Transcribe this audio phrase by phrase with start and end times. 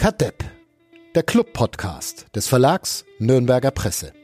[0.00, 0.42] Kadepp,
[1.14, 4.14] der Club-Podcast des Verlags Nürnberger Presse.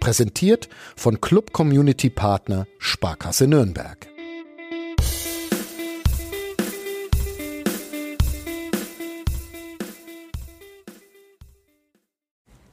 [0.00, 4.08] Präsentiert von Club Community Partner Sparkasse Nürnberg.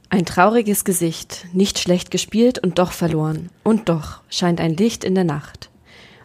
[0.08, 3.50] Ein trauriges Gesicht, nicht schlecht gespielt und doch verloren.
[3.62, 5.70] Und doch scheint ein Licht in der Nacht.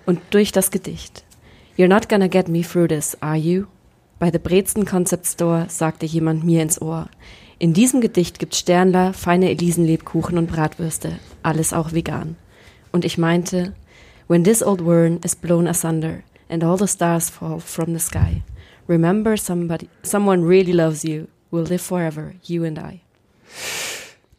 [0.07, 1.25] Und durch das Gedicht.
[1.77, 3.67] You're not gonna get me through this, are you?
[4.23, 7.09] Bei The Brezen Concept Store sagte jemand mir ins Ohr.
[7.59, 11.19] In diesem Gedicht gibt's Sternler, feine Elisenlebkuchen und Bratwürste.
[11.41, 12.37] Alles auch vegan.
[12.93, 13.73] Und ich meinte,
[14.29, 18.41] When this old worm is blown asunder and all the stars fall from the sky,
[18.87, 23.01] remember somebody, someone really loves you, will live forever, you and I.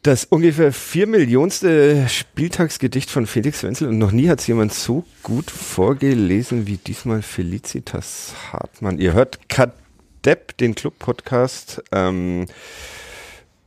[0.00, 5.04] Das ungefähr vier Millionste Spieltagsgedicht von Felix Wenzel und noch nie hat es jemand so
[5.22, 8.98] gut vorgelesen wie diesmal Felicitas Hartmann.
[8.98, 9.48] Ihr hört
[10.24, 11.82] Kadepp, den Club-Podcast.
[11.92, 12.46] Ähm,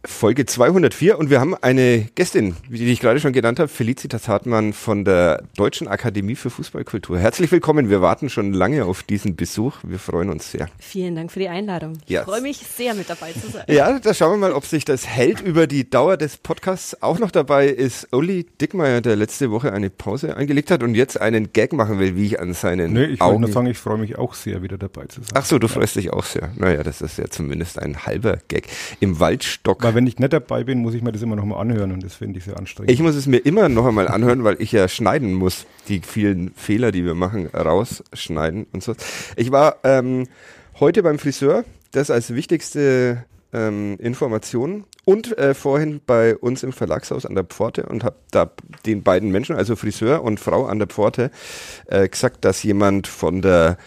[0.06, 4.72] Folge 204 und wir haben eine Gästin, wie ich gerade schon genannt habe, Felicitas Hartmann
[4.72, 7.20] von der Deutschen Akademie für Fußballkultur.
[7.20, 10.70] Herzlich willkommen, wir warten schon lange auf diesen Besuch, wir freuen uns sehr.
[10.80, 11.94] Vielen Dank für die Einladung.
[12.06, 12.22] Ja.
[12.22, 13.66] Ich freue mich sehr, mit dabei zu sein.
[13.68, 17.02] Ja, da schauen wir mal, ob sich das hält über die Dauer des Podcasts.
[17.02, 21.20] Auch noch dabei ist Uli Dickmeyer, der letzte Woche eine Pause eingelegt hat und jetzt
[21.20, 23.42] einen Gag machen will, wie ich an seinen Nee, ich Augen...
[23.42, 25.32] nur sagen, ich freue mich auch sehr, wieder dabei zu sein.
[25.34, 26.52] Ach so, du freust dich auch sehr.
[26.56, 28.68] Naja, das ist ja zumindest ein halber Gag.
[29.00, 29.84] Im Waldstock.
[29.88, 32.04] Weil wenn ich nicht dabei bin, muss ich mir das immer noch mal anhören und
[32.04, 32.92] das finde ich sehr anstrengend.
[32.92, 36.52] Ich muss es mir immer noch einmal anhören, weil ich ja schneiden muss, die vielen
[36.56, 38.96] Fehler, die wir machen, rausschneiden und so.
[39.38, 40.28] Ich war ähm,
[40.82, 47.26] heute beim Friseur, das als wichtigste ähm, Information und äh, vorhin bei uns im Verlagshaus
[47.26, 48.52] an der Pforte und habe da
[48.86, 51.32] den beiden Menschen, also Friseur und Frau an der Pforte,
[51.86, 53.78] äh, gesagt, dass jemand von der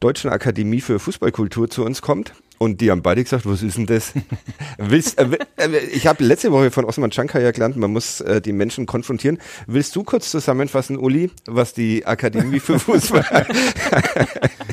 [0.00, 2.34] Deutschen Akademie für Fußballkultur zu uns kommt.
[2.58, 4.12] Und die haben beide gesagt, was ist denn das?
[4.78, 8.40] Willst, äh, äh, ich habe letzte Woche von Osman Chankar ja gelernt, man muss äh,
[8.40, 9.38] die Menschen konfrontieren.
[9.66, 13.22] Willst du kurz zusammenfassen, Uli, was die Akademie für Fußball,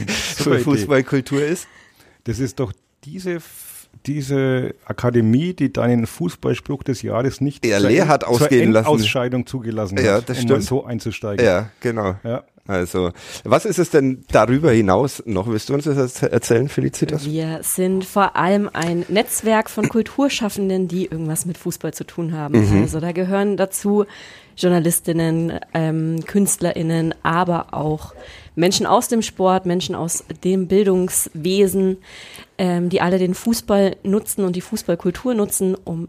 [0.08, 0.60] für.
[0.60, 1.68] Fußballkultur ist?
[2.26, 2.72] das ist doch
[3.04, 3.40] diese,
[4.06, 8.90] diese Akademie, die deinen Fußballspruch des Jahres nicht Ja, zur Lehr hat zur ausgehen lassen.
[8.92, 10.64] Endausscheidung zugelassen Ja, hat, um mal stimmt.
[10.64, 11.46] so einzusteigen.
[11.46, 12.16] Ja, genau.
[12.24, 12.44] Ja.
[12.66, 13.12] Also,
[13.44, 15.48] was ist es denn darüber hinaus noch?
[15.48, 17.26] Willst du uns das erzählen, Felicitas?
[17.26, 22.70] Wir sind vor allem ein Netzwerk von Kulturschaffenden, die irgendwas mit Fußball zu tun haben.
[22.70, 22.84] Mhm.
[22.84, 24.06] Also da gehören dazu
[24.56, 28.14] Journalistinnen, ähm, KünstlerInnen, aber auch
[28.56, 31.98] Menschen aus dem Sport, Menschen aus dem Bildungswesen,
[32.58, 36.08] ähm, die alle den Fußball nutzen und die Fußballkultur nutzen, um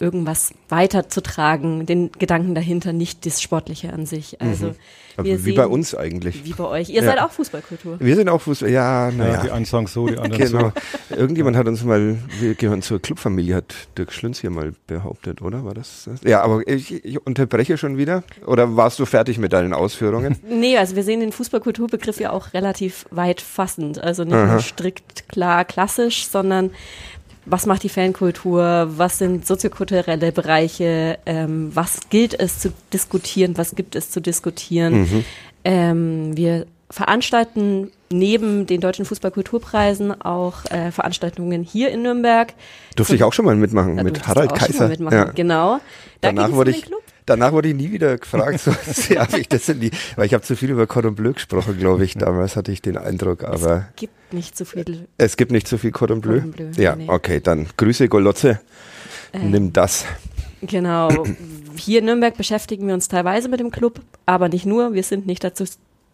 [0.00, 4.40] irgendwas weiterzutragen, den Gedanken dahinter, nicht das Sportliche an sich.
[4.40, 4.74] Also
[5.16, 5.38] Aber wir Mhm.
[5.38, 6.44] wie sehen, bei uns eigentlich.
[6.44, 6.88] Wie bei euch.
[6.88, 7.04] Ihr Ja.
[7.04, 7.98] seid auch Fußballkultur.
[8.00, 8.68] Wir sind auch Fußball.
[8.70, 9.52] Ja, Ja, die naja.
[9.54, 10.72] einen sagen so, die anderen Genau.
[11.10, 11.16] so.
[11.16, 15.64] Irgendjemand hat uns mal, wir gehören zur Clubfamilie, hat Dirk Schlünz hier mal behauptet, oder?
[15.64, 16.04] War das?
[16.06, 16.20] das?
[16.28, 18.24] Ja, aber ich, ich unterbreche schon wieder.
[18.44, 20.36] Oder warst du fertig mit deinen Ausführungen?
[20.48, 23.98] Nee, also wir sehen den Fußballkulturbegriff ja auch relativ weit fassend.
[24.02, 24.52] Also nicht Aha.
[24.52, 26.70] nur strikt klar klassisch, sondern
[27.46, 33.74] was macht die Fankultur, was sind soziokulturelle Bereiche, ähm, was gilt es zu diskutieren, was
[33.74, 35.02] gibt es zu diskutieren.
[35.02, 35.24] Mhm.
[35.64, 42.54] Ähm, wir veranstalten neben den deutschen Fußballkulturpreisen auch äh, Veranstaltungen hier in Nürnberg.
[42.94, 44.84] Durfte ich auch schon mal mitmachen mit Harald auch schon Kaiser.
[44.84, 45.18] Mal mitmachen.
[45.18, 45.24] Ja.
[45.24, 45.80] Genau.
[46.20, 47.02] Da Danach wurde ich, Club.
[47.26, 50.34] Danach wurde ich nie wieder gefragt, so sehr habe ich das in die, weil ich
[50.34, 52.14] habe zu viel über Cordon Bleu gesprochen, glaube ich.
[52.14, 55.78] Damals hatte ich den Eindruck, aber Es gibt nicht so viel es gibt nicht so
[55.78, 56.40] viel Cordon Bleu.
[56.40, 57.08] Cordon Bleu, ja, nee.
[57.08, 58.60] okay, dann Grüße Golotze.
[59.32, 60.04] Ähm, Nimm das.
[60.62, 61.10] Genau.
[61.76, 64.94] Hier in Nürnberg beschäftigen wir uns teilweise mit dem Club, aber nicht nur.
[64.94, 65.64] Wir sind nicht dazu,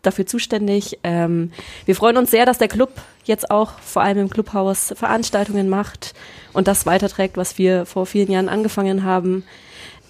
[0.02, 0.98] dafür zuständig.
[1.04, 1.52] Ähm,
[1.84, 2.90] wir freuen uns sehr, dass der Club
[3.24, 6.14] jetzt auch vor allem im Clubhaus Veranstaltungen macht
[6.52, 9.44] und das weiterträgt, was wir vor vielen Jahren angefangen haben.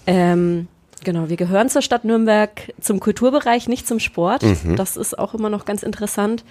[0.07, 0.67] Ähm,
[1.03, 4.43] genau, wir gehören zur Stadt Nürnberg zum Kulturbereich, nicht zum Sport.
[4.75, 6.43] Das ist auch immer noch ganz interessant.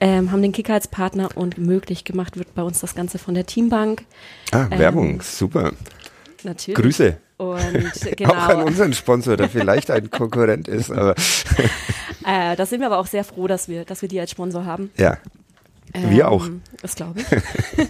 [0.00, 3.34] Ähm, haben den Kicker als Partner und möglich gemacht wird bei uns das Ganze von
[3.34, 4.04] der Teambank.
[4.52, 5.72] Ah, ähm, Werbung, super.
[6.44, 6.80] Natürlich.
[6.80, 7.16] Grüße.
[7.36, 11.14] Und Auch an genau, unseren Sponsor, der vielleicht ein Konkurrent ist, aber
[12.26, 14.64] äh, da sind wir aber auch sehr froh, dass wir, dass wir die als Sponsor
[14.64, 14.90] haben.
[14.96, 15.18] ja.
[15.94, 16.46] Wir auch.
[16.82, 17.26] Das glaube ich.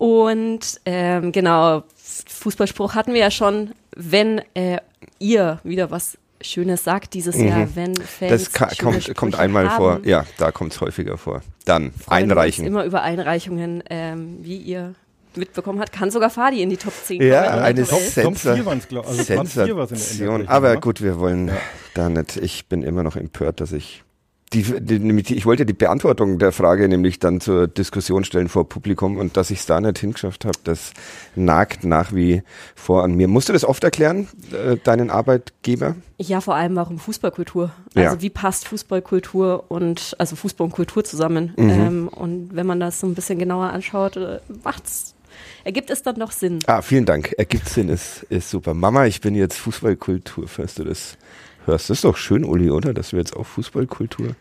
[0.00, 1.82] Und ähm, genau,
[2.26, 4.78] Fußballspruch hatten wir ja schon, wenn äh,
[5.18, 8.28] ihr wieder was Schönes sagt dieses Jahr, wenn Fans Mhm.
[8.30, 10.00] Das ka- kommt, kommt einmal haben, vor.
[10.04, 11.42] Ja, da kommt es häufiger vor.
[11.66, 12.64] Dann einreichen.
[12.64, 14.94] Uns immer über Einreichungen, ähm, wie ihr
[15.36, 17.62] mitbekommen habt, kann sogar Fadi in die Top 10 Ja, kommen.
[17.62, 19.18] eine Top Sensa- Top 4 waren es, glaube ich.
[19.18, 20.48] Also Platz 4 war es in der Sensation.
[20.48, 21.50] Aber gut, wir wollen
[21.92, 22.38] da nicht.
[22.38, 24.02] Ich bin immer noch empört, dass ich
[24.52, 29.16] die, die, ich wollte die Beantwortung der Frage nämlich dann zur Diskussion stellen vor Publikum
[29.16, 30.92] und dass ich es da nicht hingeschafft habe, das
[31.36, 32.42] nagt nach wie
[32.74, 33.28] vor an mir.
[33.28, 35.94] Musst du das oft erklären, äh, deinen Arbeitgeber?
[36.18, 37.70] Ja, vor allem warum Fußballkultur.
[37.94, 38.22] Also Ja.
[38.22, 41.54] wie passt Fußballkultur und also Fußball und Kultur zusammen?
[41.56, 41.70] Mhm.
[41.70, 45.14] Ähm, und wenn man das so ein bisschen genauer anschaut, äh, macht's,
[45.62, 46.58] ergibt es dann noch Sinn.
[46.66, 47.34] Ah, vielen Dank.
[47.38, 48.74] Ergibt Sinn, ist, ist super.
[48.74, 51.16] Mama, ich bin jetzt Fußballkultur, falls du das
[51.66, 51.90] hörst.
[51.90, 52.92] Das ist doch schön, Uli, oder?
[52.94, 54.34] Dass wir jetzt auch Fußballkultur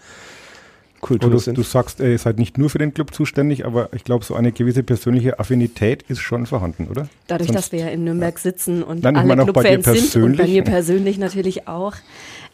[1.01, 1.57] Kultur Oder sind.
[1.57, 4.51] du sagst, ihr seid nicht nur für den Club zuständig, aber ich glaube, so eine
[4.51, 7.07] gewisse persönliche Affinität ist schon vorhanden, oder?
[7.27, 10.45] Dadurch, Sonst- dass wir ja in Nürnberg sitzen und Nein, alle Clubfans sind und bei
[10.47, 11.93] mir persönlich natürlich auch,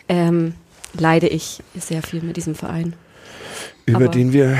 [0.09, 0.53] ähm,
[0.93, 2.93] leide ich sehr viel mit diesem Verein.
[3.87, 4.59] über aber- den wir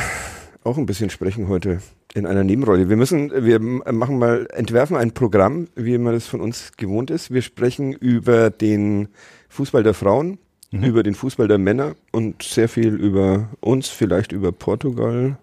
[0.64, 1.80] auch ein bisschen sprechen heute
[2.16, 2.90] in einer Nebenrolle.
[2.90, 7.32] Wir müssen, wir machen mal, entwerfen ein Programm, wie man das von uns gewohnt ist.
[7.32, 9.10] Wir sprechen über den
[9.56, 10.38] Fußball der Frauen,
[10.72, 10.84] Mhm.
[10.84, 15.38] über den Fußball der Männer und sehr viel über uns, vielleicht über Portugal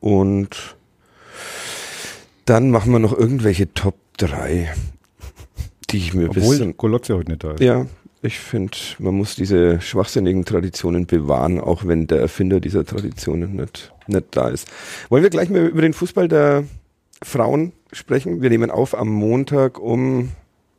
[0.00, 0.76] und
[2.46, 4.72] dann machen wir noch irgendwelche Top 3,
[5.90, 7.60] die ich mir Obwohl bisschen Golotze heute nicht da ist.
[7.60, 7.86] ja,
[8.22, 13.92] ich finde, man muss diese schwachsinnigen Traditionen bewahren, auch wenn der Erfinder dieser Traditionen nicht,
[14.06, 14.66] nicht da ist.
[15.08, 16.64] Wollen wir gleich mal über den Fußball der
[17.22, 18.40] Frauen sprechen?
[18.42, 20.30] Wir nehmen auf am Montag um,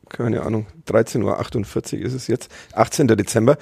[0.10, 3.08] keine Ahnung, 13.48 Uhr ist es jetzt, 18.
[3.08, 3.58] Dezember,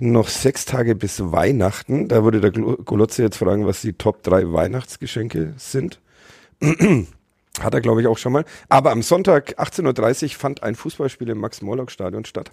[0.00, 2.08] noch sechs Tage bis Weihnachten.
[2.08, 6.00] Da würde der Golotze jetzt fragen, was die Top 3 Weihnachtsgeschenke sind.
[7.60, 8.44] Hat er, glaube ich, auch schon mal.
[8.70, 12.50] Aber am Sonntag 18.30 Uhr fand ein Fußballspiel im Max-Morlock-Stadion statt.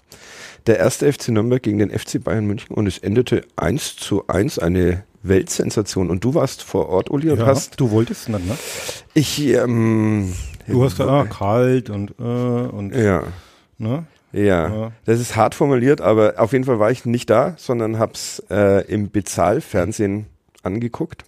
[0.67, 4.59] Der erste FC Nürnberg gegen den FC Bayern München und es endete 1 zu 1,
[4.59, 6.09] eine Weltsensation.
[6.09, 7.79] Und du warst vor Ort, Uli, und Ja, hast.
[7.79, 8.57] du wolltest nicht, ne?
[9.13, 10.33] Ich, ähm,
[10.69, 13.23] Du hast da ah, kalt und äh, und Ja,
[13.77, 14.05] ne?
[14.31, 14.69] ja.
[14.69, 14.91] Ja.
[15.05, 18.85] Das ist hart formuliert, aber auf jeden Fall war ich nicht da, sondern hab's äh,
[18.85, 20.27] im Bezahlfernsehen
[20.63, 21.23] angeguckt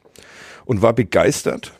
[0.65, 1.73] und war begeistert.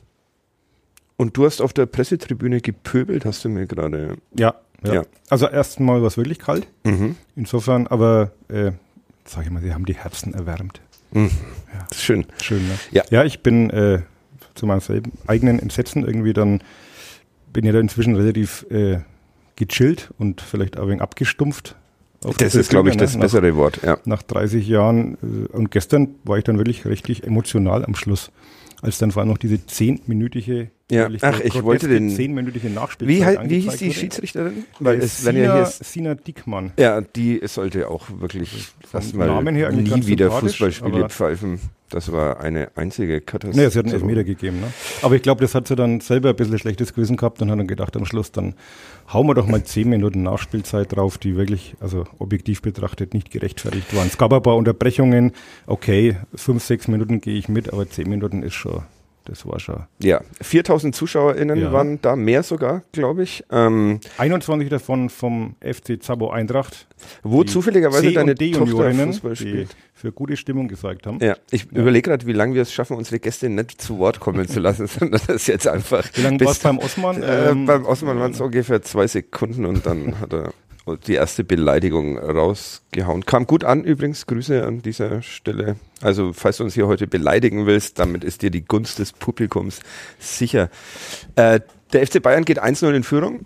[1.18, 4.18] Und du hast auf der Pressetribüne gepöbelt, hast du mir gerade.
[4.36, 4.94] Ja, ja.
[4.94, 5.04] Ja.
[5.30, 6.68] Also erstmal war es wirklich kalt.
[6.84, 7.16] Mhm.
[7.36, 8.72] Insofern, aber äh,
[9.26, 10.82] sag ich mal, sie haben die Herzen erwärmt.
[11.12, 12.26] Das ist schön.
[12.42, 12.76] Schön, ne?
[12.92, 13.04] Ja.
[13.10, 14.02] Ja, ich bin äh,
[14.56, 14.82] zu meinem
[15.28, 16.62] eigenen Entsetzen irgendwie dann,
[17.54, 19.00] bin ja da inzwischen relativ äh,
[19.56, 21.76] gechillt und vielleicht auch ein wenig abgestumpft.
[22.38, 23.22] Das ist, glaube ich, das ne?
[23.22, 23.80] bessere Wort.
[23.82, 23.98] Ja.
[24.06, 28.32] Nach, nach 30 Jahren äh, und gestern war ich dann wirklich richtig emotional am Schluss,
[28.82, 31.08] als dann vor allem noch diese zehnminütige Ja.
[31.22, 33.94] Ach, ich wollte den- zehnminütige Nachspielzeit Wie, wie hieß die wurde.
[33.94, 34.66] Schiedsrichterin?
[34.80, 36.72] Weil Äh, es, wenn ja Sina, hier Sina Dickmann.
[36.78, 41.60] Ja, die sollte auch wirklich erstmal nie wieder Fußballspiele pfeifen.
[41.90, 43.66] Das war eine einzige Katastrophe.
[43.66, 44.62] Nee, sie hat einen Elfmeter gegeben.
[44.62, 44.68] Ne?
[45.02, 47.60] Aber ich glaube, das hat sie dann selber ein bisschen schlechtes Gewissen gehabt und hat
[47.60, 48.54] dann gedacht am Schluss, dann
[49.14, 53.96] hauen wir doch mal zehn Minuten Nachspielzeit drauf, die wirklich, also objektiv betrachtet, nicht gerechtfertigt
[53.96, 54.08] waren.
[54.08, 55.34] Es gab ein paar Unterbrechungen.
[55.68, 58.84] Okay, fünf, sechs Minuten gehe ich mit, aber zehn Minuten ist schon,
[59.26, 59.84] das war schon.
[60.02, 61.72] Ja, 4000 ZuschauerInnen Ja.
[61.72, 63.44] waren da, mehr sogar, glaube ich.
[63.52, 66.88] Ähm, 21 davon vom FC Zabo Eintracht.
[67.24, 69.76] wo zufälligerweise deine Tochter Fußball spielt.
[69.94, 71.20] für gute Stimmung gesorgt haben.
[71.22, 74.48] Ja, ich überlege gerade, wie lange wir es schaffen, unsere Gäste nicht zu Wort kommen
[74.48, 76.08] zu lassen, sondern das jetzt einfach.
[76.14, 77.22] Wie lange war es beim Osman?
[77.24, 80.54] Äh, Ähm, beim Osman waren es ungefähr zwei Sekunden und dann hat er
[81.08, 83.26] die erste Beleidigung rausgehauen.
[83.26, 85.76] Kam gut an übrigens, Grüße an dieser Stelle.
[86.02, 89.80] Also falls du uns hier heute beleidigen willst, damit ist dir die Gunst des Publikums
[90.20, 90.70] sicher.
[91.36, 91.60] Äh,
[91.94, 93.46] der FC Bayern geht 1-0 in Führung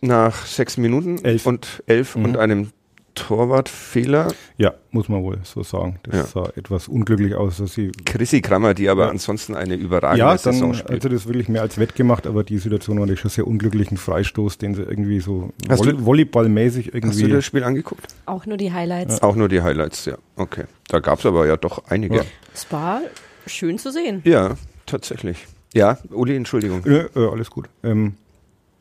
[0.00, 1.46] nach sechs Minuten Elf.
[1.46, 2.24] und elf Mhm.
[2.24, 2.70] und einem
[3.16, 4.28] Torwartfehler.
[4.58, 5.98] ja, muss man wohl so sagen.
[6.04, 6.24] Das Ja.
[6.44, 9.10] sah etwas unglücklich aus, dass sie Chrissy Krammer, die aber Ja.
[9.10, 10.90] ansonsten eine überragende Ja, Saison dann spielt.
[10.92, 13.96] also das wirklich mehr als wettgemacht, aber die Situation war natürlich schon sehr unglücklich, ein
[13.96, 17.28] Freistoß, den sie irgendwie so du- Volleyballmäßig Hast du irgendwie.
[17.30, 18.06] das Spiel angeguckt?
[18.26, 19.22] Auch nur die Highlights.
[19.22, 20.16] Auch nur die Highlights, ja.
[20.36, 20.64] Okay.
[20.88, 22.16] Da gab es aber ja doch einige.
[22.16, 22.22] Ja.
[22.54, 23.00] Es war
[23.46, 24.22] schön zu sehen.
[24.24, 24.56] Ja,
[24.86, 25.46] tatsächlich.
[25.74, 26.84] Ja, Uli, Entschuldigung.
[26.86, 27.68] Äh, alles gut.
[27.82, 28.14] Ähm,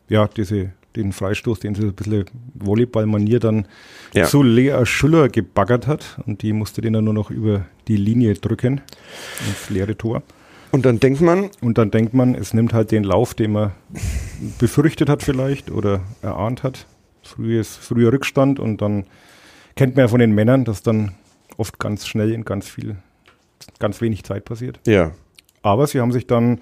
[0.07, 3.67] ja, diese, den Freistoß, den sie so ein bisschen Volleyballmanier dann
[4.13, 4.25] Ja.
[4.25, 8.33] zu Lea Schüller gebaggert hat und die musste den dann nur noch über die Linie
[8.35, 8.81] drücken
[9.47, 10.23] ins leere Tor.
[10.71, 13.71] Und dann denkt man, Und dann denkt man, es nimmt halt den Lauf, den man
[14.59, 16.85] befürchtet hat vielleicht oder erahnt hat.
[17.23, 19.05] Frühes, früher Rückstand und dann
[19.75, 21.13] kennt man ja von den Männern, dass dann
[21.57, 22.97] oft ganz schnell in ganz viel,
[23.79, 24.79] ganz wenig Zeit passiert.
[24.85, 25.11] ja,
[25.63, 26.59] Aber sie haben sich dann,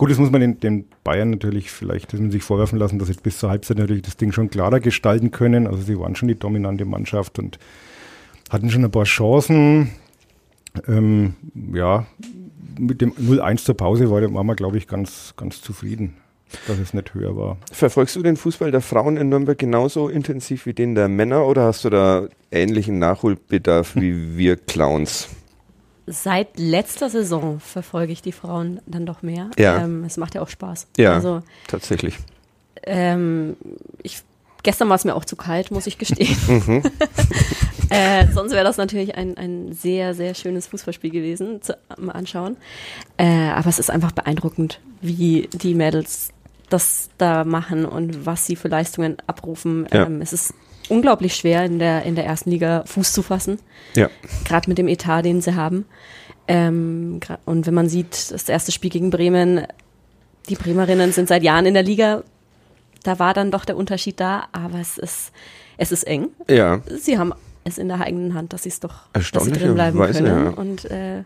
[0.00, 3.36] gut, das muss man den, den Bayern natürlich vielleicht sich vorwerfen lassen, dass sie bis
[3.36, 5.66] zur Halbzeit natürlich das Ding schon klarer gestalten können.
[5.66, 7.58] Also sie waren schon die dominante Mannschaft und
[8.48, 9.90] hatten schon ein paar Chancen.
[10.88, 11.34] Ähm,
[11.74, 12.06] ja,
[12.78, 16.14] mit dem 0-1 zur Pause war, waren wir, glaube ich, ganz, ganz zufrieden,
[16.66, 17.58] dass es nicht höher war.
[17.70, 21.64] verfolgst du den Fußball der Frauen in Nürnberg genauso intensiv wie den der Männer oder
[21.64, 25.28] hast du da ähnlichen Nachholbedarf wie wir Clowns?
[26.12, 29.50] Seit letzter Saison verfolge ich die Frauen dann doch mehr.
[29.58, 29.82] Ja.
[29.84, 30.88] Ähm, es macht ja auch Spaß.
[30.96, 32.16] Ja, Also tatsächlich.
[32.82, 33.56] ähm,
[34.02, 34.22] ich,
[34.62, 36.36] gestern war es mir auch zu kalt, muss ich gestehen.
[36.48, 36.82] Mhm.
[37.90, 42.56] äh, sonst wäre das natürlich ein, ein sehr, sehr schönes Fußballspiel gewesen zu am Anschauen.
[43.16, 46.30] Äh, aber es ist einfach beeindruckend, wie die Mädels
[46.68, 49.86] das da machen und was sie für Leistungen abrufen.
[49.92, 50.06] Ja.
[50.06, 50.54] Ähm, es ist
[50.88, 53.58] unglaublich schwer, in der, in der ersten Liga Fuß zu fassen
[53.94, 54.08] Ja.
[54.44, 55.84] gerade mit dem Etat, den sie haben.
[56.48, 59.66] Ähm, und wenn man sieht, das erste Spiel gegen Bremen,
[60.48, 62.24] die Bremerinnen sind seit Jahren in der Liga,
[63.04, 65.32] da war dann doch der Unterschied da, aber es ist,
[65.76, 66.28] es ist eng.
[66.48, 66.80] Ja.
[66.88, 67.32] Sie haben
[67.64, 70.26] es in der eigenen Hand, dass sie es doch, dass sie drin bleiben können.
[70.44, 70.50] ja.
[70.50, 71.22] Und äh,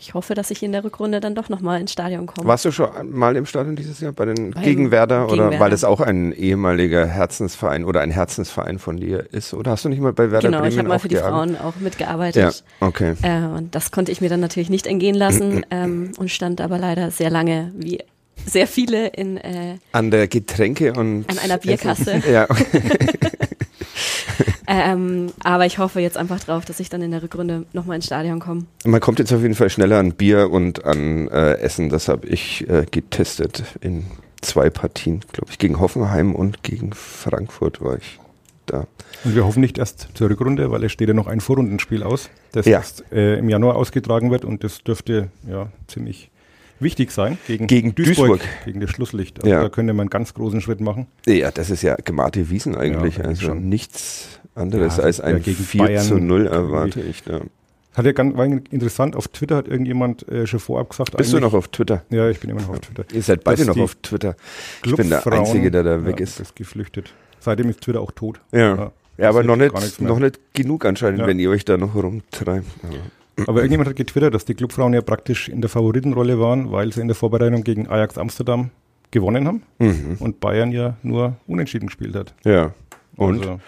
[0.00, 2.46] ich hoffe, dass ich in der Rückrunde dann doch nochmal ins Stadion komme.
[2.46, 5.60] Warst du schon mal im Stadion dieses Jahr bei den Beim Gegenwerder oder Gegenwerder.
[5.64, 9.54] weil es auch ein ehemaliger Herzensverein oder ein Herzensverein von dir ist?
[9.54, 11.16] Oder hast du nicht mal bei Werder Genau, Bremen ich habe mal für die?
[11.16, 12.64] Frauen auch Ja, mitgearbeitet.
[12.80, 13.14] okay.
[13.22, 16.78] Äh, und das konnte ich mir dann natürlich nicht entgehen lassen ähm, und stand aber
[16.78, 17.98] leider sehr lange, wie
[18.46, 22.22] sehr viele, in, äh, An der Getränke und An einer Bierkasse.
[22.30, 22.46] Ja,
[24.68, 28.06] ähm, aber ich hoffe jetzt einfach drauf, dass ich dann in der Rückrunde nochmal ins
[28.06, 28.64] Stadion komme.
[28.84, 31.88] man kommt jetzt auf jeden Fall schneller an Bier und an äh, Essen.
[31.88, 34.04] Das habe ich äh, getestet in
[34.40, 35.58] zwei Partien, glaube ich.
[35.58, 38.18] Gegen Hoffenheim und gegen Frankfurt war ich
[38.66, 38.86] da.
[39.24, 42.28] Und wir hoffen nicht erst zur Rückrunde, weil es steht ja noch ein Vorrundenspiel aus,
[42.52, 42.78] das Ja.
[42.78, 46.30] erst äh, im Januar ausgetragen wird und das dürfte ja ziemlich
[46.80, 48.40] wichtig sein gegen, Gegen Duisburg.
[48.64, 49.38] gegen das Schlusslicht.
[49.38, 49.62] Also Ja.
[49.62, 51.06] da könnte man einen ganz großen Schritt machen.
[51.26, 53.18] Ja, das ist ja Gemate Wiesen eigentlich.
[53.18, 53.68] Ja, also schon.
[53.68, 56.54] nichts anderes Ja, als ein gegen 4 Bayern zu 0 irgendwie.
[56.56, 57.40] erwarte ich da.
[57.94, 61.16] Hat ja ganz, war interessant, auf Twitter hat irgendjemand äh, schon vorab gesagt.
[61.16, 62.04] Bist du noch auf Twitter?
[62.10, 63.04] Ja, ich bin immer noch auf Twitter.
[63.12, 64.36] Ihr seid beide noch auf Twitter.
[64.84, 66.38] Ich bin der Einzige, der da weg ist.
[66.38, 67.12] ist geflüchtet.
[67.40, 68.40] Seitdem ist Twitter auch tot.
[68.52, 68.92] Ja.
[69.16, 71.26] Ja, aber noch nicht, noch nicht genug anscheinend, Ja.
[71.26, 72.66] wenn ihr euch da noch rumtreibt.
[73.46, 77.00] Aber irgendjemand hat getwittert, dass die Clubfrauen ja praktisch in der Favoritenrolle waren, weil sie
[77.00, 78.70] in der Vorbereitung gegen Ajax Amsterdam
[79.10, 80.16] gewonnen haben Mhm.
[80.18, 82.34] und Bayern ja nur unentschieden gespielt hat.
[82.44, 82.72] Ja.
[83.16, 83.60] Und Also,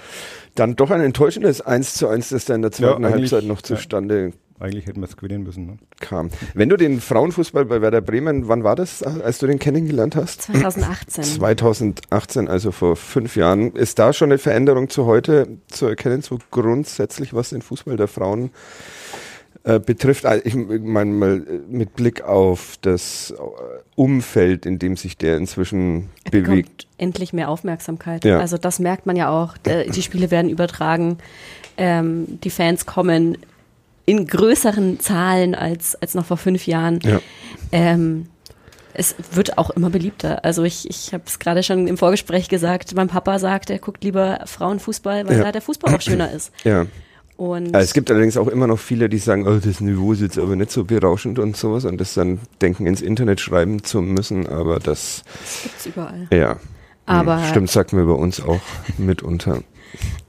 [0.54, 3.58] dann doch ein enttäuschendes 1 zu 1, das da in der zweiten Ja, Halbzeit noch
[3.58, 3.62] ja.
[3.64, 5.64] zustande eigentlich hätten wir es gewinnen müssen.
[5.64, 5.78] Ne?
[6.00, 6.28] kam.
[6.52, 10.42] Wenn du den Frauenfußball bei Werder Bremen, wann war das, als du den kennengelernt hast?
[10.42, 11.24] 2018.
[11.24, 13.72] 2018, also vor fünf Jahren.
[13.72, 18.06] Ist da schon eine Veränderung zu heute zu erkennen, so grundsätzlich, was den Fußball der
[18.08, 18.50] Frauen
[19.64, 20.24] äh, betrifft?
[20.26, 23.34] Also ich meine mal äh, mit Blick auf das äh,
[23.94, 26.86] Umfeld, in dem sich der inzwischen Er bewegt.
[26.98, 28.24] endlich mehr Aufmerksamkeit.
[28.24, 28.38] Ja.
[28.38, 29.54] Also das merkt man ja auch.
[29.66, 31.18] Äh, Die Spiele werden übertragen.
[31.76, 33.36] Ähm, die Fans kommen
[34.06, 36.98] in größeren Zahlen als, als noch vor fünf Jahren.
[37.04, 37.20] Ja.
[37.70, 38.26] Ähm,
[38.92, 40.44] es wird auch immer beliebter.
[40.44, 44.02] Also ich, ich habe es gerade schon im Vorgespräch gesagt, mein Papa sagt, er guckt
[44.02, 45.44] lieber Frauenfußball, weil Ja.
[45.44, 46.50] da der Fußball auch schöner ist.
[46.64, 46.86] Ja.
[47.40, 50.37] Und es gibt allerdings auch immer noch viele, die sagen, oh, das Niveau ist jetzt
[50.38, 54.47] aber nicht so berauschend und sowas und das dann denken, ins Internet schreiben zu müssen,
[54.47, 56.28] aber das, das gibt's überall.
[56.30, 56.56] ja.
[57.06, 58.61] Aber- Hm, Stimmt, sagt mir bei uns auch
[58.99, 59.62] mitunter.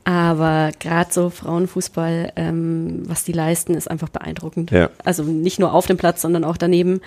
[0.06, 4.72] Aber gerade so Frauenfußball, ähm, was die leisten, ist einfach beeindruckend.
[4.72, 4.90] Ja.
[5.04, 7.02] Also nicht nur auf dem Platz, sondern auch daneben.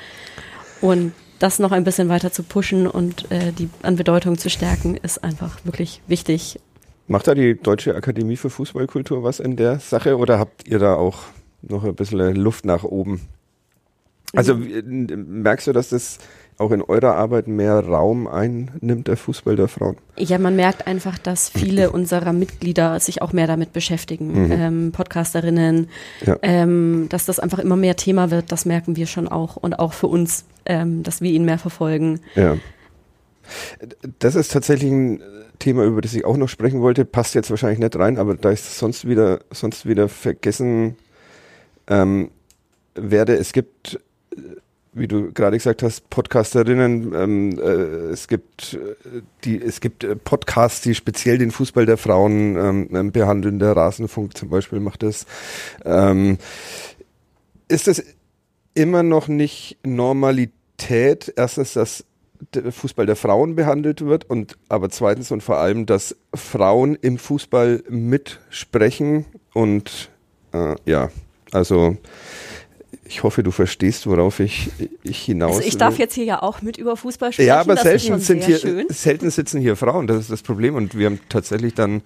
[0.82, 4.96] Und das noch ein bisschen weiter zu pushen und äh, die an Bedeutung zu stärken,
[4.99, 6.61] ist einfach wirklich wichtig.
[7.06, 10.94] Macht da die Deutsche Akademie für Fußballkultur was in der Sache oder habt ihr da
[10.94, 11.18] auch
[11.62, 13.20] noch ein bisschen Luft nach oben?
[14.34, 16.18] Also wie- merkst du, dass das
[16.56, 19.96] auch in eurer Arbeit mehr Raum einnimmt, der Fußball der Frauen?
[20.16, 24.50] Ja, man merkt einfach, dass viele unserer Mitglieder sich auch mehr damit beschäftigen.
[24.50, 25.88] Ähm, Podcasterinnen,
[26.25, 26.37] Ja.
[26.42, 29.56] ähm, dass das einfach immer mehr Thema wird, das merken wir schon auch.
[29.56, 32.20] Und auch für uns, ähm, dass wir ihn mehr verfolgen.
[32.34, 32.56] Ja.
[34.18, 35.22] Das ist tatsächlich ein
[35.58, 37.04] Thema, über das ich auch noch sprechen wollte.
[37.04, 40.96] Passt jetzt wahrscheinlich nicht rein, aber da ich es sonst wieder, sonst wieder vergessen
[41.86, 42.30] ähm,
[42.94, 44.00] werde, es gibt,
[44.36, 44.40] äh,
[44.92, 50.16] wie du gerade gesagt hast, Podcasterinnen, ähm, äh, es gibt äh, die, es gibt äh,
[50.16, 53.58] Podcasts, die speziell den Fußball der Frauen ähm, ähm, behandeln.
[53.58, 55.26] Der Rasenfunk zum Beispiel macht das.
[55.84, 56.38] Ähm,
[57.68, 58.04] ist es
[58.74, 61.32] immer noch nicht Normalität?
[61.36, 62.04] Erstens, dass
[62.52, 67.18] der Fußball der Frauen behandelt wird und aber zweitens und vor allem, dass Frauen im
[67.18, 70.10] Fußball mitsprechen und
[70.52, 71.10] äh, ja,
[71.52, 71.96] also
[73.06, 74.70] ich hoffe, du verstehst, worauf ich,
[75.02, 77.48] ich hinaus Also ich darf jetzt hier ja auch mit über Fußball sprechen.
[77.48, 78.86] Ja, aber selten sind hier, schön.
[78.88, 80.74] selten sitzen hier Frauen, das ist das Problem.
[80.74, 82.02] Und wir haben tatsächlich dann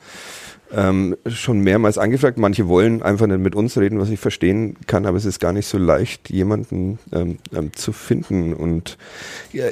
[0.73, 2.39] ähm, schon mehrmals angefragt.
[2.39, 5.53] Manche wollen einfach nicht mit uns reden, was ich verstehen kann, aber es ist gar
[5.53, 8.53] nicht so leicht, jemanden ähm, ähm, zu finden.
[8.53, 8.99] Und
[9.53, 9.67] ja,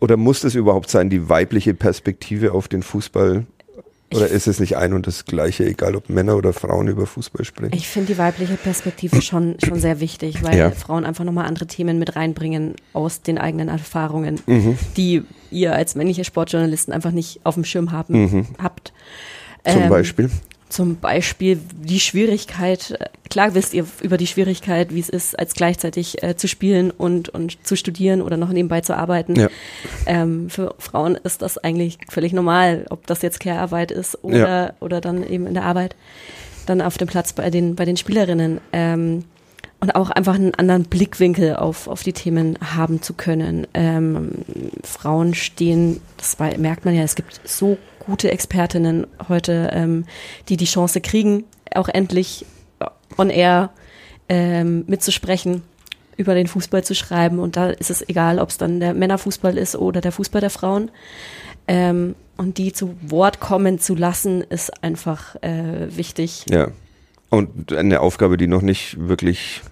[0.00, 3.46] oder muss es überhaupt sein, die weibliche Perspektive auf den Fußball
[4.12, 7.44] Oder ist es nicht ein und das Gleiche, egal ob Männer oder Frauen über Fußball
[7.44, 7.76] sprechen?
[7.76, 10.72] Ich finde die weibliche Perspektive schon, schon sehr wichtig, weil Ja.
[10.72, 14.76] Frauen einfach nochmal andere Themen mit reinbringen aus den eigenen Erfahrungen, Mhm.
[14.96, 18.92] die ihr als männliche Sportjournalisten einfach nicht auf dem Schirm haben, habt.
[19.64, 19.72] Mhm.
[19.72, 20.28] Zum Ähm, Beispiel?
[20.70, 25.54] Zum Beispiel die Schwierigkeit, äh, klar wisst ihr über die Schwierigkeit, wie es ist, als
[25.54, 29.34] gleichzeitig äh, zu spielen und, und zu studieren oder noch nebenbei zu arbeiten.
[29.36, 29.48] Ja.
[30.06, 34.72] Ähm, für Frauen ist das eigentlich völlig normal, ob das jetzt Care-Arbeit ist oder, Ja.
[34.80, 35.94] oder dann eben in der Arbeit,
[36.66, 38.60] dann auf dem Platz bei den, bei den Spielerinnen.
[38.72, 39.24] Ähm,
[39.80, 43.66] und auch einfach einen anderen Blickwinkel auf, auf die Themen haben zu können.
[43.72, 44.32] Ähm,
[44.84, 50.04] Frauen stehen, das merkt man ja, es gibt so gute Expertinnen heute, ähm,
[50.48, 51.44] die die Chance kriegen,
[51.74, 52.44] auch endlich
[53.16, 53.70] on air
[54.28, 55.62] ähm, mitzusprechen,
[56.16, 57.38] über den Fußball zu schreiben.
[57.38, 60.50] Und da ist es egal, ob es dann der Männerfußball ist oder der Fußball der
[60.50, 60.90] Frauen.
[61.66, 66.46] Ähm, und die zu Wort kommen zu lassen, ist einfach äh, wichtig.
[66.50, 66.68] Ja.
[67.30, 69.62] Und eine Aufgabe, die noch nicht wirklich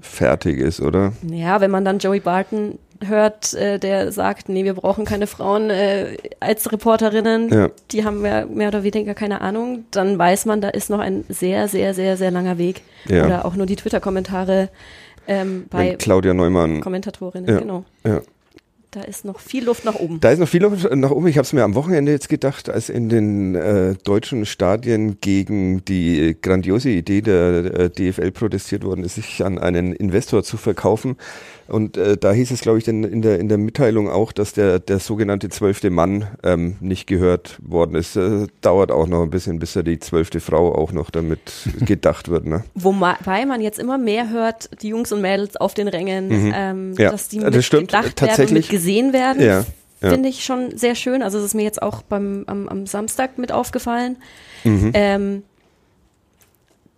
[0.00, 1.12] fertig ist, oder?
[1.28, 5.68] Ja, wenn man dann Joey Barton hört, äh, der sagt, nee, wir brauchen keine Frauen
[5.70, 7.68] äh, als Reporterinnen, Ja.
[7.92, 11.24] die haben ja mehr oder weniger keine Ahnung, dann weiß man, da ist noch ein
[11.28, 12.82] sehr, sehr, sehr, sehr langer Weg.
[13.06, 13.26] Ja.
[13.26, 14.70] Oder auch nur die Twitter-Kommentare
[15.28, 16.80] ähm, bei Wenn Claudia Neumann.
[16.80, 17.58] Kommentatorinnen, Ja.
[17.60, 17.84] genau.
[18.04, 18.22] Ja.
[18.90, 20.20] Da ist noch viel Luft nach oben.
[20.20, 21.26] Da ist noch viel Luft nach oben.
[21.26, 25.84] Ich habe es mir am Wochenende jetzt gedacht, als in den äh, deutschen Stadien gegen
[25.84, 31.16] die grandiose Idee der äh, DFL protestiert worden ist, sich an einen Investor zu verkaufen.
[31.68, 34.52] Und äh, da hieß es, glaube ich, in, in, der, in der Mitteilung auch, dass
[34.52, 38.16] der, der sogenannte zwölfte Mann ähm, nicht gehört worden ist.
[38.16, 41.40] Äh, dauert auch noch ein bisschen, bis da die zwölfte Frau auch noch damit
[41.80, 42.46] gedacht wird.
[42.46, 42.64] Ne?
[42.74, 46.94] Wobei man jetzt immer mehr hört, die Jungs und Mädels auf den Rängen, ähm, Mhm.
[46.98, 47.88] Ja, dass die das mit stimmt.
[47.88, 49.64] gedacht werden mit gesehen werden, Ja,
[50.00, 50.10] ja.
[50.10, 51.22] finde ich schon sehr schön.
[51.22, 54.16] Also es ist mir jetzt auch beim, am, am Samstag mit aufgefallen.
[54.64, 54.90] Mhm.
[54.94, 55.42] Ähm,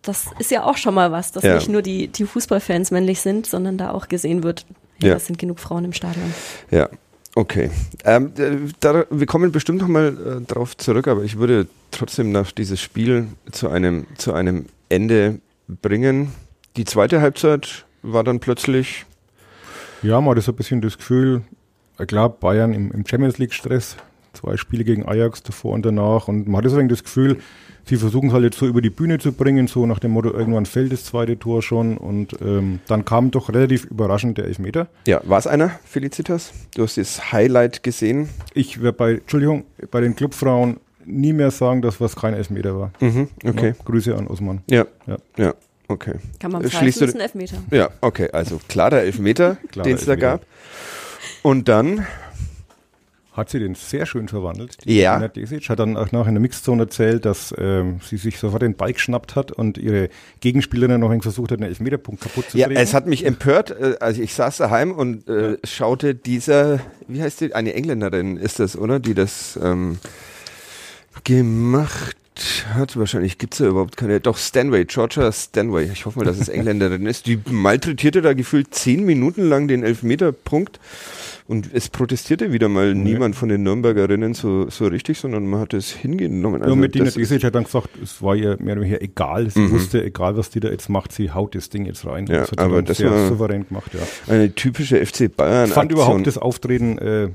[0.09, 1.55] das ist ja auch schon mal was, dass Ja.
[1.57, 4.67] nicht nur die, die Fußballfans männlich sind, sondern da auch gesehen wird,
[5.01, 5.15] ja, Ja.
[5.17, 6.33] es sind genug Frauen im Stadion.
[6.71, 6.89] Ja,
[7.35, 7.71] okay.
[8.05, 12.33] Ähm, äh, da, wir kommen bestimmt noch mal äh, drauf zurück, aber ich würde trotzdem
[12.33, 16.33] noch dieses Spiel zu einem, zu einem Ende bringen.
[16.77, 19.05] Die zweite Halbzeit war dann plötzlich,
[20.03, 21.43] Ja, man hat so ein bisschen das Gefühl,
[22.07, 23.97] klar, Bayern im, im Champions League-Stress,
[24.33, 26.29] zwei Spiele gegen Ajax davor und danach.
[26.29, 27.39] Und man hat wenig das Gefühl,
[27.85, 30.31] sie versuchen es halt jetzt so über die Bühne zu bringen, so nach dem Motto,
[30.33, 31.97] irgendwann fällt das zweite Tor schon.
[31.97, 34.89] Und ähm, dann kam doch relativ überraschend der Elfmeter.
[35.07, 36.53] ja, war es einer, Felicitas?
[36.75, 38.29] Du hast das Highlight gesehen.
[38.55, 42.93] Ich werde bei, Entschuldigung, bei den Clubfrauen nie mehr sagen, dass was kein Elfmeter war.
[43.01, 43.69] Mhm, okay.
[43.79, 44.61] Ja, Grüße an Osman.
[44.69, 45.17] Ja, Ja.
[45.39, 45.55] ja,
[45.89, 46.17] okay.
[46.39, 47.57] Kann man Äh, pfeifen, schließt du- ist ein Elfmeter.
[47.71, 50.33] Ja, okay, also klarer Elfmeter, Klarer den es da Elfmeter.
[50.39, 50.47] gab.
[51.43, 52.07] Und dann,
[53.39, 54.85] Hat sie den sehr schön verwandelt.
[54.85, 55.17] Die Ja.
[55.17, 58.63] Ina Desic hat dann auch nach in der Mixzone erzählt, dass ähm, sie sich sofort
[58.63, 60.09] den Ball geschnappt hat und ihre
[60.41, 62.81] Gegenspielerin noch versucht hat, einen Elfmeterpunkt kaputt zu ja, kriegen.
[62.81, 67.41] es hat mich empört, äh, also ich saß daheim und äh, schaute dieser, wie heißt
[67.41, 68.99] die, eine Engländerin ist das, oder?
[68.99, 70.01] Die das ähm,
[71.23, 72.17] gemacht
[72.75, 72.97] hat.
[72.97, 74.21] Wahrscheinlich gibt's ja überhaupt keine.
[74.21, 75.91] Doch, Stanway, Georgia Stanway.
[75.93, 77.27] Ich hoffe mal, dass es Engländerin ist.
[77.27, 80.81] Die malträtierte da gefühlt zehn Minuten lang den Elfmeterpunkt.
[81.47, 83.13] Und es protestierte wieder mal Nee.
[83.13, 86.61] niemand von den Nürnbergerinnen so, so richtig, sondern man hat es hingenommen.
[86.61, 89.01] Nur mit Dina das ist- Desic hat dann gesagt, es war ihr mehr oder weniger
[89.01, 89.49] egal.
[89.49, 92.25] Sie wusste, egal was die da jetzt macht, sie haut das Ding jetzt rein.
[92.25, 92.31] Mhm.
[92.33, 94.01] Ja, das hat sie aber das sehr souverän gemacht, ja.
[94.33, 95.69] eine typische FC Bayern.
[95.69, 96.07] Ich fand Aktion.
[96.07, 97.29] überhaupt das Auftreten äh,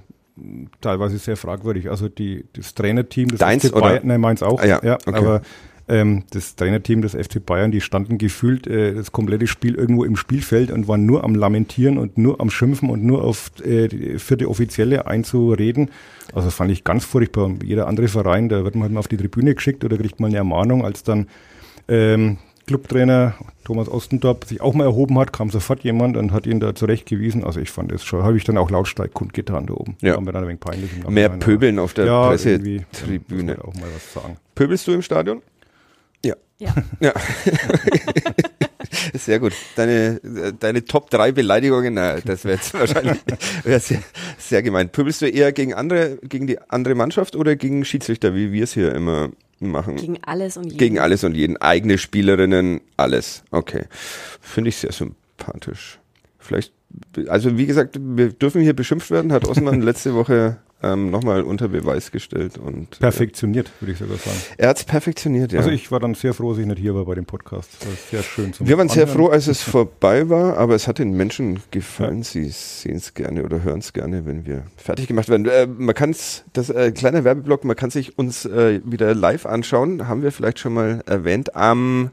[0.82, 1.90] teilweise sehr fragwürdig.
[1.90, 3.74] Also die, das Trainerteam des Deins FC?
[3.74, 4.60] Bayern, nein, meins auch.
[4.60, 5.00] Ah, ja, okay.
[5.06, 5.42] aber
[5.88, 10.16] ähm, das Trainerteam des FC Bayern, die standen gefühlt äh, das komplette Spiel irgendwo im
[10.16, 14.18] Spielfeld und waren nur am Lamentieren und nur am Schimpfen und nur auf äh, die
[14.18, 15.92] vierte Offizielle einzureden.
[16.34, 17.52] Also fand ich ganz furchtbar.
[17.64, 20.28] Jeder andere Verein, da wird man halt mal auf die Tribüne geschickt oder kriegt mal
[20.28, 21.28] eine Ermahnung, als dann
[21.90, 26.60] ähm, Clubtrainer Thomas Ostendorp sich auch mal erhoben hat, kam sofort jemand und hat ihn
[26.60, 27.44] da zurechtgewiesen.
[27.44, 29.98] Also ich fand das schon, habe ich dann auch lautstark kundgetan da oben.
[30.02, 30.16] Ja.
[30.16, 30.92] War mir dann ein wenig peinlich.
[31.08, 33.58] Mehr Pöbeln auf der ja, Pressetribüne.
[33.64, 34.38] auch mal was sagen.
[34.56, 35.42] Pöbelst du im Stadion?
[36.24, 36.36] Ja.
[36.60, 36.76] Ja.
[37.00, 37.14] Ja.
[39.14, 39.54] Sehr gut.
[39.76, 40.20] Deine,
[40.60, 43.20] deine Top 3 Beleidigungen, na, das wäre jetzt wahrscheinlich
[43.64, 44.02] wär sehr,
[44.38, 44.90] sehr gemein.
[44.90, 48.74] Pöbelst du eher gegen andere, gegen die andere Mannschaft oder gegen Schiedsrichter, wie wir es
[48.74, 49.30] hier immer
[49.72, 49.96] machen?
[49.96, 50.78] Gegen alles und jeden.
[50.78, 51.58] Gegen alles und jeden.
[51.58, 53.44] Eigene Spielerinnen, alles.
[53.52, 53.86] Okay.
[54.42, 56.00] Finde ich sehr sympathisch.
[56.40, 56.74] Vielleicht,
[57.28, 61.70] also wie gesagt, wir dürfen hier beschimpft werden, hat Osman letzte Woche ähm, nochmal unter
[61.70, 64.38] Beweis gestellt und Perfektioniert, würde ich sogar sagen.
[64.58, 65.60] er hat es perfektioniert, ja.
[65.60, 67.70] Also ich war dann sehr froh, dass ich nicht hier war bei dem Podcast.
[68.12, 71.14] Sehr schön zum Wir waren sehr froh, als es vorbei war, aber es hat den
[71.14, 72.24] Menschen gefallen.
[72.24, 75.48] Sie sehen es gerne oder hören es gerne, wenn wir fertig gemacht werden.
[75.48, 79.46] Äh, man kann es, das äh, kleiner Werbeblock, man kann sich uns äh, wieder live
[79.46, 80.08] anschauen.
[80.08, 82.12] Haben wir vielleicht schon mal erwähnt am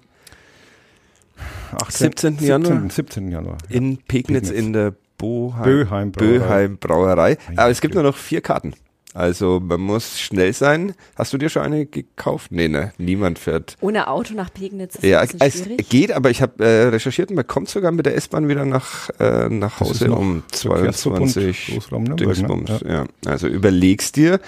[1.72, 2.38] 18, 17.
[2.46, 2.72] Januar?
[2.72, 2.90] 17.
[2.90, 3.30] 17.
[3.30, 3.58] Januar.
[3.68, 3.76] ja.
[3.76, 4.50] in Pegnitz, Pegnitz.
[4.50, 6.38] in der Boheim, Böheim Brauerei.
[6.38, 7.38] Böheim Brauerei.
[7.56, 8.74] Aber es gibt nur noch vier Karten.
[9.12, 10.94] Also man muss schnell sein.
[11.16, 12.52] Hast du dir schon eine gekauft?
[12.52, 13.76] Nee, ne, niemand fährt.
[13.80, 15.88] Ohne Auto nach Pegnitz ist Ja, ein bisschen es schwierig.
[15.88, 19.10] geht, aber ich habe äh, recherchiert und man kommt sogar mit der S-Bahn wieder nach,
[19.18, 22.34] äh, nach Hause um Verkehrsverbund 22 Großraum Nürnberg, ne?
[22.34, 22.70] Dingsbums.
[22.88, 23.04] Ja.
[23.26, 24.38] Also überlegst dir,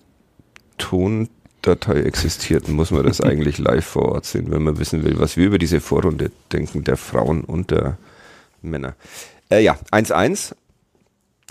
[0.77, 5.37] Tondatei existiert, muss man das eigentlich live vor Ort sehen, wenn man wissen will, was
[5.37, 7.97] wir über diese Vorrunde denken, der Frauen und der
[8.61, 8.95] Männer.
[9.49, 10.53] Äh, ja, 1-1.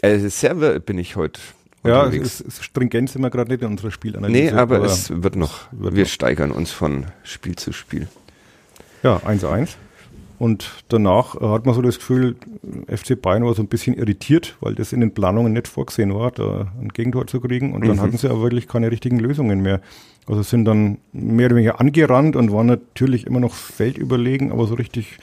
[0.03, 1.41] Äh, sehr wir- bin ich heute
[1.85, 2.41] Ja, es unterwegs.
[2.41, 4.41] ist, es stringent sind wir gerade nicht in unserer Spielanalyse.
[4.45, 5.67] nee, aber, es wird noch.
[5.73, 6.11] wird wir noch.
[6.11, 8.07] steigern uns von Spiel zu Spiel.
[9.03, 9.71] Ja, 1-1.
[10.39, 12.37] Und danach hat man so das Gefühl,
[12.89, 16.31] FC Bayern war so ein bisschen irritiert, weil das in den Planungen nicht vorgesehen war,
[16.31, 17.73] da ein Gegentor zu kriegen.
[17.73, 18.01] Und dann Mhm.
[18.01, 19.81] hatten sie aber wirklich keine richtigen Lösungen mehr.
[20.27, 24.75] Also sind dann mehr oder weniger angerannt und waren natürlich immer noch feldüberlegen, aber so
[24.75, 25.19] richtig,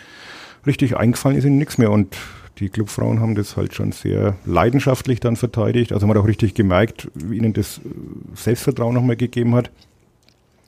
[0.65, 1.91] richtig eingefallen ist ihnen nichts mehr.
[1.91, 2.15] Und
[2.59, 5.91] die Clubfrauen haben das halt schon sehr leidenschaftlich dann verteidigt.
[5.91, 7.81] Also man hat auch richtig gemerkt, wie ihnen das
[8.35, 9.69] Selbstvertrauen nochmal gegeben hat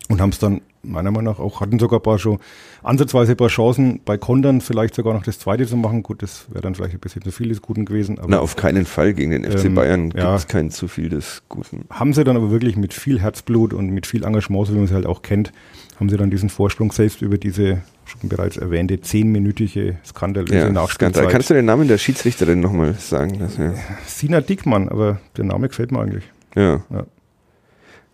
[0.10, 2.39] und haben es dann meiner Meinung nach auch, hatten sogar ein paar schon
[2.84, 6.04] ansatzweise ein paar Chancen bei Kontern vielleicht sogar noch das zweite zu machen.
[6.04, 8.19] Gut, das wäre dann vielleicht ein bisschen zu viel des Guten gewesen.
[8.19, 10.36] Aber Na, auf keinen Fall gegen den FC Ähm, Bayern gibt ja.
[10.36, 11.86] es kein zu viel des Guten.
[11.89, 14.86] haben sie dann aber wirklich mit viel Herzblut und mit viel Engagement, so wie man
[14.86, 15.52] es halt auch kennt,
[16.00, 20.84] haben sie dann diesen Vorsprung selbst über diese schon bereits erwähnte zehnminütige skandalöse Ja, Skandal.
[20.84, 21.30] Nachspielzeit.
[21.30, 23.39] Kannst du den Namen der Schiedsrichterin nochmal sagen?
[23.39, 23.74] Das, ja.
[24.06, 26.26] Sina Dickmann, aber der Name gefällt mir eigentlich.
[26.56, 26.84] Ja.
[26.91, 27.06] Ja.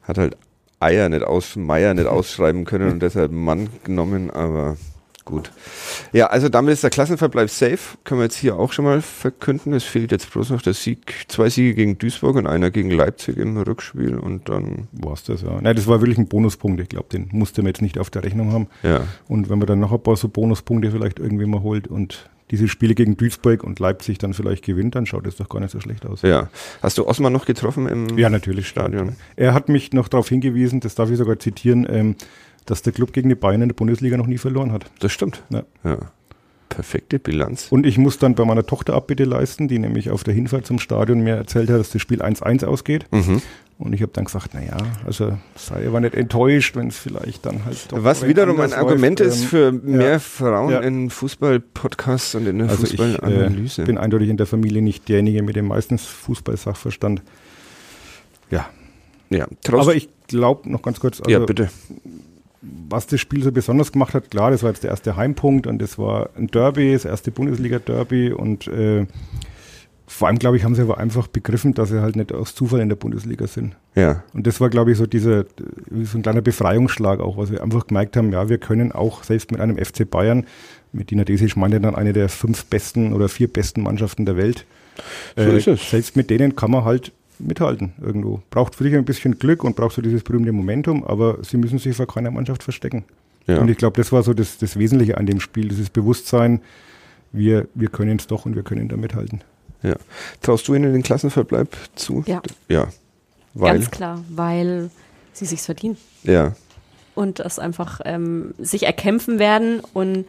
[0.03, 0.37] Hat halt
[0.81, 4.77] Eier nicht aus, Meier nicht ausschreiben können und deshalb Mann genommen, aber
[5.23, 5.51] gut.
[6.13, 7.97] Ja, also damit ist der Klassenverbleib safe.
[8.03, 9.73] Können wir jetzt hier auch schon mal verkünden.
[9.73, 13.37] Es fehlt jetzt bloß noch der Sieg, zwei Siege gegen Duisburg und einer gegen Leipzig
[13.37, 15.59] im Rückspiel und dann, War es das, ja.
[15.61, 16.81] Nein, das war wirklich ein Bonuspunkt.
[16.81, 18.67] Ich glaube, den musste man jetzt nicht auf der Rechnung haben.
[18.83, 19.01] ja.
[19.27, 22.67] Und wenn man dann noch ein paar so Bonuspunkte vielleicht irgendwie mal holt und diese
[22.67, 25.79] Spiele gegen Duisburg und Leipzig dann vielleicht gewinnt, dann schaut es doch gar nicht so
[25.79, 26.21] schlecht aus.
[26.21, 26.49] Ja.
[26.81, 28.67] Hast du Osman noch getroffen im Ja, natürlich.
[28.67, 29.15] Stadion?
[29.35, 32.15] Er hat mich noch darauf hingewiesen, das darf ich sogar zitieren, ähm,
[32.65, 34.85] dass der Club gegen die Bayern in der Bundesliga noch nie verloren hat.
[34.99, 35.43] Das stimmt.
[35.49, 35.63] Ja.
[35.83, 35.97] ja.
[36.75, 37.67] Perfekte Bilanz.
[37.69, 40.79] Und ich muss dann bei meiner Tochter Abbitte leisten, die nämlich auf der Hinfahrt zum
[40.79, 43.05] Stadion mir erzählt hat, dass das Spiel 1-1 ausgeht.
[43.11, 43.41] Mhm.
[43.77, 47.65] Und ich habe dann gesagt, naja, also sei aber nicht enttäuscht, wenn es vielleicht dann
[47.65, 49.31] halt doch Was wiederum ein Argument läuft.
[49.33, 50.79] ist Ähm, für mehr Frauen Ja.
[50.81, 53.83] in Fußball-Podcasts und in der Also ich äh, Fußballanalyse.
[53.85, 57.23] bin eindeutig in der Familie nicht derjenige mit dem meisten Fußball-Sachverstand.
[58.51, 58.67] Ja,
[59.31, 61.69] ja, aber ich glaube noch ganz kurz, also ja, bitte.
[62.61, 65.81] Was das Spiel so besonders gemacht hat, klar, das war jetzt der erste Heimpunkt und
[65.81, 69.05] das war ein Derby, das erste Bundesliga-Derby und äh,
[70.07, 72.81] vor allem, glaube ich, haben sie aber einfach begriffen, dass sie halt nicht aus Zufall
[72.81, 73.77] in der Bundesliga sind.
[73.95, 75.45] Ja, Und das war, glaube ich, so dieser,
[76.03, 79.51] so ein kleiner Befreiungsschlag auch, was wir einfach gemerkt haben, ja, wir können auch selbst
[79.51, 80.45] mit einem FC Bayern,
[80.91, 84.65] mit Dina Desic meinte dann eine der fünf besten oder vier besten Mannschaften der Welt,
[85.37, 85.89] So ist es.
[85.89, 87.13] selbst mit denen kann man halt
[87.47, 88.41] mithalten irgendwo.
[88.49, 91.79] Braucht für dich ein bisschen Glück und braucht so dieses berühmte Momentum, aber sie müssen
[91.79, 93.03] sich vor keiner Mannschaft verstecken.
[93.47, 93.59] ja.
[93.59, 96.61] Und ich glaube, das war so das, das Wesentliche an dem Spiel, dieses Bewusstsein,
[97.31, 99.41] wir, wir können es doch und wir können da mithalten.
[99.83, 99.95] ja.
[100.41, 102.23] Traust du ihnen den Klassenverbleib zu?
[102.27, 102.41] Ja.
[102.69, 102.87] Ja.
[103.53, 104.89] Weil, Ganz klar, weil
[105.33, 105.97] sie sich's verdienen.
[106.23, 106.53] ja.
[107.13, 110.23] Und das einfach ähm, sich erkämpfen werden und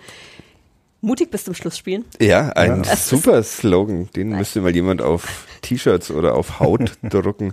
[1.03, 2.05] mutig bis zum Schluss spielen.
[2.21, 2.97] Ja, ein Ja.
[2.97, 4.09] Super Slogan.
[4.17, 7.53] Den müsste mal jemand auf T-Shirts oder auf Haut drucken.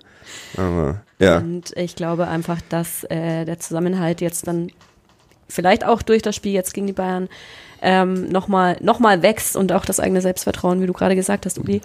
[0.55, 4.71] Aber ja, Und ich glaube einfach, dass äh, der Zusammenhalt jetzt dann
[5.49, 7.27] vielleicht auch durch das Spiel jetzt gegen die Bayern
[7.81, 11.57] ähm, nochmal noch mal wächst und auch das eigene Selbstvertrauen, wie du gerade gesagt hast,
[11.59, 11.81] Uli.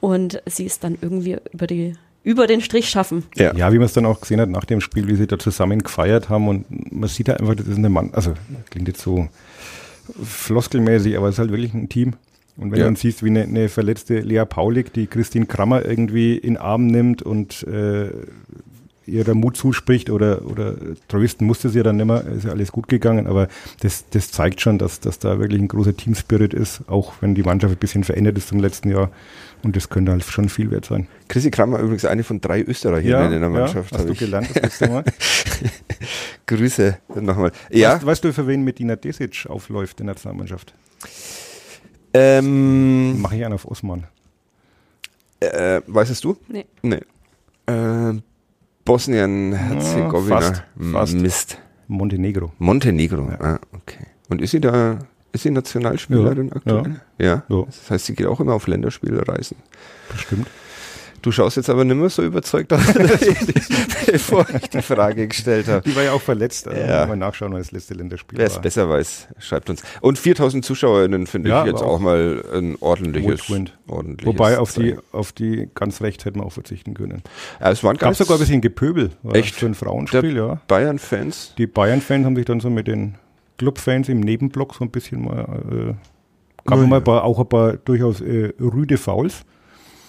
[0.00, 3.24] Und sie es dann irgendwie über, die, über den Strich schaffen.
[3.36, 3.54] ja.
[3.54, 5.82] Ja, wie man es dann auch gesehen hat nach dem Spiel, wie sie da zusammen
[5.82, 8.34] gefeiert haben und man sieht da einfach, das ist eine Mann, also
[8.70, 9.28] klingt jetzt so
[10.22, 12.14] floskelmäßig, aber es ist halt wirklich ein Team.
[12.56, 12.84] Und wenn Ja.
[12.84, 16.86] du dann siehst, wie eine, eine verletzte Lea Paulik, die Christine Krammer irgendwie in Arm
[16.86, 18.08] nimmt und äh,
[19.06, 20.74] ihr der Mut zuspricht oder, oder
[21.08, 23.48] trösten musste sie ja dann nicht mehr, ist ja alles gut gegangen, aber
[23.80, 27.42] das, das zeigt schon, dass, dass da wirklich ein großer Teamspirit ist, auch wenn die
[27.42, 29.10] Mannschaft ein bisschen verändert ist zum letzten Jahr
[29.62, 31.06] und das könnte halt schon viel wert sein.
[31.28, 33.92] Chrissy Kramer übrigens eine von drei Österreicherinnen in der Mannschaft.
[33.92, 34.18] hast hab du ich.
[34.18, 35.04] gelernt das letzte Mal?
[36.46, 37.52] Grüße nochmal.
[37.70, 40.74] Ja, Weißt, weißt du, für wen Medina Desic aufläuft in der Nationalmannschaft?
[42.14, 44.04] ähm, Mache ich einen auf Osman.
[45.40, 46.36] äh, weißt es du?
[46.48, 46.64] Nee.
[46.82, 47.00] Nee.
[47.66, 48.14] Äh,
[48.84, 50.34] Bosnien-Herzegowina.
[50.34, 51.14] Ja, fast, fast.
[51.14, 51.58] Mist.
[51.88, 52.52] Montenegro.
[52.58, 53.28] Montenegro.
[53.38, 54.06] Ah, okay.
[54.28, 54.98] Und ist sie da,
[55.32, 57.00] ist sie Nationalspielerin Ja, aktuell?
[57.18, 57.42] Ja.
[57.48, 57.64] Ja.
[57.66, 59.56] Das heißt, sie geht auch immer auf Länderspielreisen.
[60.10, 60.46] Bestimmt.
[61.20, 62.80] Du schaust jetzt aber nicht mehr so überzeugt aus,
[64.06, 65.82] bevor ich die Frage gestellt habe.
[65.82, 66.68] Die war ja auch verletzt.
[66.68, 67.06] Also Ja.
[67.06, 69.82] Mal nachschauen, wann das letzte Länderspiel Wer es besser weiß, schreibt uns.
[70.00, 73.50] Und 4000 ZuschauerInnen finde Ja, ich jetzt auch, auch mal ein ordentliches.
[73.88, 77.22] Ordentliches Wobei auf die, auf die ganz recht hätten wir auch verzichten können.
[77.60, 79.10] Ja, es waren Gab sogar ein bisschen Gepöbel.
[79.32, 79.56] Echt?
[79.56, 80.60] Für ein Frauenspiel, ja.
[80.68, 81.54] Bayern-Fans.
[81.58, 83.16] Die Bayern-Fans haben sich dann so mit den
[83.58, 85.40] Club-Fans im Nebenblock so ein bisschen mal,
[85.70, 85.94] äh,
[86.64, 86.96] gab mal ja.
[86.96, 89.44] ein paar, auch ein paar durchaus äh, rüde Fouls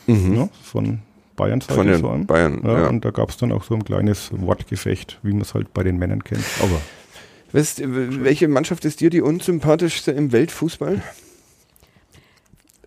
[0.07, 0.33] Mhm.
[0.33, 0.99] ne, von
[1.35, 2.25] Bayern-Seite Von den allem.
[2.25, 2.61] Bayern.
[2.63, 5.53] Ja, Ja, Und da gab es dann auch so ein kleines Wortgefecht, wie man es
[5.53, 6.43] halt bei den Männern kennt.
[6.63, 6.81] Aber
[7.51, 11.01] Weißt, du, welche Mannschaft ist dir die unsympathischste im Weltfußball?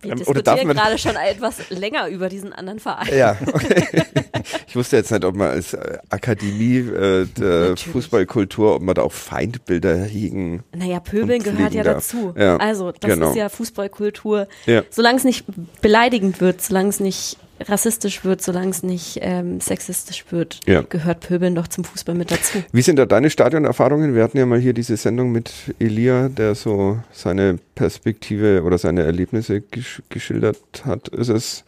[0.03, 3.07] Wir Ähm, oder darf diskutieren man- gerade schon etwas länger über diesen anderen Verein.
[3.17, 3.85] Ja, okay.
[4.67, 7.87] ich wusste jetzt nicht, ob man als äh, Akademie äh, der Natürlich.
[7.87, 10.63] Fußballkultur, ob man da auch Feindbilder hegen.
[10.75, 11.95] Naja, Pöbeln gehört ja darf.
[11.95, 12.33] dazu.
[12.37, 13.29] Ja, also, das genau.
[13.29, 14.47] ist ja Fußballkultur.
[14.65, 14.83] Ja.
[14.89, 15.45] Solange es nicht
[15.81, 17.37] beleidigend wird, solange es nicht
[17.67, 20.81] rassistisch wird, solange es nicht ähm, sexistisch wird, Ja.
[20.81, 22.63] gehört Pöbeln doch zum Fußball mit dazu.
[22.71, 24.15] Wie sind da deine Stadionerfahrungen?
[24.15, 29.03] Wir hatten ja mal hier diese Sendung mit Elia, der so seine Perspektive oder seine
[29.03, 31.07] Erlebnisse gesch geschildert hat.
[31.09, 31.63] Ist es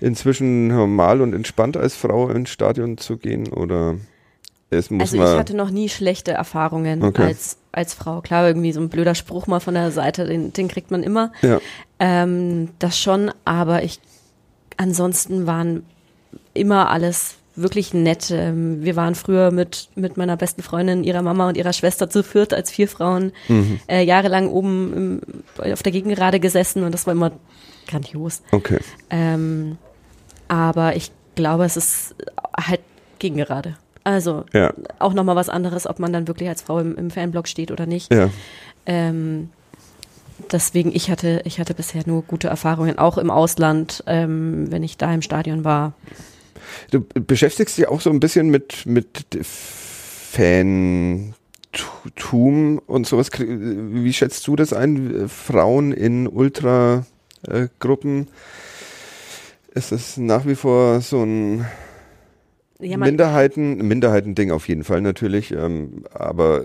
[0.00, 3.96] inzwischen normal und entspannt als Frau ins Stadion zu gehen oder
[4.70, 7.22] es muss Also ich hatte noch nie schlechte Erfahrungen Okay.
[7.22, 8.20] als, als Frau.
[8.20, 11.32] Klar, irgendwie so ein blöder Spruch mal von der Seite, den, den kriegt man immer.
[11.42, 11.60] ja,
[12.00, 14.00] Ähm, das schon, aber ich
[14.76, 15.84] ansonsten waren
[16.52, 18.30] immer alles wirklich nett.
[18.32, 22.22] Ähm, wir waren früher mit, mit meiner besten Freundin, ihrer Mama und ihrer Schwester zu
[22.24, 23.78] viert als vier Frauen Mhm.
[23.86, 25.20] äh, jahrelang oben
[25.62, 27.30] im, auf der Gegengerade gesessen und das war immer
[27.86, 28.42] grandios.
[28.50, 28.78] okay.
[29.10, 29.78] Ähm,
[30.48, 32.14] aber ich glaube, es ist
[32.56, 32.80] halt
[33.20, 33.76] Gegengerade.
[34.02, 37.46] Also Ja, auch nochmal was anderes, ob man dann wirklich als Frau im, im Fanblock
[37.48, 38.12] steht oder nicht.
[38.12, 38.30] ja.
[38.86, 39.48] Ähm,
[40.52, 44.96] deswegen, ich hatte, ich hatte bisher nur gute Erfahrungen, auch im Ausland, ähm, wenn ich
[44.96, 45.92] da im Stadion war.
[46.90, 49.26] Du beschäftigst dich auch so ein bisschen mit, mit
[50.32, 51.34] Fantum
[52.86, 53.30] und sowas.
[53.38, 55.28] Wie schätzt du das ein?
[55.28, 58.28] Frauen in Ultra-Gruppen?
[59.74, 61.66] Ist das nach wie vor so ein
[62.80, 66.64] Ja, Minderheiten, Minderheitending auf jeden Fall natürlich, ähm, aber äh,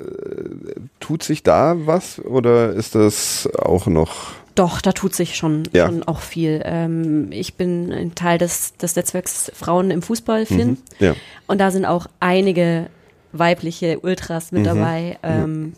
[0.99, 4.31] tut sich da was oder ist das auch noch?
[4.55, 5.85] doch, da tut sich schon, Ja.
[5.85, 6.61] schon auch viel.
[6.65, 10.69] Ähm, ich bin ein Teil des, des Netzwerks Frauen im Fußball, Finn.
[10.71, 10.77] Mhm.
[10.99, 11.15] Ja,
[11.47, 12.87] Und da sind auch einige
[13.31, 14.65] weibliche Ultras mit Mhm.
[14.65, 15.73] dabei, ähm,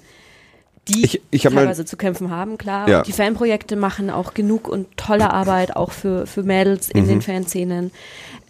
[0.87, 2.89] die Ich- ich hab mal- teilweise zu kämpfen haben, klar.
[2.89, 3.03] Ja.
[3.03, 7.07] Die Fanprojekte machen auch genug und tolle Arbeit, auch für, für Mädels in Mhm.
[7.07, 7.91] den Fanszenen.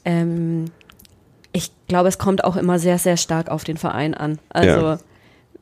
[0.06, 0.66] Ähm,
[1.54, 4.40] ich glaube, es kommt auch immer sehr, sehr stark auf den Verein an.
[4.50, 5.00] Also Ja.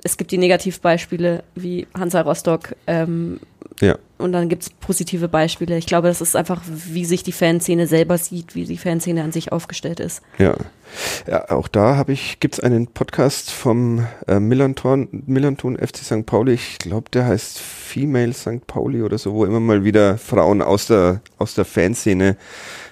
[0.03, 3.39] es gibt die Negativbeispiele wie Hansa Rostock ähm,
[3.81, 3.97] ja.
[4.17, 5.77] und dann gibt es positive Beispiele.
[5.77, 9.31] Ich glaube, das ist einfach, wie sich die Fanszene selber sieht, wie die Fanszene an
[9.31, 10.21] sich aufgestellt ist.
[10.37, 10.55] Ja.
[11.27, 16.25] ja, auch da habe ich, gibt's einen Podcast vom äh, Millanton, Millanton FC St.
[16.25, 18.67] Pauli, ich glaube, der heißt Female St.
[18.67, 22.37] Pauli oder so, wo immer mal wieder Frauen aus der, aus der Fanszene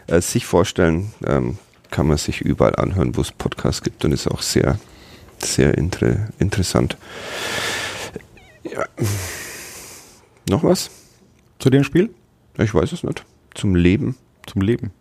[0.08, 1.14] äh, sich vorstellen.
[1.26, 1.58] Ähm,
[1.92, 4.80] kann man sich überall anhören, wo es Podcasts gibt und ist auch sehr,
[5.38, 6.98] sehr inter interessant.
[8.64, 8.86] Ja.
[10.50, 10.90] Noch was?
[11.60, 12.10] zu dem Spiel?
[12.58, 13.26] Ich weiß es nicht.
[13.54, 14.16] Zum Leben?
[14.46, 14.92] Zum Leben.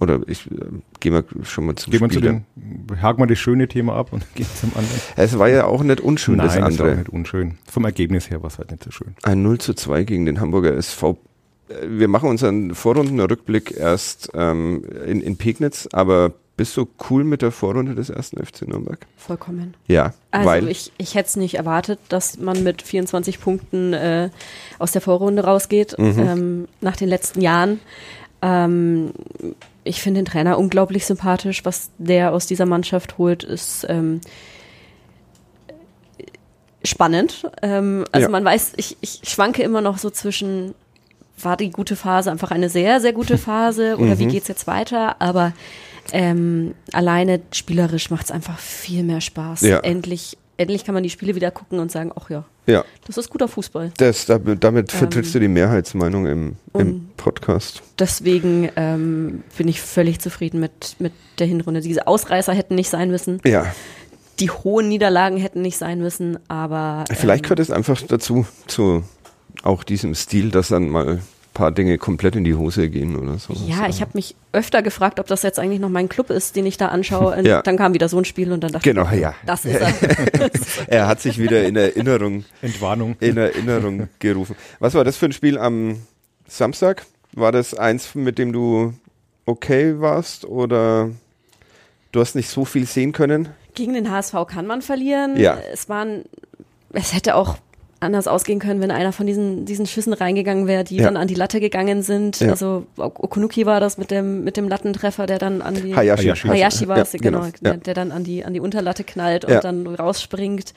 [0.00, 0.54] Oder ich äh,
[1.00, 2.42] gehe mal schon mal zum Gehen wir zu Spiel.
[2.56, 5.00] den, haken wir das schöne Thema ab und gehen zum anderen.
[5.16, 6.92] Es war ja auch nicht unschön, das Nein, das war andere.
[6.92, 7.58] auch nicht unschön.
[7.68, 9.16] Vom Ergebnis her war es halt nicht so schön.
[9.24, 11.18] Ein 0 zu 2 gegen den Hamburger SV.
[11.68, 17.40] Äh, Wir machen unseren Vorrundenrückblick erst ähm, in, in Pegnitz, aber bist du cool mit
[17.42, 19.06] der Vorrunde des ersten FC Nürnberg?
[19.16, 19.74] Vollkommen.
[19.86, 24.30] Ja, Also weil ich, ich hätte es nicht erwartet, dass man mit 24 Punkten äh,
[24.80, 26.18] aus der Vorrunde rausgeht, Mhm.
[26.18, 27.78] ähm, nach den letzten Jahren.
[28.42, 29.12] Ähm,
[29.84, 31.64] ich finde den Trainer unglaublich sympathisch.
[31.64, 34.20] Was der aus dieser Mannschaft holt, ist ähm,
[36.84, 37.44] spannend.
[37.62, 38.30] Ähm, also Ja.
[38.30, 40.74] man weiß, ich, ich schwanke immer noch so zwischen,
[41.42, 44.30] war die gute Phase einfach eine sehr, sehr gute Phase oder wie Mhm.
[44.30, 45.20] geht's jetzt weiter?
[45.20, 45.52] Aber
[46.12, 49.60] ähm, alleine spielerisch macht es einfach viel mehr Spaß.
[49.62, 49.78] Ja.
[49.80, 53.30] Endlich, endlich kann man die Spiele wieder gucken und sagen, ach ja, ja, das ist
[53.30, 53.92] guter Fußball.
[53.96, 57.82] das, damit, damit vertrittst du die Mehrheitsmeinung im, im Podcast.
[57.98, 61.80] Deswegen ähm, bin ich völlig zufrieden mit, mit der Hinrunde.
[61.80, 63.40] Diese Ausreißer hätten nicht sein müssen.
[63.46, 63.66] Ja,
[64.40, 67.04] die hohen Niederlagen hätten nicht sein müssen, aber.
[67.12, 69.02] Vielleicht ähm, gehört es einfach dazu, zu
[69.62, 71.22] auch diesem Stil, dass dann mal ein
[71.54, 73.52] paar Dinge komplett in die Hose gehen oder so.
[73.66, 76.66] Ja, ich habe mich öfter gefragt, ob das jetzt eigentlich noch mein Club ist, den
[76.66, 77.36] ich da anschaue.
[77.36, 77.62] Und Ja.
[77.62, 79.34] Dann kam wieder so ein Spiel und dann dachte Genau, ich, ja.
[79.44, 79.92] das ist er.
[80.86, 83.16] Er hat sich wieder in Erinnerung, Entwarnung.
[83.20, 84.54] in Erinnerung gerufen.
[84.78, 86.00] Was war das für ein Spiel am
[86.46, 87.04] Samstag?
[87.32, 88.94] War das eins, mit dem du
[89.44, 91.10] okay warst oder
[92.12, 93.48] du hast nicht so viel sehen können?
[93.74, 95.36] Gegen den HSV kann man verlieren.
[95.36, 95.58] Ja.
[95.72, 96.24] Es waren,
[96.92, 97.56] es hätte auch
[98.00, 101.04] anders ausgehen können, wenn einer von diesen, diesen Schüssen reingegangen wäre, die Ja.
[101.04, 102.38] dann an die Latte gegangen sind.
[102.40, 102.50] Ja.
[102.50, 106.24] Also Ok- Okunuki war das mit dem, mit dem Lattentreffer, der dann an die Hayashi.
[106.24, 106.48] Hayashi.
[106.48, 107.74] Hayashi war Ja, es, genau, Ja.
[107.74, 109.60] der, dann an die, an die Unterlatte knallt und Ja.
[109.60, 110.74] dann rausspringt.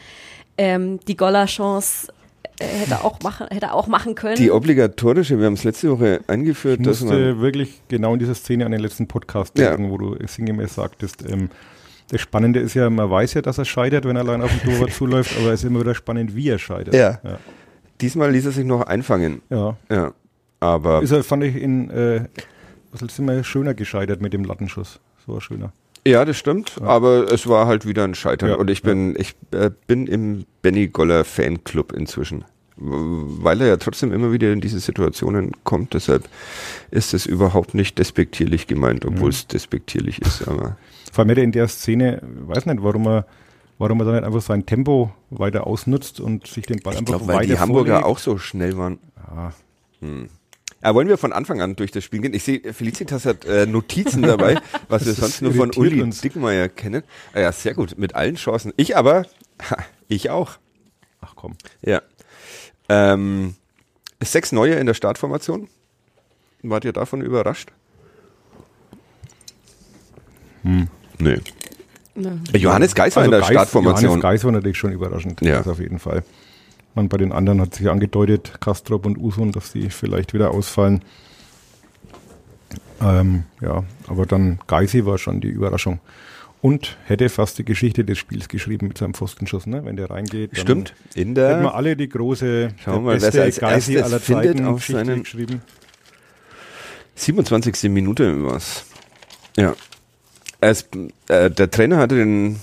[0.58, 2.08] Ähm, die Goller-Chance
[2.60, 4.36] äh, hätte auch machen, hätte auch machen können.
[4.36, 8.20] Die obligatorische, wir haben es letzte Woche eingeführt, Ich dass man musste wirklich genau in
[8.20, 9.70] dieser Szene an den letzten Podcast Ja.
[9.76, 11.50] denken, wo du sinngemäß sagtest, ähm,
[12.12, 14.70] das Spannende ist ja, man weiß ja, dass er scheitert, wenn er allein auf den
[14.70, 16.94] Torwart zuläuft, aber es ist immer wieder spannend, wie er scheitert.
[16.94, 17.20] Ja.
[17.24, 17.40] ja.
[18.02, 19.42] diesmal ließ er sich noch einfangen.
[19.50, 19.78] ja.
[19.90, 20.14] Ja.
[20.60, 22.26] Aber Ist er, fand ich, in, äh,
[22.92, 25.00] was ist immer schöner gescheitert mit dem Lattenschuss.
[25.26, 25.74] So war schöner.
[26.06, 29.36] Ja, das stimmt, aber es war halt wieder ein Scheitern Ja, und ich bin ich
[29.52, 32.44] äh, bin im Benny Goller Fanclub inzwischen,
[32.76, 36.28] weil er ja trotzdem immer wieder in diese Situationen kommt, deshalb
[36.90, 40.78] ist es überhaupt nicht despektierlich gemeint, obwohl es despektierlich ist, aber
[41.12, 43.26] Vor allem hätte er in der Szene, weiß nicht, warum er,
[43.78, 47.16] warum er dann nicht einfach sein Tempo weiter ausnutzt und sich den Ball ich einfach
[47.18, 48.08] glaube, weil weiter die Hamburger vorlegt.
[48.08, 49.00] auch so schnell waren.
[49.36, 49.54] Ja,
[50.84, 52.34] Ja, wollen wir von Anfang an durch das Spiel gehen?
[52.34, 56.22] Ich sehe, Felicitas hat äh, Notizen dabei, was wir sonst nur von Uli uns.
[56.22, 57.04] Dickmeier kennen.
[57.34, 58.74] Ah ja, sehr gut, mit allen Chancen.
[58.78, 59.26] Ich aber,
[59.70, 60.54] ha, ich auch.
[61.20, 61.56] ach komm.
[61.82, 62.02] Ja.
[62.90, 63.56] Ähm,
[64.24, 65.68] sechs neue in der Startformation.
[66.64, 67.72] Wart ihr davon überrascht?
[70.64, 70.88] Hm.
[71.22, 71.38] Nee.
[72.16, 72.40] Ne.
[72.58, 74.04] Johannes Geis war in der Geis- Startformation.
[74.06, 75.40] Johannes Geis war natürlich schon überraschend.
[75.42, 75.58] Ja.
[75.60, 76.24] Das auf jeden Fall.
[76.94, 81.04] Man, bei den anderen hat sich angedeutet, Kastrop und Usun, dass die vielleicht wieder ausfallen.
[83.02, 86.00] Ähm, ja, aber dann Geisi war schon die Überraschung.
[86.62, 89.84] Und hätte fast die Geschichte des Spiels geschrieben mit seinem Pfostenschuss, ne?
[89.84, 90.52] Wenn der reingeht.
[90.52, 90.94] dann Stimmt.
[91.16, 91.74] In Hätten wir der.
[91.76, 95.06] alle die große, Schauen der wir mal, es beste als Geisi aller Zeiten auf Geschichte
[95.06, 95.62] seinen- geschrieben.
[97.16, 97.90] 27.
[97.90, 98.86] Minute war's.
[99.58, 99.74] Ja.
[100.62, 100.88] Es,
[101.28, 102.60] äh, der Trainer hatte den,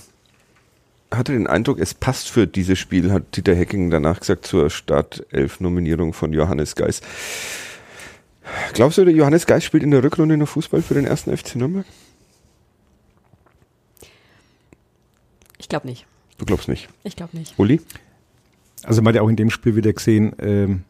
[1.11, 6.13] hatte den Eindruck, es passt für dieses Spiel, hat Dieter Hecking danach gesagt, zur Startelf-Nominierung
[6.13, 7.01] von Johannes Geis.
[8.73, 11.55] Glaubst du, der Johannes Geis spielt in der Rückrunde noch Fußball für den ersten FC
[11.55, 11.85] Nürnberg?
[15.57, 16.05] Ich glaube nicht.
[16.37, 16.87] Du glaubst nicht.
[17.03, 17.57] Ich glaube nicht.
[17.59, 17.81] Uli?
[18.83, 20.83] Also man hat ja auch in dem Spiel wieder gesehen, ähm,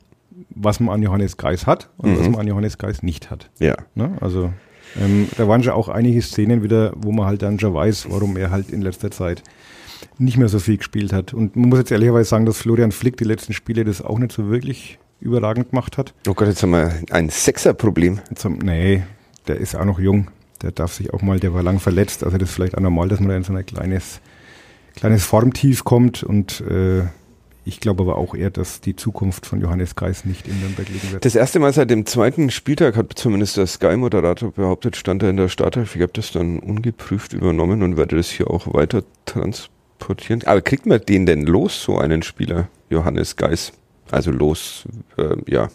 [0.51, 2.19] was man an Johannes Geis hat und Mhm.
[2.19, 3.49] was man an Johannes Geis nicht hat.
[3.59, 3.75] Ja.
[3.95, 4.15] Ne?
[4.21, 4.53] Also
[4.99, 8.38] ähm, da waren schon auch einige Szenen wieder, wo man halt dann schon weiß, warum
[8.38, 9.43] er halt in letzter Zeit
[10.17, 11.34] nicht mehr so viel gespielt hat.
[11.34, 14.32] Und man muss jetzt ehrlicherweise sagen, dass Florian Flick die letzten Spiele das auch nicht
[14.32, 16.13] so wirklich überragend gemacht hat.
[16.28, 18.19] Oh Gott, jetzt haben wir ein Sechser-Problem.
[18.63, 19.04] Nee,
[19.47, 20.30] der ist auch noch jung.
[20.62, 22.23] Der darf sich auch mal, der war lang verletzt.
[22.23, 24.19] Also das ist vielleicht auch normal, dass man da in so ein kleines,
[24.95, 26.23] kleines Formtief kommt.
[26.23, 27.04] Und äh,
[27.65, 31.11] ich glaube aber auch eher, dass die Zukunft von Johannes Geis nicht in Nürnberg liegen
[31.11, 31.25] wird.
[31.25, 35.37] Das erste Mal seit dem zweiten Spieltag hat zumindest der Sky-Moderator behauptet, stand er in
[35.37, 35.95] der Startelf.
[35.95, 40.43] Ich habe das dann ungeprüft übernommen und werde das hier auch weiter transportieren.
[40.45, 43.73] Aber kriegt man den denn los, so einen Spieler, Johannes Geis?
[44.09, 44.85] Also los,
[45.17, 45.69] äh, ja.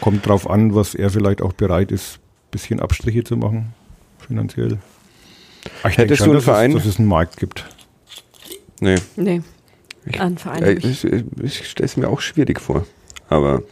[0.00, 2.18] Kommt drauf an, was er vielleicht auch bereit ist,
[2.50, 3.72] bisschen Abstriche zu machen,
[4.18, 4.78] finanziell.
[5.82, 6.70] Aber ich Hättest denke du einen dass Verein?
[6.72, 7.64] Es, dass es einen Markt gibt.
[8.80, 9.40] Nee, Nee.
[10.06, 10.62] Ich- An Verein.
[10.62, 12.86] hab ich- ich, ich stelle es mir auch schwierig vor.
[13.28, 13.62] Aber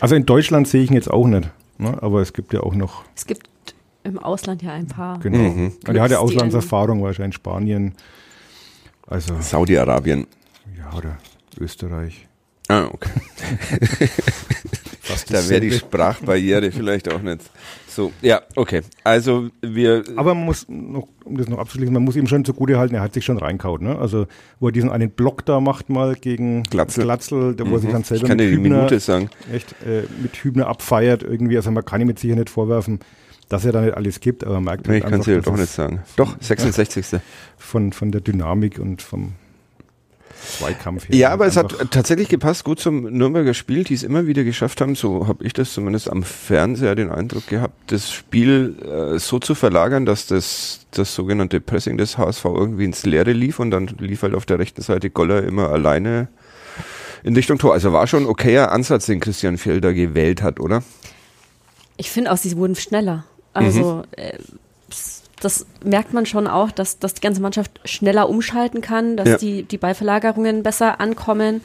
[0.00, 1.50] Also in Deutschland sehe ich ihn jetzt auch nicht.
[1.78, 1.96] Ne?
[2.02, 3.48] Aber es gibt ja auch noch, Es gibt
[4.04, 5.18] im Ausland ja ein paar.
[5.20, 5.38] genau.
[5.38, 5.72] Mhm.
[5.86, 7.94] Und er hatte Clubs, die Auslandserfahrung, wahrscheinlich in Spanien.
[9.06, 10.26] Also, Saudi-Arabien.
[10.78, 11.18] ja, oder
[11.58, 12.26] Österreich.
[12.68, 13.10] Ah, okay.
[15.28, 15.72] Da wäre die.
[15.72, 17.42] Sprachbarriere vielleicht auch nicht
[17.94, 18.12] so.
[18.22, 18.82] Ja, okay.
[19.04, 20.02] Also wir.
[20.16, 23.00] Aber man muss, noch, um das noch abzuschließen, man muss ihm schon zugute halten, er
[23.02, 23.80] hat sich schon reinkaut.
[23.82, 23.98] Ne?
[23.98, 24.26] Also,
[24.60, 27.04] wo er diesen einen Block da macht mal gegen Glatzel.
[27.04, 28.02] Glatzel da wo er sich dann Mhm.
[28.02, 29.30] ich selber kann dir mit die Hübner, Minute sagen.
[29.52, 31.56] echt äh, mit Hübner abfeiert irgendwie.
[31.56, 33.00] Also man kann ihm mit sicher nicht vorwerfen,
[33.48, 35.40] dass er da nicht alles gibt, aber man merkt Nee, halt ich kann es dir
[35.42, 36.00] doch nicht sagen.
[36.16, 37.20] Doch, 66.
[37.58, 39.32] von, von der Dynamik und vom
[40.44, 41.06] Zweikampf.
[41.08, 44.80] Ja, aber es hat tatsächlich gepasst, gut zum Nürnberger Spiel, die es immer wieder geschafft
[44.80, 49.38] haben, so habe ich das zumindest am Fernseher den Eindruck gehabt, das Spiel äh, so
[49.38, 53.86] zu verlagern, dass das, das sogenannte Pressing des HSV irgendwie ins Leere lief und dann
[53.98, 56.28] lief halt auf der rechten Seite Goller immer alleine
[57.22, 57.72] in Richtung Tor.
[57.72, 60.82] Also war schon ein okayer Ansatz, den Christian Felder gewählt hat, oder?
[61.96, 63.24] Ich finde auch, sie wurden schneller.
[63.52, 64.02] Also Mhm.
[64.16, 64.32] äh,
[65.44, 69.36] das merkt man schon auch, dass, dass die ganze Mannschaft schneller umschalten kann, dass Ja.
[69.38, 71.60] die, die Ballverlagerungen besser ankommen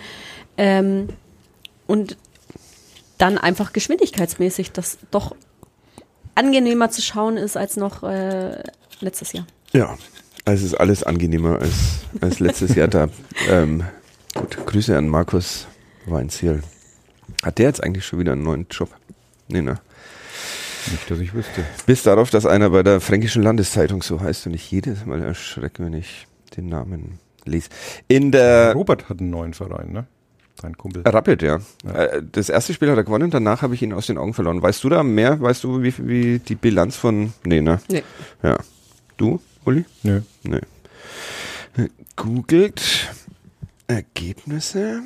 [0.58, 1.10] ähm,
[1.86, 2.18] und
[3.18, 5.36] dann einfach geschwindigkeitsmäßig das doch
[6.36, 8.62] angenehmer zu schauen ist als noch äh,
[9.00, 9.46] letztes Jahr.
[9.74, 9.98] Ja,
[10.46, 11.74] es ist alles angenehmer als,
[12.22, 13.10] als letztes Jahr da.
[13.50, 13.84] Ähm,
[14.34, 15.68] gut, Grüße an Markus
[16.06, 16.62] Weinziel.
[17.44, 18.90] Hat der jetzt eigentlich schon wieder einen neuen Job?
[19.48, 19.80] Nee, ne?
[20.92, 21.64] Nicht, dass ich wüsste.
[21.86, 25.84] Bis darauf, dass einer bei der Fränkischen Landeszeitung so heißt und ich jedes Mal erschrecke,
[25.86, 27.70] wenn ich den Namen lese.
[28.08, 30.06] In der Robert hat einen neuen Verein, ne?
[30.60, 31.04] Sein Kumpel.
[31.06, 31.60] Rapid, ja.
[31.94, 34.62] Äh, Das erste Spiel hat er gewonnen, danach habe ich ihn aus den Augen verloren.
[34.62, 35.40] Weißt du da mehr?
[35.40, 37.32] Weißt du, wie, wie die Bilanz von.
[37.44, 37.80] Nee, ne?
[37.90, 38.04] Nee.
[38.42, 38.58] Ja.
[39.18, 39.86] Du, Uli?
[40.04, 40.22] Nö.
[40.44, 40.62] Nee.
[42.16, 42.82] Googelt
[43.88, 45.02] Ergebnisse.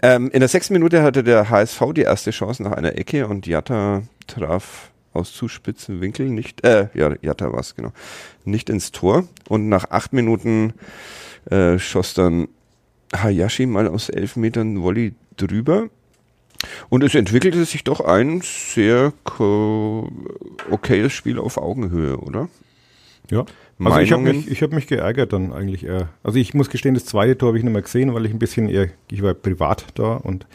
[0.00, 3.46] Ähm, in der sechsten Minute hatte der HSV die erste Chance nach einer Ecke und
[3.46, 7.92] Jatta traf aus zu spitzen Winkel nicht, äh, ja, Jatta war es, genau,
[8.44, 9.26] nicht ins Tor.
[9.48, 10.74] Und nach acht Minuten
[11.50, 12.48] äh, schoss dann
[13.14, 15.88] Hayashi mal aus elf Metern Volley drüber.
[16.88, 19.12] Und es entwickelte sich doch ein sehr
[20.70, 22.48] okayes Spiel auf Augenhöhe, oder?
[23.30, 23.44] Ja.
[23.78, 26.08] Also ich habe mich, ich hab mich geärgert dann eigentlich eher.
[26.24, 28.40] Also ich muss gestehen, das zweite Tor habe ich nicht mehr gesehen, weil ich ein
[28.40, 30.46] bisschen eher, ich war privat da und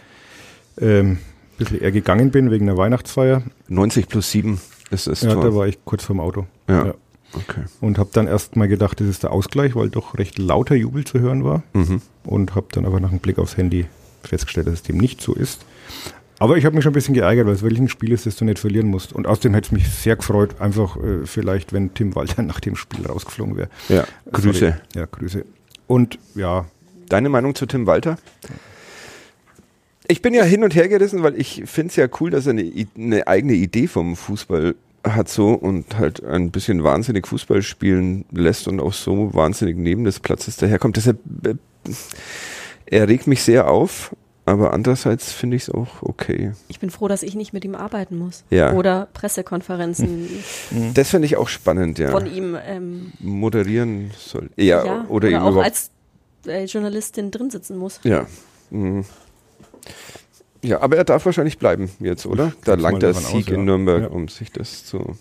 [0.78, 1.20] ähm,
[1.58, 3.44] bisschen eher gegangen bin wegen der Weihnachtsfeier.
[3.68, 4.60] 90 plus 7
[4.92, 5.44] ist das Ja, Tor.
[5.44, 6.46] da war ich kurz vorm Auto.
[6.68, 6.94] Ja.
[7.34, 7.64] Okay.
[7.82, 11.04] Und habe dann erst mal gedacht, das ist der Ausgleich, weil doch recht lauter Jubel
[11.04, 11.64] zu hören war.
[11.74, 12.02] Mhm.
[12.26, 13.86] Und habe dann aber nach einem Blick aufs Handy
[14.24, 15.66] festgestellt, dass es dem nicht so ist.
[16.40, 18.36] Aber ich habe mich schon ein bisschen geärgert, weil es wirklich ein Spiel ist, das
[18.36, 19.14] du nicht verlieren musst.
[19.14, 22.76] Und außerdem hätte es mich sehr gefreut, einfach äh, vielleicht, wenn Tim Walter nach dem
[22.76, 23.70] Spiel rausgeflogen wäre.
[23.90, 24.60] Ja, Grüße.
[24.60, 24.74] Sorry.
[24.96, 25.46] Ja, Grüße.
[25.88, 26.66] Und ja,
[27.10, 28.18] Deine Meinung zu Tim Walter?
[30.14, 32.52] Ich bin ja hin und her gerissen, weil ich finde es ja cool, dass er
[32.52, 38.24] eine, eine eigene Idee vom Fußball hat so und halt ein bisschen wahnsinnig Fußball spielen
[38.32, 40.98] lässt und auch so wahnsinnig neben des Platzes daherkommt.
[40.98, 41.56] Deshalb, äh,
[42.86, 46.52] er regt mich sehr auf, aber andererseits finde ich es auch okay.
[46.68, 48.44] Ich bin froh, dass ich nicht mit ihm arbeiten muss.
[48.52, 48.74] Ja.
[48.74, 50.30] Oder Pressekonferenzen
[50.94, 52.12] Das finde ich auch spannend, ja.
[52.12, 54.52] von ihm ähm, Moderieren soll.
[54.58, 55.90] Ja, ja, oder, eben auch überhaupt als
[56.46, 58.00] äh, Journalistin drin sitzen muss.
[58.04, 58.28] Ja.
[58.70, 59.06] Mhm.
[60.62, 62.54] Ja, aber er darf wahrscheinlich bleiben jetzt, oder?
[62.64, 63.54] Da langt der Sieg aus, ja.
[63.56, 64.08] in Nürnberg, Ja.
[64.08, 65.18] um sich das zu.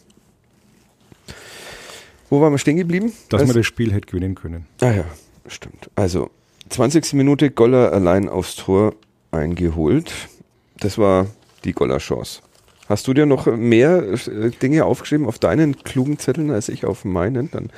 [2.30, 3.12] Wo waren wir stehen geblieben?
[3.28, 4.66] dass Also- man das Spiel hätte gewinnen können.
[4.80, 5.04] Ah ja,
[5.48, 5.90] stimmt.
[5.96, 6.30] Also,
[6.70, 7.12] 20.
[7.14, 8.94] Minute Goller allein aufs Tor
[9.30, 10.12] eingeholt.
[10.78, 11.26] Das war
[11.64, 12.40] die Goller-Chance.
[12.88, 17.04] Hast du dir noch mehr äh, Dinge aufgeschrieben auf deinen klugen Zetteln als ich auf
[17.04, 17.50] meinen?
[17.50, 17.70] Dann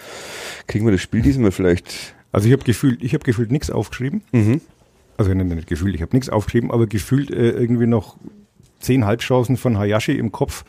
[0.66, 2.14] kriegen wir das Spiel diesmal vielleicht.
[2.32, 4.22] Also ich habe gefühlt, ich habe gefühlt nichts aufgeschrieben.
[4.32, 4.60] Mhm.
[5.16, 8.16] Also nicht, nicht gefühlt, ich habe nichts aufgeschrieben, aber gefühlt äh, irgendwie noch
[8.80, 10.64] zehn Halbchancen von Hayashi im Kopf,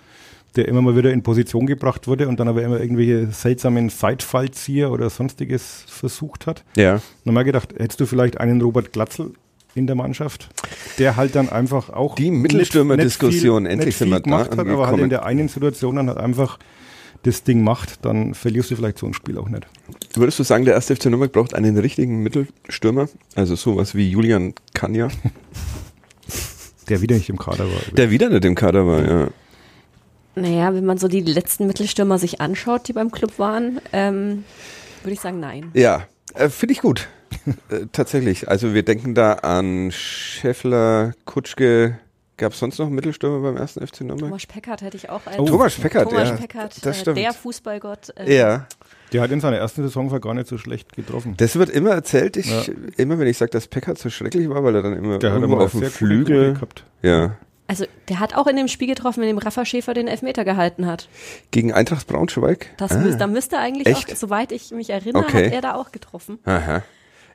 [0.55, 4.91] der immer mal wieder in Position gebracht wurde und dann aber immer irgendwelche seltsamen Seitfallzieher
[4.91, 6.63] oder sonstiges versucht hat.
[6.77, 6.95] Ja.
[6.95, 9.33] Und dann mal gedacht, hättest du vielleicht einen Robert Glatzel
[9.73, 10.49] in der Mannschaft,
[10.99, 15.09] der halt dann einfach auch Die Mittelstürmer-Diskussion, endlich nicht viel gemacht hat, aber halt in
[15.09, 16.57] der einen Situation dann halt einfach
[17.23, 19.65] das Ding macht, dann verlierst du vielleicht so ein Spiel auch nicht.
[20.13, 23.07] Würdest du sagen, der erste FC Nürnberg braucht einen richtigen Mittelstürmer?
[23.35, 25.09] Also sowas wie Julian Kanja,
[26.89, 27.81] Der wieder nicht im Kader war.
[27.93, 29.27] der wieder nicht im Kader war, ja.
[30.35, 34.43] Naja, wenn man so die letzten Mittelstürmer sich anschaut, die beim Club waren, ähm,
[35.01, 35.71] würde ich sagen, nein.
[35.73, 37.07] Ja, äh, finde ich gut.
[37.69, 38.49] äh, tatsächlich.
[38.49, 41.99] Also wir denken da an Scheffler, Kutschke.
[42.37, 44.29] Gab es sonst noch einen Mittelstürmer beim ersten FC Nürnberg?
[44.29, 46.35] Thomas Peckert hätte ich auch als Oh, Thomas Peckert, Thomas ja.
[46.35, 47.17] Peckert, das äh, stimmt.
[47.17, 48.13] der Fußballgott.
[48.17, 48.67] äh, Ja,
[49.13, 51.35] Der hat in seiner ersten Saison gar nicht so schlecht getroffen.
[51.37, 52.35] das wird immer erzählt.
[52.35, 52.73] Ich, Ja.
[52.97, 55.37] Immer wenn ich sage, dass Peckert so schrecklich war, weil er dann immer Der hat
[55.37, 56.53] irgendwo immer auf dem Flügel.
[56.55, 56.83] Gehabt.
[57.01, 57.37] Ja.
[57.67, 60.85] Also der hat auch in dem Spiel getroffen, in dem Rafa Schäfer den Elfmeter gehalten
[60.85, 61.07] hat.
[61.51, 62.67] Gegen Eintracht Braunschweig.
[62.77, 62.99] Das ah.
[62.99, 64.11] müß, da müsste eigentlich Echt?
[64.11, 65.45] auch, soweit ich mich erinnere, Okay.
[65.47, 66.37] hat er da auch getroffen.
[66.45, 66.83] Aha.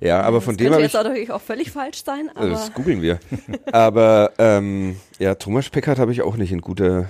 [0.00, 0.98] Ja, aber von das dem könnte habe jetzt ich.
[0.98, 3.18] auch natürlich auch völlig falsch sein, aber Das googeln wir.
[3.72, 7.08] Aber ähm, ja, Thomas Peckert habe ich auch nicht in guter.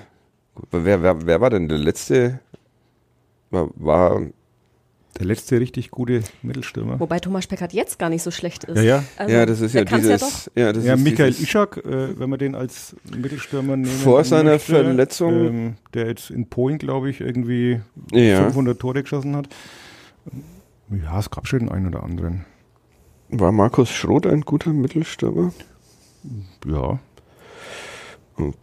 [0.73, 2.41] Wer, wer, wer war denn der letzte?
[3.51, 4.21] War, war
[5.19, 6.99] Der letzte richtig gute Mittelstürmer.
[7.01, 8.77] wobei Thomas Peckert jetzt gar nicht so schlecht ist.
[8.79, 9.05] Ja, ja.
[9.17, 10.51] Also, ja, das ist ja der kann's dieses.
[10.57, 13.87] Ja Ja, das Ja, ist Michael dieses, Ischak, äh, wenn man den als Mittelstürmer nehmen
[13.99, 15.33] Vor seiner möchte, Verletzung.
[15.47, 17.81] ähm, der jetzt in Polen, glaube ich, irgendwie
[18.13, 18.43] Ja.
[18.45, 19.49] 500 Tore geschossen hat.
[21.05, 22.45] Ja, es gab schon den einen oder anderen.
[23.31, 25.53] War Markus Schroth ein guter Mittelstürmer?
[26.67, 26.99] Ja,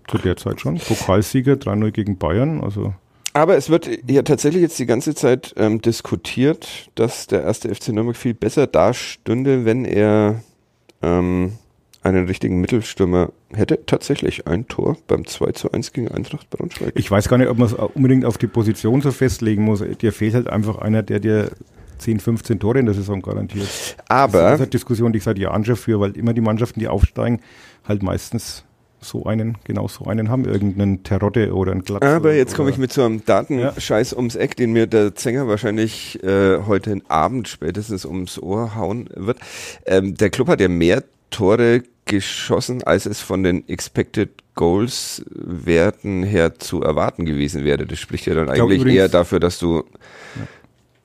[0.07, 0.77] zu der Zeit schon.
[0.77, 2.63] Pokalsieger 3-0 gegen Bayern.
[2.63, 2.93] Also
[3.33, 7.89] Aber es wird ja tatsächlich jetzt die ganze Zeit ähm, diskutiert, dass der erste FC
[7.89, 10.41] Nürnberg viel besser dastünde, wenn er
[11.01, 11.53] ähm,
[12.03, 16.93] einen richtigen Mittelstürmer hätte, tatsächlich ein Tor beim 2 zu 1 gegen Eintracht Braunschweig.
[16.95, 19.83] Ich weiß gar nicht, ob man es unbedingt auf die Position so festlegen muss.
[20.01, 21.51] Dir fehlt halt einfach einer, der dir
[21.97, 23.67] 10, 15 Tore in der Saison garantiert.
[24.07, 26.79] Aber das ist eine Diskussion, die ich seit Jahren schon führe, weil immer die Mannschaften,
[26.79, 27.41] die aufsteigen,
[27.87, 28.63] halt meistens
[28.99, 32.03] so einen, genau so einen haben, irgendeinen Terotte oder einen Glatz.
[32.03, 34.17] Aber jetzt komme ich mit so einem Datenscheiß Ja.
[34.17, 39.37] ums Eck, den mir der Sänger wahrscheinlich äh, heute Abend spätestens ums Ohr hauen wird.
[39.85, 46.23] Ähm, der Club hat ja mehr Tore geschossen, als es von den Expected Goals Werten
[46.23, 47.85] her zu erwarten gewesen wäre.
[47.85, 49.83] Das spricht ja dann eigentlich übrigens- eher dafür, dass du,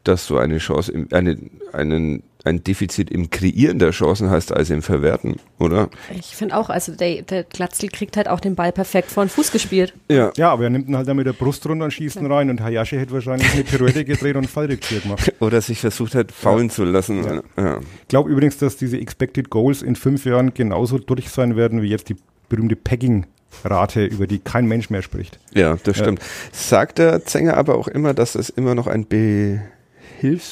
[0.04, 1.38] dass du eine Chance, im, eine,
[1.72, 5.88] einen, ein Defizit im Kreieren der Chancen hast, als im Verwerten, oder?
[6.18, 9.30] Ich finde auch, also der, der Glatzl kriegt halt auch den Ball perfekt vor den
[9.30, 9.94] Fuß gespielt.
[10.10, 10.32] Ja.
[10.36, 12.50] Ja, aber er nimmt ihn halt dann mit der Brust runter und schießt ihn rein
[12.50, 15.32] und Hayashi hätte wahrscheinlich eine Pirouette gedreht und einen Fallrückzieher gemacht.
[15.40, 17.24] Oder sich versucht hat, faulen zu lassen.
[17.24, 17.42] Ja.
[17.56, 17.80] Ja.
[18.02, 21.88] Ich glaube übrigens, dass diese Expected Goals in fünf Jahren genauso durch sein werden wie
[21.88, 22.16] jetzt die
[22.48, 25.38] berühmte Pegging-Rate, über die kein Mensch mehr spricht.
[25.54, 26.20] Ja, das stimmt.
[26.50, 29.06] Sagt der Zenger aber auch immer, dass es immer noch ein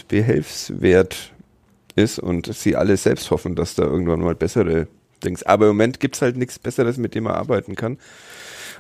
[0.08, 1.32] Behelfswert
[1.96, 4.86] ist und sie alle selbst hoffen, dass da irgendwann mal bessere
[5.24, 5.42] Dings.
[5.42, 7.98] Aber im Moment gibt's halt nichts Besseres, mit dem man arbeiten kann.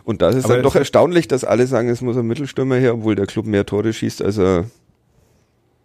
[0.04, 2.26] Und da ist es Aber dann doch es- erstaunlich, dass alle sagen, es muss ein
[2.26, 4.64] Mittelstürmer her, obwohl der Club mehr Tore schießt, als er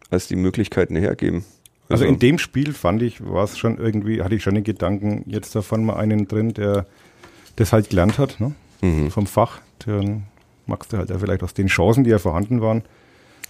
[0.10, 1.44] als die Möglichkeiten hergeben.
[1.90, 5.24] Also in dem Spiel fand ich, war es schon irgendwie, hatte ich schon den Gedanken,
[5.28, 6.86] jetzt davon mal einen drin, der
[7.58, 8.54] das halt gelernt hat, ne?
[8.82, 9.12] Mhm.
[9.12, 9.60] vom Fach.
[9.86, 10.24] Dann
[10.68, 12.84] magst du halt ja vielleicht aus den Chancen, die ja vorhanden waren,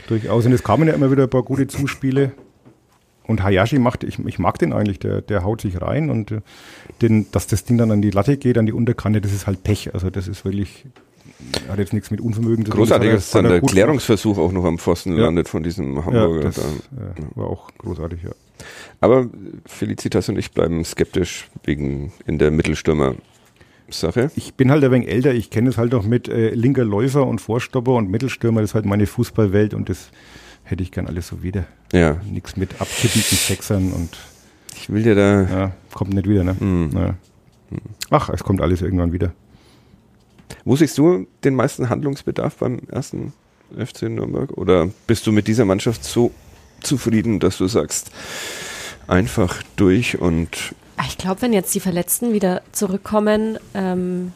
[0.08, 0.46] durchaus.
[0.46, 2.32] Und es kamen ja immer wieder ein paar gute Zuspiele.
[3.28, 6.42] Und Hayashi macht, ich, ich mag den eigentlich, der, der haut sich rein und äh,
[7.02, 9.64] den, dass das Ding dann an die Latte geht, an die Unterkante, das ist halt
[9.64, 9.96] Pech.
[9.96, 10.86] Also das ist wirklich,
[11.68, 12.82] hat jetzt nichts mit Unvermögen zu tun.
[12.82, 15.24] Großartig, das dass dann der er Klärungsversuch auch noch am Pfosten Ja.
[15.26, 16.06] landet von diesem.
[16.06, 16.36] Hamburger.
[16.36, 16.62] Ja, das da.
[16.62, 18.32] äh, war auch großartig, ja.
[19.02, 19.28] Aber
[19.66, 22.52] Felicitas und ich bleiben skeptisch wegen in der
[23.88, 24.32] Mittelstürmer-Sache.
[24.36, 27.26] Ich bin halt ein wenig älter, ich kenne es halt noch mit äh, linker Läufer
[27.26, 30.10] und Vorstopper und Mittelstürmer, das ist halt meine Fußballwelt und das
[30.64, 31.66] hätte ich gern alles so wieder.
[31.94, 34.18] Ja, Nichts mit abkippenden Sechsern und
[34.76, 35.42] ich will dir da.
[35.44, 36.56] ja, kommt nicht wieder, ne?
[36.60, 36.90] Hm.
[36.94, 37.16] Ja.
[38.10, 39.34] Ach, es kommt alles irgendwann wieder.
[40.64, 43.34] Wo siehst du den meisten Handlungsbedarf beim ersten
[43.76, 44.52] FC Nürnberg?
[44.58, 46.32] Oder bist du mit dieser Mannschaft so
[46.82, 48.12] zufrieden, dass du sagst,
[49.08, 50.76] einfach durch und
[51.08, 54.32] Ich glaube, wenn jetzt die Verletzten wieder zurückkommen, ähm,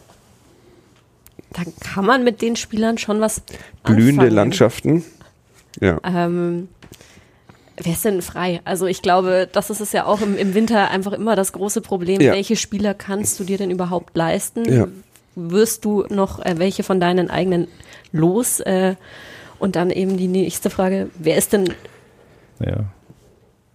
[1.51, 3.41] dann kann man mit den Spielern schon was
[3.83, 4.35] blühende anfangen.
[4.35, 5.03] Landschaften?
[5.79, 5.99] Ja.
[6.03, 6.67] Ähm,
[7.77, 8.61] wer ist denn frei?
[8.65, 11.81] Also ich glaube, das ist es ja auch im, im Winter einfach immer das große
[11.81, 12.21] Problem.
[12.21, 12.33] Ja.
[12.33, 14.71] Welche Spieler kannst du dir denn überhaupt leisten?
[14.71, 14.87] Ja.
[15.35, 17.67] Wirst du noch äh, welche von deinen eigenen
[18.11, 18.59] los?
[18.59, 18.95] Äh,
[19.59, 21.73] und dann eben die nächste Frage, wer ist denn,
[22.59, 22.85] Ja.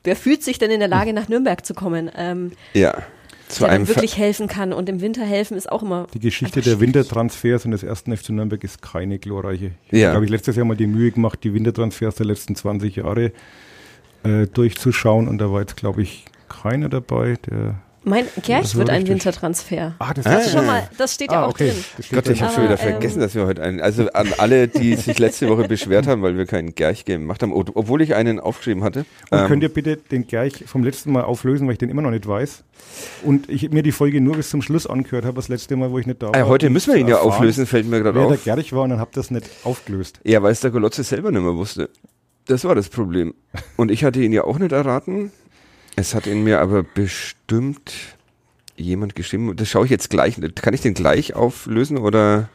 [0.05, 2.11] Wer fühlt sich denn in der Lage, nach Nürnberg zu kommen?
[2.17, 3.03] Ähm, Ja.
[3.49, 4.73] Zu der einem wirklich helfen kann.
[4.73, 6.07] Und im Winter helfen ist auch immer.
[6.15, 6.81] Die Geschichte der.
[6.81, 9.73] Wintertransfers und des ersten FC Nürnberg ist keine glorreiche.
[9.91, 10.15] Ich Ja.
[10.15, 13.33] habe, ich, letztes Jahr mal die Mühe gemacht, die Wintertransfers der letzten 20 Jahre
[14.25, 17.75] äh, durchzuschauen und da war jetzt, glaube ich, keiner dabei, der.
[18.05, 19.11] Mein Gerch wird ein richtig.
[19.15, 19.95] Wintertransfer.
[19.99, 20.49] Ah, das Ah, ja.
[20.49, 21.71] schon mal, das steht ja Ah, auch okay.
[21.71, 22.05] drin.
[22.13, 23.81] Gott, ich habe schon wieder ähm, vergessen, dass wir heute einen.
[23.81, 27.53] Also an alle, die sich letzte Woche beschwert haben, weil wir keinen Gerch-Game gemacht haben,
[27.53, 29.07] ob- obwohl ich einen aufgeschrieben hatte.
[29.31, 32.03] Und Ähm, könnt ihr bitte den Gerch vom letzten Mal auflösen, weil ich den immer
[32.03, 32.63] noch nicht weiß.
[33.25, 35.99] Und ich mir die Folge nur bis zum Schluss angehört habe, das letzte Mal, wo
[35.99, 36.37] ich nicht da war.
[36.37, 38.45] äh, heute müssen wir ihn ja erfahren, auflösen, fällt mir gerade Wer der auf.
[38.45, 40.21] Gerch war und dann habt das nicht aufgelöst.
[40.25, 41.89] Ja, weil es der Golotze selber nicht mehr wusste.
[42.47, 43.33] Das war das Problem.
[43.77, 45.33] Und ich hatte ihn ja auch nicht erraten.
[45.97, 47.93] Es hat ihn mir aber bestimmt
[48.77, 49.55] jemand geschrieben.
[49.57, 50.37] Das schaue ich jetzt gleich.
[50.57, 52.49] Kann ich den gleich auflösen oder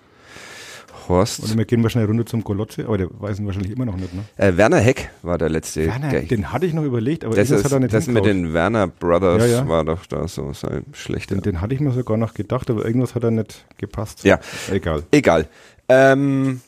[1.08, 1.42] Horst?
[1.44, 3.96] Oder wir gehen mal schnell runter zum Golotze, aber der weiß ihn wahrscheinlich immer noch
[3.96, 4.14] nicht.
[4.14, 4.24] Ne?
[4.36, 5.88] Äh, Werner Heck war der letzte.
[5.88, 8.18] Werner, der, den hatte ich noch überlegt, aber das ist, hat er nicht das mit
[8.26, 8.44] hingehauen.
[8.44, 9.68] den Werner Brothers Ja, ja.
[9.68, 11.36] war doch da so sein schlechter.
[11.36, 14.24] den, den hatte ich mir sogar noch gedacht, aber irgendwas hat er nicht gepasst.
[14.26, 14.40] Ja.
[14.70, 15.04] Egal.
[15.12, 15.48] Egal.
[15.88, 16.60] Ähm,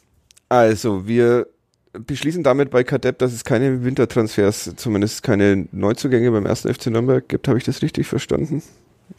[0.50, 1.48] also, wir
[1.94, 7.28] beschließen damit bei Kadepp, dass es keine Wintertransfers, zumindest keine Neuzugänge beim ersten FC Nürnberg
[7.28, 7.48] gibt.
[7.48, 8.64] Habe ich das richtig verstanden?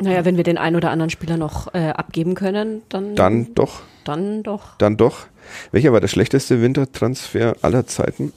[0.00, 3.82] Naja, wenn wir den einen oder anderen Spieler noch äh, abgeben können, dann, Dann doch,
[4.04, 4.76] dann doch.
[4.78, 5.26] dann doch.
[5.70, 8.32] Welcher war der schlechteste Wintertransfer aller Zeiten?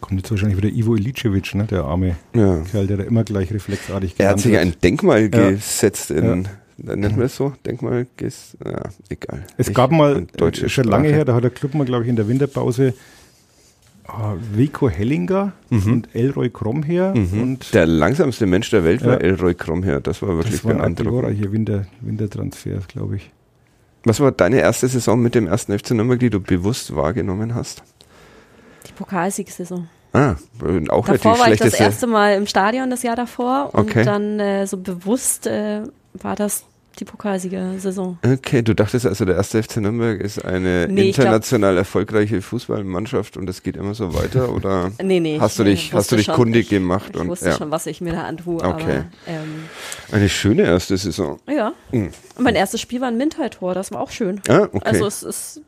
[0.00, 1.64] Kommt jetzt wahrscheinlich wieder Ivo Ilicevic, ne?
[1.64, 2.60] der arme Ja.
[2.70, 4.60] Kerl, der da immer gleich reflexartig Er hat sich wird.
[4.62, 5.50] ein Denkmal Ja.
[5.50, 6.46] gesetzt in,
[6.76, 7.52] nennen wir es so?
[7.66, 9.44] Denkmal, ges ja, egal.
[9.56, 11.16] Es Ich- gab mal, und deutsche schon lange Sprache.
[11.16, 12.94] her, da hat der Club mal, glaube ich, in der Winterpause
[14.06, 14.12] äh,
[14.56, 17.42] Vico Hellinger und Elroy Kromher Mhm.
[17.42, 19.20] und Der langsamste Mensch der Welt war Ja.
[19.20, 20.00] Elroy Kromher.
[20.00, 21.10] Das war wirklich das waren auch beeindruckend.
[21.20, 23.30] glorreiche Winter, Wintertransfers, glaube ich.
[24.04, 27.82] Was war deine erste Saison mit dem ersten FC Nürnberg, die du bewusst wahrgenommen hast?
[28.86, 29.88] Die Pokalsiegsaison.
[30.12, 30.36] Ah,
[30.90, 34.04] auch Davor war ich das erste Mal im Stadion das Jahr davor und Okay.
[34.04, 35.80] dann äh, so bewusst äh,
[36.14, 36.64] war das
[37.00, 38.18] die Pokalsieger-Saison.
[38.24, 42.40] Okay, du dachtest also, der erste FC Nürnberg ist eine Nee, ich glaub- international erfolgreiche
[42.40, 45.38] Fußballmannschaft und es geht immer so weiter oder Nee, nee.
[45.40, 47.56] hast du ich, dich, hast du dich schon, kundig ich, gemacht Ich und wusste ja,
[47.56, 48.82] schon, was ich mir da antue, Okay.
[48.82, 48.92] aber
[49.26, 49.64] ähm,
[50.12, 51.40] eine schöne erste Saison.
[51.48, 51.72] ja.
[51.90, 52.10] Mhm.
[52.38, 54.40] Mein erstes Spiel war ein Mintal-Tor, das war auch schön.
[54.48, 54.80] Ah, okay.
[54.84, 55.62] Also es ist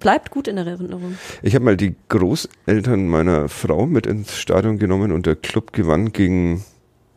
[0.00, 1.16] bleibt gut in der Erinnerung.
[1.42, 6.12] Ich habe mal die Großeltern meiner Frau mit ins Stadion genommen und der Club gewann
[6.12, 6.64] gegen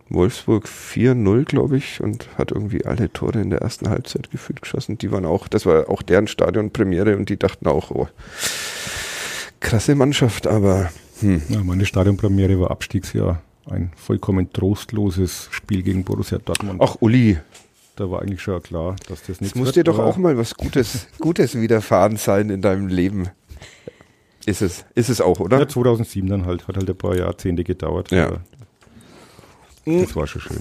[0.09, 4.97] Wolfsburg 4-0, glaube ich, und hat irgendwie alle Tore in der ersten Halbzeit gefühlt geschossen.
[4.97, 8.07] Die waren auch, das war auch deren Stadionpremiere und die dachten auch, oh,
[9.59, 10.89] krasse Mannschaft, aber
[11.19, 13.41] hm, Ja, meine Stadionpremiere war Abstiegsjahr.
[13.69, 16.81] Ein vollkommen trostloses Spiel gegen Borussia Dortmund.
[16.81, 17.37] ach Uli,
[17.95, 20.37] Da war eigentlich schon klar, dass das es nichts muss wird, dir doch auch mal
[20.37, 23.29] was Gutes, Gutes widerfahren sein in deinem Leben.
[24.45, 25.59] Ist es, ist es auch, oder?
[25.59, 26.67] Ja, 2007 dann halt.
[26.67, 28.09] Hat halt ein paar Jahrzehnte gedauert.
[28.09, 28.37] Ja.
[29.95, 30.57] Aber Das war schon schön.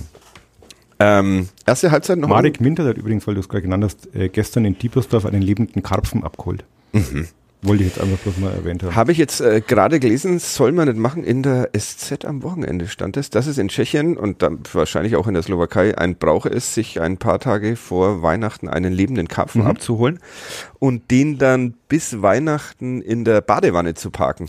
[1.00, 2.28] Ähm, erste Halbzeit noch.
[2.28, 5.42] Marek Minter hat übrigens, weil du es gerade genannt hast, äh, gestern in Diepersdorf einen
[5.42, 6.64] lebenden Karpfen abgeholt.
[6.92, 7.28] Mhm.
[7.62, 8.94] Wollte ich jetzt einfach bloß mal erwähnt haben.
[8.94, 11.24] Habe ich jetzt äh, gerade gelesen, soll man nicht machen.
[11.24, 15.26] In der SZ am Wochenende stand es, dass es in Tschechien und dann wahrscheinlich auch
[15.26, 19.62] in der Slowakei ein Brauch ist, sich ein paar Tage vor Weihnachten einen lebenden Karpfen
[19.62, 19.68] Mhm.
[19.68, 20.20] abzuholen
[20.78, 24.48] und den dann bis Weihnachten in der Badewanne zu parken.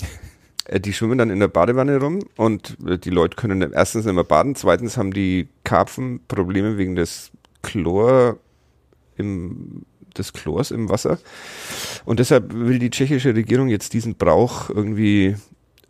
[0.69, 4.15] Äh, Die schwimmen dann in der Badewanne rum und äh, die Leute können erstens nicht
[4.15, 8.37] mehr baden, zweitens haben die Karpfen Probleme wegen des Chlor
[9.17, 9.83] im,
[10.17, 11.17] des Chlors im Wasser.
[12.05, 15.35] Und deshalb will die tschechische Regierung jetzt diesen Brauch irgendwie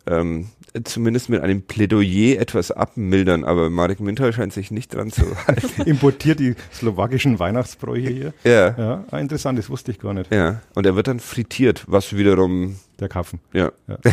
[0.06, 0.48] ähm,
[0.84, 5.82] zumindest mit einem Plädoyer etwas abmildern, aber Marek Mintal scheint sich nicht dran zu halten.
[5.86, 8.34] Importiert die slowakischen Weihnachtsbräuche hier.
[8.44, 10.32] ja, Ja, ah, interessant, das wusste ich gar nicht.
[10.32, 10.60] ja.
[10.74, 13.40] Und er wird dann frittiert, was wiederum, Der Karpfen.
[13.52, 13.72] ja.
[13.88, 13.98] Ja.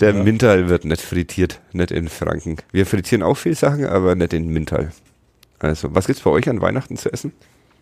[0.00, 0.22] Der Ja.
[0.22, 2.56] Mintal wird nicht frittiert, nicht in Franken.
[2.72, 4.92] Wir frittieren auch viel Sachen, aber nicht in Mintal.
[5.58, 7.32] Also, was gibt's bei euch an Weihnachten zu essen?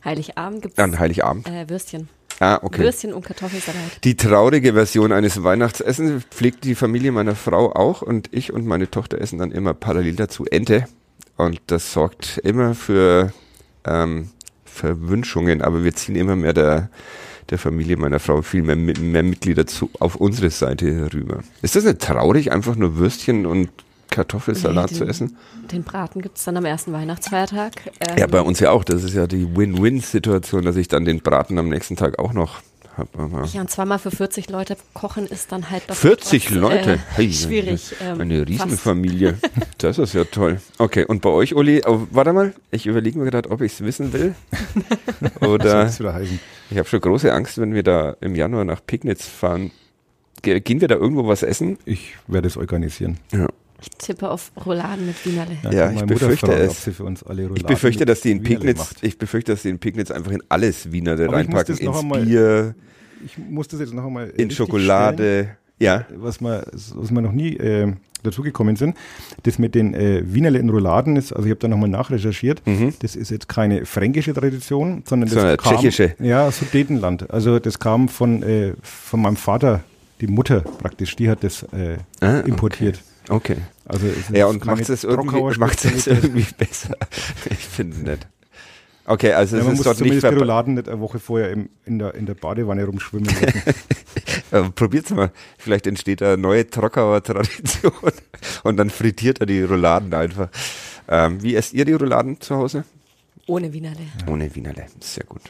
[0.05, 1.47] Heiligabend gibt's An Heiligabend?
[1.49, 2.09] äh, Würstchen.
[2.41, 2.83] Ah, okay.
[2.83, 4.05] Würstchen und Kartoffelsalat.
[4.05, 8.91] Die traurige Version eines Weihnachtsessens pflegt die Familie meiner Frau auch und ich und meine
[8.91, 10.87] Tochter essen dann immer parallel dazu Ente.
[11.37, 13.33] Und das sorgt immer für
[13.85, 14.31] ähm,
[14.65, 16.91] Verwünschungen, aber wir ziehen immer mehr der,
[17.51, 21.43] der Familie meiner Frau viel mehr, mehr Mitglieder zu, auf unsere Seite rüber.
[21.63, 23.71] Ist das nicht traurig, einfach nur Würstchen und
[24.11, 25.37] Kartoffelsalat Nee, zu den- essen?
[25.73, 27.91] Den Braten gibt's dann am ersten Weihnachtsfeiertag.
[28.01, 28.85] Ähm, Ja, bei uns ja auch.
[28.85, 32.61] Das ist ja die Win-Win-Situation, dass ich dann den Braten am nächsten Tag auch noch
[32.97, 33.47] habe.
[33.53, 36.93] Ja, und zweimal für 40 Leute kochen ist dann halt doch 40 etwas, Leute?
[36.95, 37.95] Äh, Hey, schwierig.
[38.03, 38.49] ähm, Eine fast.
[38.51, 39.39] Riesenfamilie.
[39.79, 40.61] Das ist ja toll.
[40.79, 43.81] Okay, und bei euch, Uli, oh, warte mal, ich überlege mir gerade, ob ich es
[43.85, 44.35] wissen will.
[45.41, 46.41] Soll Oder das wieder heißen?
[46.71, 49.71] ich habe schon große Angst, wenn wir da im Januar nach Pignitz fahren.
[50.43, 51.79] Ge gehen wir da irgendwo was essen?
[51.85, 53.19] Ich werde es organisieren.
[53.33, 53.47] Ja.
[53.81, 55.53] Ich tippe auf Rouladen mit Wienerle.
[55.63, 56.71] Ja, kann ich meine Mutter befürchte fragen, es.
[56.71, 59.03] ob sie für uns alle Ich befürchte, dass die in Wienerle Pignitz, macht.
[59.03, 61.77] ich befürchte, dass die in Pignitz einfach in alles Wiener Aber ich muss reinpacken.
[61.79, 62.75] Ins einmal- Bier,
[63.25, 65.49] Ich muss das jetzt noch einmal in richtig stellen, Schokolade.
[65.81, 66.07] Ja.
[66.17, 67.93] was wir, was wir noch nie äh,
[68.25, 68.97] dazugekommen sind.
[69.45, 72.63] Das mit den äh, Wienerle in Rouladen ist, also ich habe da nochmal nachrecherchiert,
[73.01, 75.41] das ist jetzt keine fränkische Tradition, sondern das Mhm.
[75.41, 76.15] Sondern kam, tschechische.
[76.19, 77.31] Ja, Sudetenland.
[77.31, 79.85] Also das kam von, äh, von meinem Vater,
[80.21, 82.97] die Mutter praktisch, die hat das äh, Ah, importiert.
[82.97, 83.05] Okay.
[83.31, 86.95] Also es Ja, ist und macht es irgendwie, macht's es irgendwie besser?
[87.51, 88.27] Ich finde nicht.
[89.05, 91.01] Okay, also Ja, es man ist muss dort nicht zumindest die verba- Rouladen nicht eine
[91.01, 93.27] Woche vorher im, in, der, in der Badewanne rumschwimmen
[94.51, 94.73] lassen.
[94.75, 95.31] Probiert's mal.
[95.57, 97.93] Vielleicht entsteht da eine neue Trockauer Tradition
[98.65, 100.49] und dann frittiert er die Rouladen einfach.
[101.09, 102.85] Ähm, wie esst ihr die Rouladen zu Hause?
[103.47, 103.97] Ohne Wienerle.
[104.27, 104.87] Ohne Wienerle.
[105.01, 105.41] Sehr gut.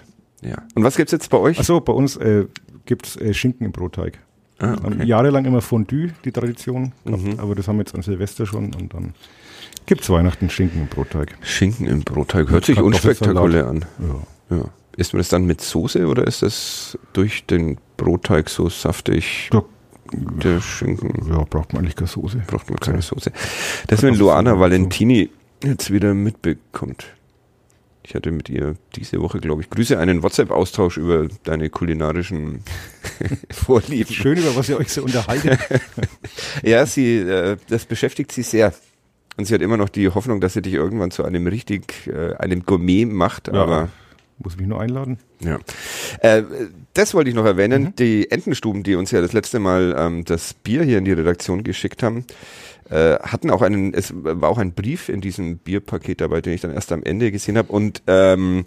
[0.41, 0.63] Ja.
[0.77, 1.59] Und was gibt's jetzt bei euch?
[1.59, 2.45] Achso, bei uns äh,
[2.87, 4.21] gibt es äh, Schinken im Brotteig.
[4.61, 5.05] Ah, okay.
[5.05, 7.39] Jahrelang immer Fondue, die Tradition, gehabt, Mhm.
[7.41, 9.15] aber das haben wir jetzt an Silvester schon und dann
[9.87, 11.37] gibt es Weihnachten Schinken im Brotteig.
[11.43, 12.51] Schinken im Brotteig.
[12.51, 13.85] Hört sich unspektakulär an.
[14.51, 14.57] Ja.
[14.57, 14.65] Ja.
[14.97, 19.49] Isst man das dann mit Soße oder ist das durch den Brotteig so saftig?
[19.53, 19.63] Da,
[20.13, 22.43] Der Schinken ja, braucht man eigentlich keine Soße.
[22.49, 23.31] braucht man keine Soße.
[23.87, 25.31] Das, wenn Luana Valentini
[25.63, 27.07] jetzt wieder mitbekommt.
[28.09, 32.63] Ich hatte mit ihr diese Woche, glaube ich, Grüße, einen WhatsApp-Austausch über deine kulinarischen
[33.51, 34.15] Vorlieben.
[34.15, 35.59] Schön, über was ihr euch so unterhaltet.
[36.63, 38.73] Ja, sie, äh, das beschäftigt sie sehr.
[39.37, 42.33] Und sie hat immer noch die Hoffnung, dass sie dich irgendwann zu einem richtig, äh,
[42.37, 43.55] einem Gourmet macht, Ja.
[43.63, 43.89] aber
[44.39, 45.19] Muss mich nur einladen.
[45.41, 45.59] ja.
[46.21, 46.45] Äh,
[46.95, 47.95] das wollte ich noch erwähnen.
[47.99, 51.63] Die Entenstuben, die uns ja das letzte Mal ähm, das Bier hier in die Redaktion
[51.63, 52.25] geschickt haben,
[52.91, 56.61] äh, hatten auch einen, es war auch ein Brief in diesem Bierpaket dabei, den ich
[56.61, 57.71] dann erst am Ende gesehen habe.
[57.71, 58.65] Und ähm,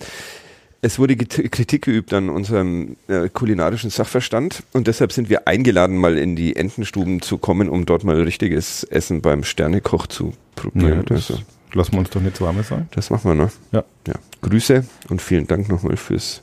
[0.81, 6.17] es wurde Kritik geübt an unserem äh, kulinarischen Sachverstand und deshalb sind wir eingeladen, mal
[6.17, 10.97] in die Entenstuben zu kommen, um dort mal richtiges Essen beim Sternekoch zu probieren.
[10.97, 11.43] Ja, das also,
[11.73, 12.87] lassen wir uns doch nicht so einmal sagen.
[12.91, 13.51] das machen wir, ne?
[13.71, 13.83] Ja.
[14.07, 14.15] ja.
[14.41, 16.41] Grüße und vielen Dank nochmal fürs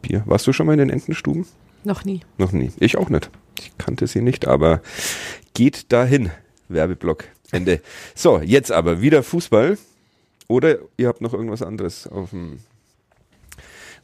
[0.00, 0.22] Bier.
[0.24, 1.44] Warst du schon mal in den Entenstuben?
[1.84, 2.20] Noch nie.
[2.38, 2.72] Noch nie.
[2.80, 3.30] Ich auch nicht.
[3.60, 4.80] Ich kannte sie nicht, aber
[5.52, 6.30] geht dahin.
[6.74, 7.24] Werbeblock.
[7.52, 7.80] Ende.
[8.14, 9.78] So, jetzt aber wieder Fußball.
[10.48, 12.58] Oder ihr habt noch irgendwas anderes auf dem.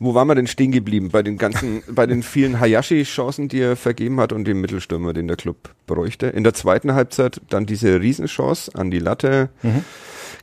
[0.03, 1.11] Wo waren wir denn stehen geblieben?
[1.11, 5.29] Bei den ganzen, bei den vielen Hayashi-Chancen, die er vergeben hat und dem Mittelstürmer, den
[5.29, 6.29] der Club bräuchte.
[6.29, 9.85] In der zweiten Halbzeit dann diese Riesenchance an die Latte, Mhm.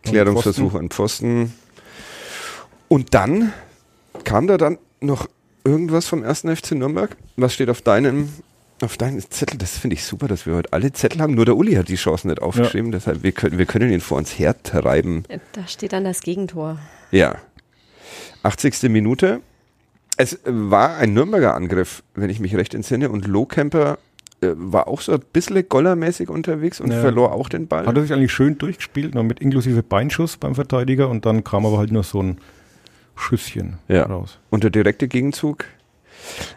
[0.03, 1.53] Klärungsversuch an Pfosten.
[2.87, 3.51] Und dann
[4.23, 5.27] kam da dann noch
[5.63, 7.17] irgendwas vom ersten FC Nürnberg.
[7.35, 8.29] Was steht auf deinem,
[8.81, 9.57] auf deinem Zettel?
[9.57, 11.33] Das finde ich super, dass wir heute alle Zettel haben.
[11.35, 12.91] Nur der Uli hat die Chancen nicht aufgeschrieben.
[12.91, 15.23] Deshalb, wir können, wir können ihn vor uns hertreiben.
[15.53, 16.77] Da steht dann das Gegentor.
[17.11, 17.35] Ja.
[18.43, 18.83] 80.
[18.83, 19.41] Minute.
[20.17, 23.09] Es war ein Nürnberger Angriff, wenn ich mich recht entsinne.
[23.09, 23.99] Und Lohkemper
[24.41, 27.01] äh, war auch so ein bisschen gollermäßig unterwegs und Ja.
[27.01, 27.85] verlor auch den Ball.
[27.85, 31.65] Hat er sich eigentlich schön durchgespielt, noch mit inklusive Beinschuss beim Verteidiger und dann kam
[31.65, 32.37] aber halt nur so ein
[33.15, 34.03] Schüsschen Ja.
[34.05, 34.39] raus.
[34.49, 35.65] Und der direkte Gegenzug.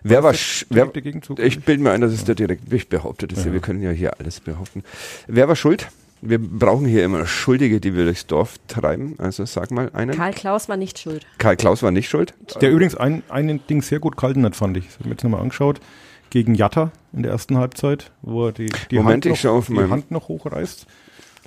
[0.03, 0.35] Wer war,
[0.71, 0.91] wer,
[1.39, 3.47] ich bilde mir ein, das ist der direkte, ich behaupte das ja.
[3.47, 3.53] Ja.
[3.53, 4.83] wir können ja hier alles behaupten.
[5.27, 5.89] Wer war schuld?
[6.23, 9.15] Wir brauchen hier immer Schuldige, die wir durchs Dorf treiben.
[9.19, 10.11] Also sag mal einen.
[10.11, 11.27] Karl, Karl Klaus war nicht schuld.
[11.39, 12.35] Klaus war nicht schuld.
[12.61, 14.85] Der übrigens ein, ein Ding sehr gut gehalten hat, fand ich.
[14.87, 15.81] Das habe ich mir jetzt nochmal angeschaut.
[16.29, 19.91] Gegen Jatta in der ersten Halbzeit, wo er die, die, Moment, Hand, ich noch, die
[19.91, 20.87] Hand noch hochreißt.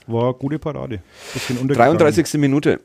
[0.08, 1.00] War eine gute Parade.
[1.34, 1.98] Bisschen untergegangen.
[1.98, 2.40] 33.
[2.40, 2.82] Minute.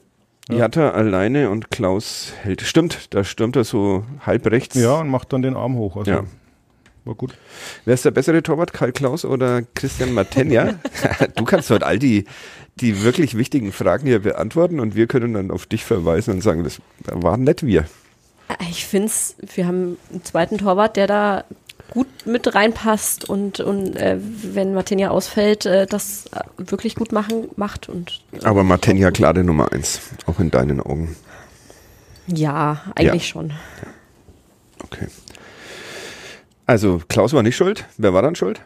[0.49, 0.57] Ja.
[0.57, 2.63] Jatta alleine und Klaus hält.
[2.63, 4.77] Stimmt, da stürmt er so halb rechts.
[4.77, 5.97] Ja, und macht dann den Arm hoch.
[5.97, 6.25] Also Ja.
[7.05, 7.37] war gut.
[7.85, 10.75] Wer ist der bessere Torwart, Karl Klaus oder Christian Matenja?
[11.37, 12.25] du kannst heute all die,
[12.77, 16.65] die wirklich wichtigen Fragen hier beantworten und wir können dann auf dich verweisen und sagen,
[16.65, 17.85] das waren nicht wir.
[18.71, 21.45] Ich finde es, wir haben einen zweiten Torwart, der da
[21.91, 26.27] gut mit reinpasst und, und äh, wenn Martinia ausfällt, äh, das
[26.57, 27.89] wirklich gut machen, macht.
[27.89, 31.17] Und, äh, Aber Matenja klare Nummer eins, auch in deinen Augen.
[32.27, 33.53] Ja, eigentlich schon.
[34.85, 35.07] Okay.
[36.67, 37.87] Also Klaus war nicht schuld.
[37.97, 38.61] Wer war dann schuld?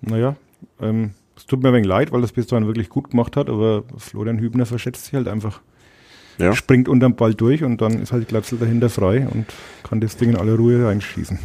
[0.00, 0.36] Naja,
[0.80, 3.48] ähm, es tut mir ein wenig leid, weil das bis dahin wirklich gut gemacht hat,
[3.48, 5.60] aber Florian Hübner verschätzt sich halt einfach.
[6.38, 6.54] Ja.
[6.54, 9.46] Springt unterm Ball durch und dann ist halt Glatzel dahinter frei und
[9.82, 11.38] kann das Ding in aller Ruhe reinschießen.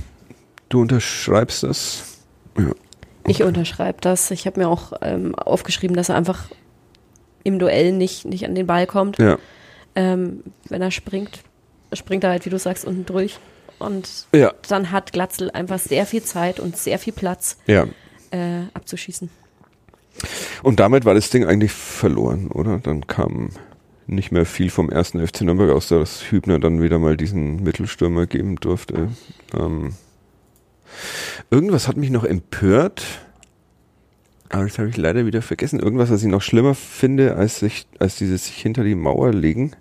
[0.70, 2.18] Du unterschreibst das.
[2.57, 2.72] Ja.
[3.26, 4.32] Ich unterschreibe das.
[4.32, 6.45] Ich habe mir auch ähm, aufgeschrieben, dass er einfach
[7.43, 9.18] im Duell nicht, nicht an den Ball kommt.
[9.20, 9.38] Ja.
[9.95, 11.41] Ähm, wenn er springt,
[11.93, 13.39] springt er halt, wie du sagst, unten durch.
[13.80, 14.53] Und Ja.
[14.68, 17.86] dann hat Glatzel einfach sehr viel Zeit und sehr viel Platz Ja.
[18.32, 19.30] äh, abzuschießen.
[20.63, 22.80] Und damit war das Ding eigentlich verloren, oder?
[22.80, 23.49] Dann kam
[24.07, 28.26] nicht mehr viel vom ersten FC Nürnberg aus, dass Hübner dann wieder mal diesen Mittelstürmer
[28.26, 29.09] geben durfte.
[29.53, 29.93] Ähm,
[31.49, 33.03] irgendwas hat mich noch empört,
[34.49, 35.79] aber das habe ich leider wieder vergessen.
[35.79, 39.71] Irgendwas, was ich noch schlimmer finde, als, sich, als dieses sich hinter die Mauer legen.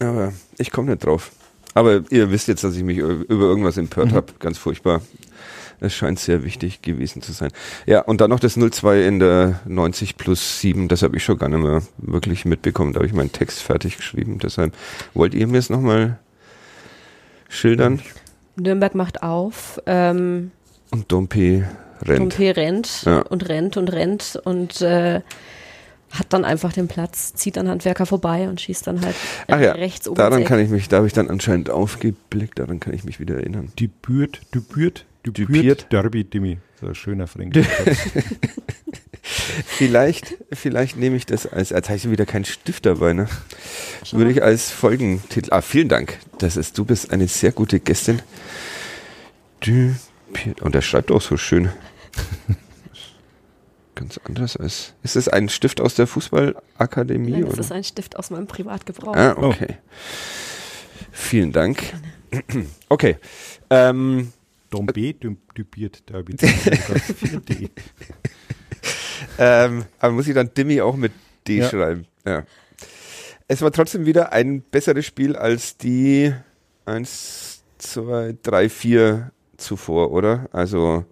[0.00, 1.30] Aber ich komme nicht drauf.
[1.74, 4.14] Aber ihr wisst jetzt, dass ich mich über irgendwas empört Mhm.
[4.16, 4.32] habe.
[4.40, 5.00] Ganz furchtbar.
[5.80, 7.50] Es scheint sehr wichtig gewesen zu sein.
[7.86, 10.88] Ja, und dann noch das 0-2 in der 90 plus 7.
[10.88, 12.92] Das habe ich schon gar nicht mehr wirklich mitbekommen.
[12.94, 14.40] Da habe ich meinen Text fertig geschrieben.
[14.40, 14.74] Deshalb
[15.14, 16.18] wollt ihr mir es nochmal
[17.48, 18.00] schildern?
[18.60, 19.80] Nürnberg macht auf.
[19.86, 20.50] Ähm,
[20.90, 21.64] Und Dompe
[22.02, 22.18] rennt.
[22.20, 23.20] Dompe rennt Ja.
[23.22, 25.20] und rennt und rennt und äh,
[26.10, 29.14] hat dann einfach den Platz, zieht an Handwerker vorbei und schießt dann halt
[29.46, 32.58] äh, Ach ja, rechts oben daran kann ich mich, da habe ich dann anscheinend aufgeblickt,
[32.58, 33.72] daran kann ich mich wieder erinnern.
[33.78, 35.86] Debüt, debüt, Debüt.
[35.92, 36.58] Derby, Dimi.
[36.80, 37.66] So ein schöner Fränkisch.
[39.66, 43.28] Vielleicht, vielleicht nehme ich das als, als habe ich wieder keinen Stift dabei, ne?
[44.04, 45.52] Schau Würde ich als Folgentitel.
[45.52, 46.18] Ah, vielen Dank.
[46.38, 48.22] Das ist, du bist eine sehr gute Gästin.
[49.60, 49.94] Du,
[50.62, 51.70] und er schreibt auch so schön.
[53.94, 54.94] Ganz anders als.
[55.02, 57.32] Ist das ein Stift aus der Fußballakademie?
[57.32, 57.60] Nein, das oder?
[57.60, 59.14] ist ein Stift aus meinem Privatgebrauch.
[59.14, 59.76] Ah, okay.
[61.12, 61.82] Vielen Dank.
[62.90, 63.16] Okay.
[63.70, 64.32] Ähm,
[64.70, 66.36] Dombe, debüt, Derby.
[69.38, 71.12] Ähm, aber muss ich dann Dimmy auch mit
[71.46, 71.68] D Ja.
[71.68, 72.06] schreiben?
[72.26, 72.44] Ja.
[73.46, 76.32] Es war trotzdem wieder ein besseres Spiel als die
[76.84, 80.48] 1, 2, 3, 4 zuvor, oder?
[80.52, 81.04] Also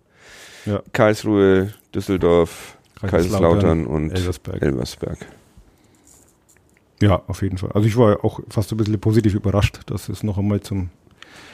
[0.67, 0.83] Ja.
[0.93, 4.61] Karlsruhe, Düsseldorf, Kaiserslautern und Elversberg.
[4.63, 5.19] Elversberg.
[7.01, 7.73] Ja, auf jeden Fall.
[7.73, 10.89] Also ich war auch fast ein bisschen positiv überrascht, dass es noch einmal zum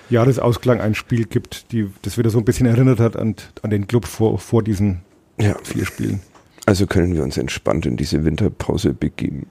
[0.09, 3.87] Jahresausklang ein Spiel gibt, die das wieder so ein bisschen erinnert hat an, an den
[3.87, 5.03] Club vor, vor diesen
[5.41, 6.21] Ja, vier Spielen.
[6.67, 9.47] Also können wir uns entspannt in diese Winterpause begeben.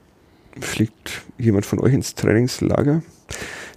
[0.59, 3.03] Fliegt jemand von euch ins Trainingslager?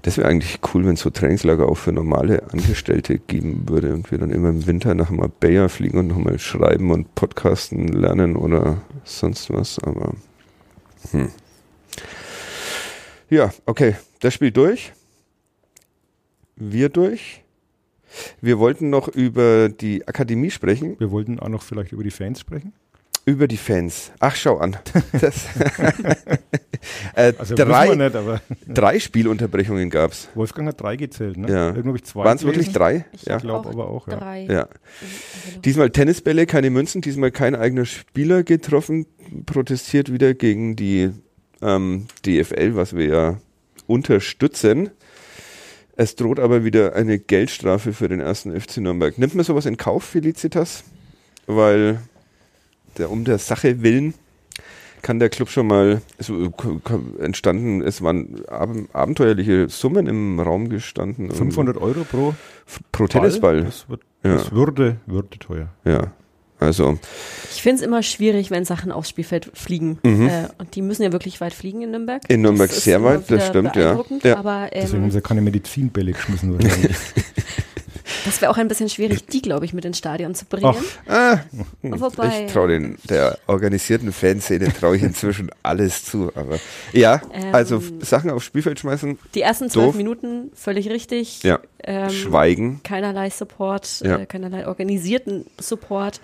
[0.03, 4.11] Das wäre eigentlich cool, wenn es so Trainingslager auch für normale Angestellte geben würde und
[4.11, 8.83] wir dann immer im Winter nach Marbella fliegen und nochmal schreiben und podcasten lernen oder
[9.05, 9.79] sonst was.
[9.79, 10.15] Aber
[11.11, 11.31] hm.
[13.31, 14.93] ja, okay, das Spiel durch.
[16.57, 17.43] Wir durch.
[18.41, 21.01] Wir wollten noch über die Akademie sprechen.
[21.01, 22.75] Wir wollten auch noch vielleicht über die Fans sprechen.
[23.27, 24.13] Über die Fans.
[24.21, 24.77] Ach, schau an.
[25.13, 25.47] Das
[27.15, 30.29] äh, Also drei, nicht, aber drei Spielunterbrechungen gab's.
[30.35, 31.51] Wolfgang hat drei gezählt, ne?
[31.51, 31.75] Ja.
[31.95, 33.07] Ich zwei Waren es wirklich drei?
[33.13, 33.39] Ich Ja.
[33.39, 34.17] glaub aber auch, ja.
[34.17, 34.45] drei.
[34.45, 34.61] ja.
[34.63, 39.07] Also, Diesmal Tennisbälle, keine Münzen, diesmal kein eigener Spieler getroffen,
[39.47, 41.11] protestiert wieder gegen die
[41.63, 43.41] ähm, DFL, was wir ja
[43.87, 44.91] unterstützen.
[45.97, 49.17] Es droht aber wieder eine Geldstrafe für den ersten FC Nürnberg.
[49.17, 50.85] Nimmt man sowas in Kauf, Felicitas?
[51.47, 52.01] Weil
[52.99, 54.15] der, um der Sache willen
[55.03, 60.41] kann der Club schon mal so, k- k- entstanden, es waren ab, abenteuerliche Summen im
[60.41, 61.31] Raum gestanden.
[61.31, 62.35] 500 Euro pro
[62.91, 63.57] pro Tennisball.
[63.57, 63.65] Ball.
[63.65, 64.33] Das, wird, Ja.
[64.37, 65.69] das würde, würde teuer.
[65.85, 66.13] Ja.
[66.59, 66.99] Also,
[67.53, 69.99] Ich finde es immer schwierig, wenn Sachen aufs Spielfeld fliegen.
[70.05, 70.27] Mhm.
[70.29, 72.23] Äh, und die müssen ja wirklich weit fliegen in Nürnberg.
[72.31, 74.03] In Nürnberg Das sehr weit, das stimmt, ja.
[74.23, 74.37] Ja.
[74.39, 76.55] Aber Deswegen haben ähm, sie ja keine Medizinbälle geschmissen.
[76.55, 76.97] wahrscheinlich.
[78.25, 80.75] das wäre auch ein bisschen schwierig, die, glaube ich, mit ins Stadion zu bringen.
[81.09, 81.39] ah,
[81.83, 86.31] Wobei, ich traue den der organisierten Fanszene traue ich inzwischen alles zu.
[86.35, 86.59] Aber
[86.93, 89.95] ja, Ähm, also Sachen aufs Spielfeld schmeißen, die ersten zwölf doof.
[89.97, 91.43] Minuten völlig richtig.
[91.43, 91.59] Ja.
[91.83, 92.81] Ähm, schweigen.
[92.83, 94.17] keinerlei Support, Ja.
[94.19, 96.21] äh, keinerlei organisierten Support.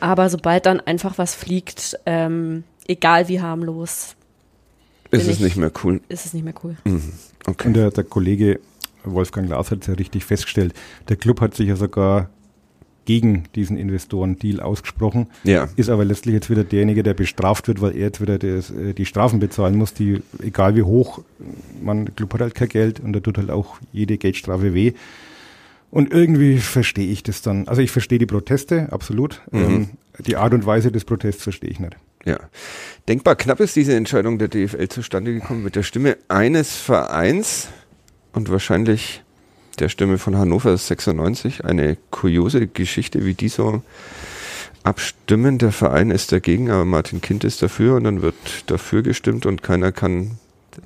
[0.00, 4.14] Aber sobald dann einfach was fliegt, ähm, egal wie harmlos,
[5.10, 6.00] Ist es ich- nicht mehr cool.
[6.08, 6.76] ist es nicht mehr cool.
[7.46, 7.68] Okay.
[7.68, 8.60] Und der, der Kollege
[9.04, 10.74] Wolfgang Lars hat es ja richtig festgestellt.
[11.08, 12.30] Der Club hat sich ja sogar
[13.06, 15.68] gegen diesen Investoren-Deal ausgesprochen, Ja.
[15.76, 18.94] ist aber letztlich jetzt wieder derjenige, der bestraft wird, weil er jetzt wieder das, äh,
[18.94, 21.20] die Strafen bezahlen muss, die, egal wie hoch,
[21.82, 24.92] man, der Club hat halt kein Geld und da tut halt auch jede Geldstrafe weh.
[25.90, 27.68] Und irgendwie verstehe ich das dann.
[27.68, 29.42] Also ich verstehe die Proteste, absolut.
[29.52, 29.60] Mhm.
[29.62, 29.88] Ähm,
[30.26, 31.96] die Art und Weise des Protests verstehe ich nicht.
[32.24, 32.38] Ja.
[33.06, 37.68] Denkbar knapp ist diese Entscheidung der DFL zustande gekommen mit der Stimme eines Vereins
[38.34, 39.22] und wahrscheinlich
[39.78, 41.64] der Stimme von Hannover 96.
[41.64, 43.82] Eine kuriose Geschichte, wie die so
[44.82, 45.58] abstimmen.
[45.58, 48.34] Der Verein ist dagegen, aber Martin Kind ist dafür und dann wird
[48.66, 50.38] dafür gestimmt und keiner kann.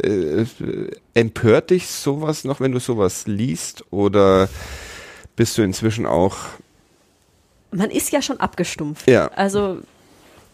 [0.03, 0.45] Äh,
[1.15, 4.49] empört dich sowas noch, wenn du sowas liest oder
[5.35, 6.37] bist du inzwischen auch
[7.71, 9.09] Man ist ja schon abgestumpft.
[9.09, 9.29] Ja.
[9.29, 9.79] Also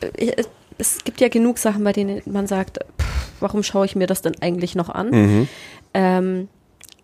[0.01, 0.45] äh,
[0.79, 4.23] es gibt ja genug Sachen, bei denen man sagt, pff, warum schaue ich mir das
[4.23, 5.11] denn eigentlich noch an?
[5.11, 5.49] Mhm.
[5.95, 6.49] Ähm,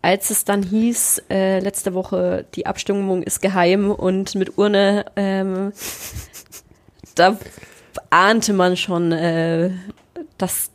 [0.02, 5.72] als es dann hieß, äh, letzte Woche, die Abstimmung ist geheim und mit Urne, ähm,
[7.14, 7.36] da
[8.08, 9.70] ahnte man schon, äh,
[10.38, 10.70] dass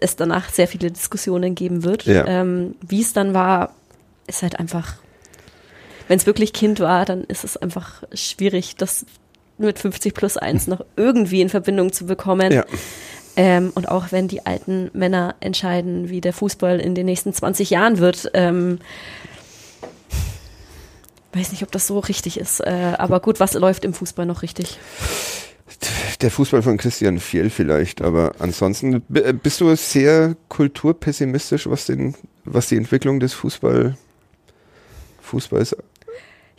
[0.00, 2.04] es danach sehr viele Diskussionen geben wird.
[2.04, 2.26] Ja.
[2.26, 3.74] Ähm, Wie es dann war,
[4.26, 4.96] ist halt einfach,
[6.06, 9.04] wenn es wirklich Kind war, dann ist es einfach schwierig, das
[9.58, 12.52] mit 50 plus 1 noch irgendwie in Verbindung zu bekommen.
[12.52, 12.64] Ja.
[13.38, 17.70] Ähm, und auch wenn die alten Männer entscheiden, wie der Fußball in den nächsten 20
[17.70, 18.80] Jahren wird, ähm,
[21.34, 22.58] weiß nicht, ob das so richtig ist.
[22.58, 24.80] Äh, aber gut, was läuft im Fußball noch richtig?
[26.20, 32.16] Der Fußball von Christian Fjell vielleicht, aber ansonsten äh, bist du sehr kulturpessimistisch, was den,
[32.44, 33.96] was die Entwicklung des Fußball,
[35.22, 35.76] Fußballs.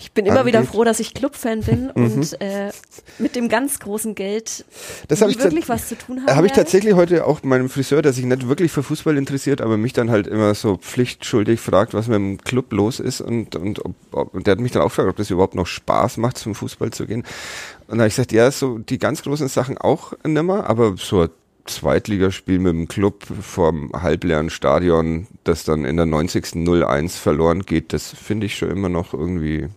[0.02, 0.72] Ich bin immer wieder Angeht.
[0.74, 2.04] froh, dass ich Clubfan bin Mhm.
[2.14, 2.72] und äh,
[3.18, 4.64] mit dem ganz großen Geld
[5.10, 6.36] Das habe ich, wirklich was zu tun habe.
[6.38, 9.76] hab ich tatsächlich heute auch meinem Friseur, der sich nicht wirklich für Fußball interessiert, aber
[9.78, 13.84] mich dann halt immer so pflichtschuldig fragt, was mit dem Club los ist und, und,
[13.86, 16.38] ob, ob, und der hat mich dann auch gefragt, ob das überhaupt noch Spaß macht,
[16.38, 17.24] zum Fußball zu gehen.
[17.88, 21.24] Und da habe ich gesagt, ja, so die ganz großen Sachen auch nimmer, aber so
[21.24, 21.30] ein
[21.66, 26.46] Zweitligaspiel mit dem Club vorm halbleeren Stadion, das dann in der 90.
[26.56, 29.68] 0-1 verloren geht, das finde ich schon immer noch irgendwie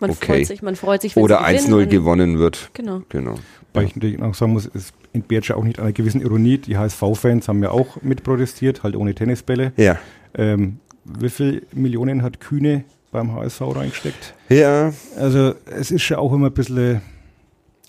[0.00, 0.26] Man okay.
[0.26, 1.88] freut sich, man freut sich, wenn oder sie 1-0 gewinnen.
[1.90, 2.70] gewonnen wird.
[2.74, 3.02] Genau.
[3.08, 3.34] Genau.
[3.72, 6.58] Weil ich natürlich auch sagen muss, es entbehrt ja auch nicht einer gewissen Ironie.
[6.58, 9.72] Die HSV-Fans haben ja auch mit protestiert, halt ohne Tennisbälle.
[9.76, 9.98] Ja.
[10.34, 14.34] Ähm, wie viel Millionen hat Kühne beim HSV reingesteckt?
[14.48, 17.00] Ja, Also es ist ja auch immer ein bisschen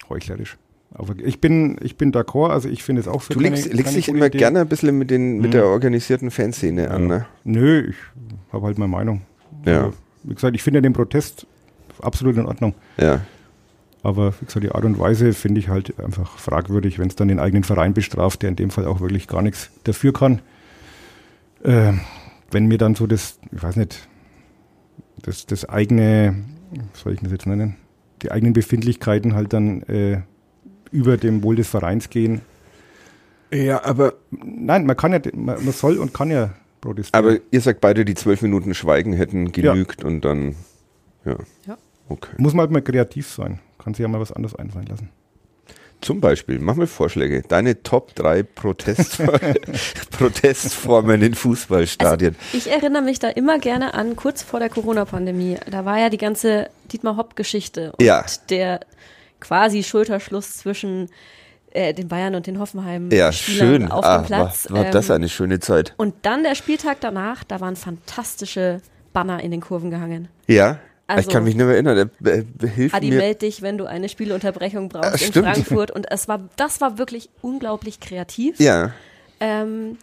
[0.10, 0.58] heuchlerisch.
[0.94, 3.66] Aber ich bin, ich bin d'accord, also ich finde es auch für du keine, legst,
[3.74, 4.38] legst keine dich gute immer Idee.
[4.38, 5.52] gerne ein bisschen mit, den, mit Mhm.
[5.52, 7.26] der organisierten Fanszene an, ne?
[7.44, 7.96] Nö, ich
[8.54, 9.22] habe halt meine Meinung.
[9.66, 9.86] Ja.
[9.86, 9.94] Also,
[10.24, 11.46] wie gesagt, ich finde den Protest
[12.02, 12.74] absolut in Ordnung.
[12.98, 13.22] Ja.
[14.04, 17.28] Aber wie gesagt, die Art und Weise finde ich halt einfach fragwürdig, wenn es dann
[17.28, 20.42] den eigenen Verein bestraft, der in dem Fall auch wirklich gar nichts dafür kann.
[21.64, 22.02] Ähm,
[22.52, 24.08] wenn mir dann so das, ich weiß nicht,
[25.24, 26.36] das, das eigene,
[26.94, 27.78] was soll ich das jetzt nennen,
[28.22, 30.22] die eigenen Befindlichkeiten halt dann äh,
[30.92, 32.42] über dem Wohl des Vereins gehen.
[33.52, 37.26] Ja, aber Nein, man kann ja, man, man soll und kann ja protestieren.
[37.26, 40.56] Aber ihr sagt beide, die zwölf Minuten Schweigen hätten genügt und dann,
[41.26, 41.36] ja.
[41.66, 41.78] Ja.
[42.10, 42.32] Okay.
[42.38, 43.60] Muss man halt mal kreativ sein.
[43.80, 45.10] Kann sich ja mal was anderes einfallen lassen.
[46.02, 47.42] Zum Beispiel, mach mal Vorschläge.
[47.48, 49.22] Deine Top 3 Protest
[50.12, 52.36] Protestformen in Fußballstadien.
[52.54, 56.10] Also, ich erinnere mich da immer gerne an, kurz vor der Corona-Pandemie, da war ja
[56.10, 58.26] die ganze Dietmar Hopp-Geschichte und Ja.
[58.50, 58.82] der
[59.40, 61.10] quasi Schulterschluss zwischen
[61.72, 63.92] äh, den Bayern und den Hoffenheim ja, Spielern schön.
[63.92, 64.70] auf ah, dem Platz.
[64.70, 65.94] War, war das Ähm, eine schöne Zeit.
[65.98, 68.82] und dann der Spieltag danach, da waren fantastische
[69.14, 70.28] Banner in den Kurven gehangen.
[70.48, 72.10] Ja, ich also- kann mich nicht mehr erinnern.
[72.24, 73.18] Er, er, hilft Adi, mir.
[73.18, 75.34] meld dich, wenn du eine Spielunterbrechung brauchst Ah, in.
[75.34, 75.92] Frankfurt.
[75.92, 78.60] Und es war, das war wirklich unglaublich kreativ.
[78.60, 78.92] Ja,
[79.40, 79.98] Ähm,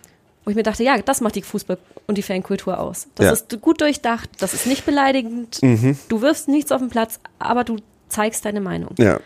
[0.44, 3.06] wo ich mir dachte, ja, das macht die Fußball- und die Fankultur aus.
[3.14, 3.32] Das Ja.
[3.32, 5.96] ist gut durchdacht, das ist nicht beleidigend, Mhm.
[6.08, 7.76] du wirfst nichts auf den Platz, aber du
[8.08, 8.94] zeigst deine Meinung.
[8.98, 9.18] ja.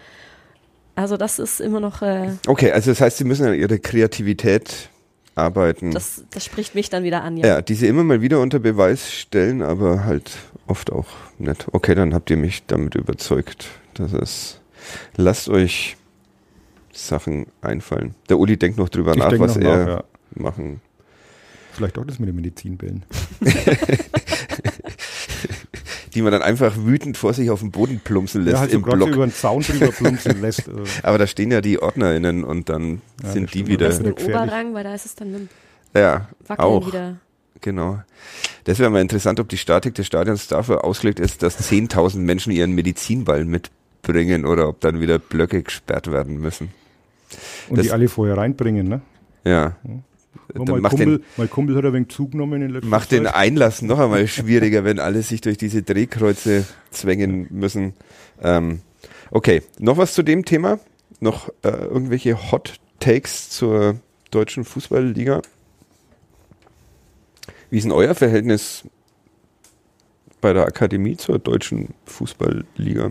[0.95, 4.89] Also das ist immer noch, äh, Okay, also das heißt, Sie müssen an Ihre Kreativität
[5.35, 5.91] arbeiten.
[5.91, 7.47] das, das spricht mich dann wieder an, ja.
[7.47, 10.31] ja, die Sie immer mal wieder unter Beweis stellen, aber halt
[10.67, 11.07] oft auch
[11.39, 11.67] nicht.
[11.73, 13.67] Okay, dann habt ihr mich damit überzeugt.
[13.95, 14.61] Das ist,
[15.17, 15.97] lasst euch
[16.93, 18.15] Sachen einfallen.
[18.29, 20.05] Der Uli denkt noch drüber Ich nach, was er nach, ja.
[20.35, 20.81] machen.
[21.73, 23.05] Vielleicht auch das mit den Medizinbällen.
[26.15, 28.77] Die man dann einfach wütend vor sich auf den Boden plumpsen lässt ja, halt so
[28.79, 29.11] im Block.
[29.11, 30.67] über den Zaun drüber plumpsen lässt.
[30.69, 33.69] Äh, Aber da stehen ja die OrdnerInnen und dann Ja, sind die stimmt.
[33.69, 33.87] wieder.
[33.89, 34.37] Das ist ein gefährlich.
[34.43, 35.49] Oberrang, weil da ist es dann mit dem
[35.95, 36.87] Ja, Wackeln auch.
[36.87, 37.17] wieder.
[37.61, 38.01] Genau.
[38.67, 42.51] Das wäre mal interessant, ob die Statik des Stadions dafür ausgelegt ist, dass 10.000 Menschen
[42.53, 46.71] ihren Medizinball mitbringen oder ob dann wieder Blöcke gesperrt werden müssen.
[47.69, 49.01] und Das- die alle vorher reinbringen, ne?
[49.45, 49.77] Ja.
[50.53, 53.25] Dann mein, macht Kumpel, den, mein Kumpel hat ein wenig zugenommen in letzter macht den
[53.25, 53.35] Zeit.
[53.35, 57.95] Einlass noch einmal schwieriger, wenn alle sich durch diese Drehkreuze zwängen müssen.
[58.43, 58.81] Ähm,
[59.31, 60.81] okay, noch was zu dem Thema?
[61.21, 63.97] Noch äh, irgendwelche Hot Takes zur
[64.31, 65.43] deutschen Fußballliga?
[67.71, 68.85] Wie ist denn euer Verhältnis
[70.41, 73.11] bei der Akademie zur deutschen Fußballliga?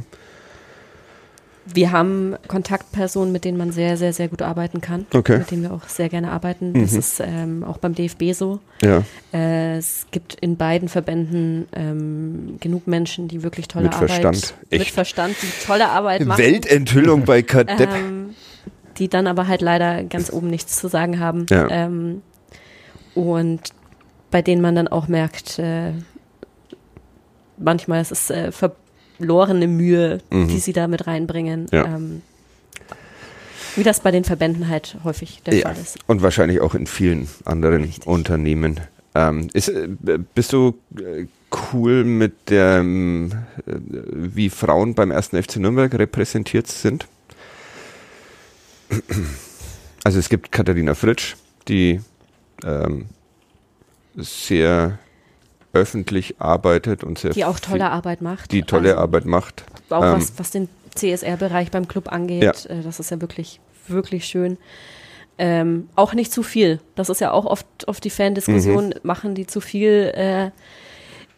[1.73, 5.07] Wir haben Kontaktpersonen, mit denen man sehr, sehr, sehr gut arbeiten kann.
[5.11, 5.39] Okay.
[5.39, 6.73] Mit denen wir auch sehr gerne arbeiten.
[6.79, 6.99] Das Mhm.
[6.99, 8.59] ist ähm, auch beim DFB so.
[8.83, 9.01] Ja,
[9.33, 14.53] Äh, es gibt in beiden Verbänden ähm, genug Menschen, die wirklich tolle Mit Arbeit Verstand,
[14.69, 14.91] mit echt.
[14.93, 16.37] Verstand, die tolle Arbeit machen.
[16.37, 17.89] Weltenthüllung bei Kadepp.
[17.91, 18.35] ähm,
[18.99, 21.47] die dann aber halt leider ganz oben nichts zu sagen haben.
[21.49, 21.67] Ja.
[21.69, 22.21] Ähm,
[23.15, 23.61] und
[24.35, 25.93] bei denen man dann auch merkt, äh,
[27.57, 30.49] manchmal ist es äh, verlorene Mühe, Mhm.
[30.49, 31.67] die sie da mit reinbringen.
[31.71, 31.85] Ja.
[31.85, 32.21] Ähm,
[33.77, 35.99] wie das bei den Verbänden halt häufig der Ja, Fall ist.
[36.07, 38.07] und wahrscheinlich auch in vielen anderen Richtig.
[38.07, 38.81] Unternehmen.
[39.15, 39.87] Ähm, ist, äh,
[40.33, 41.27] bist du äh,
[41.71, 43.31] cool mit der, ähm,
[43.65, 43.71] äh,
[44.15, 47.07] wie Frauen beim ersten FC Nürnberg repräsentiert sind?
[50.03, 51.35] Also es gibt Katharina Fritsch,
[51.69, 52.01] die
[52.65, 53.05] ähm,
[54.15, 54.97] sehr
[55.73, 58.51] öffentlich arbeitet und sehr Die auch viel- tolle Arbeit macht.
[58.51, 59.65] die tolle Also Arbeit macht.
[59.89, 62.43] Auch Ähm, was, was den CSR-Bereich beim Club angeht.
[62.43, 62.51] Ja.
[62.75, 64.57] Äh, das ist ja wirklich, wirklich schön.
[65.37, 66.79] Ähm, auch nicht zu viel.
[66.95, 68.87] Das ist ja auch oft, oft die Fan-Diskussion.
[68.89, 68.93] Mhm.
[69.03, 70.51] Machen die zu viel äh,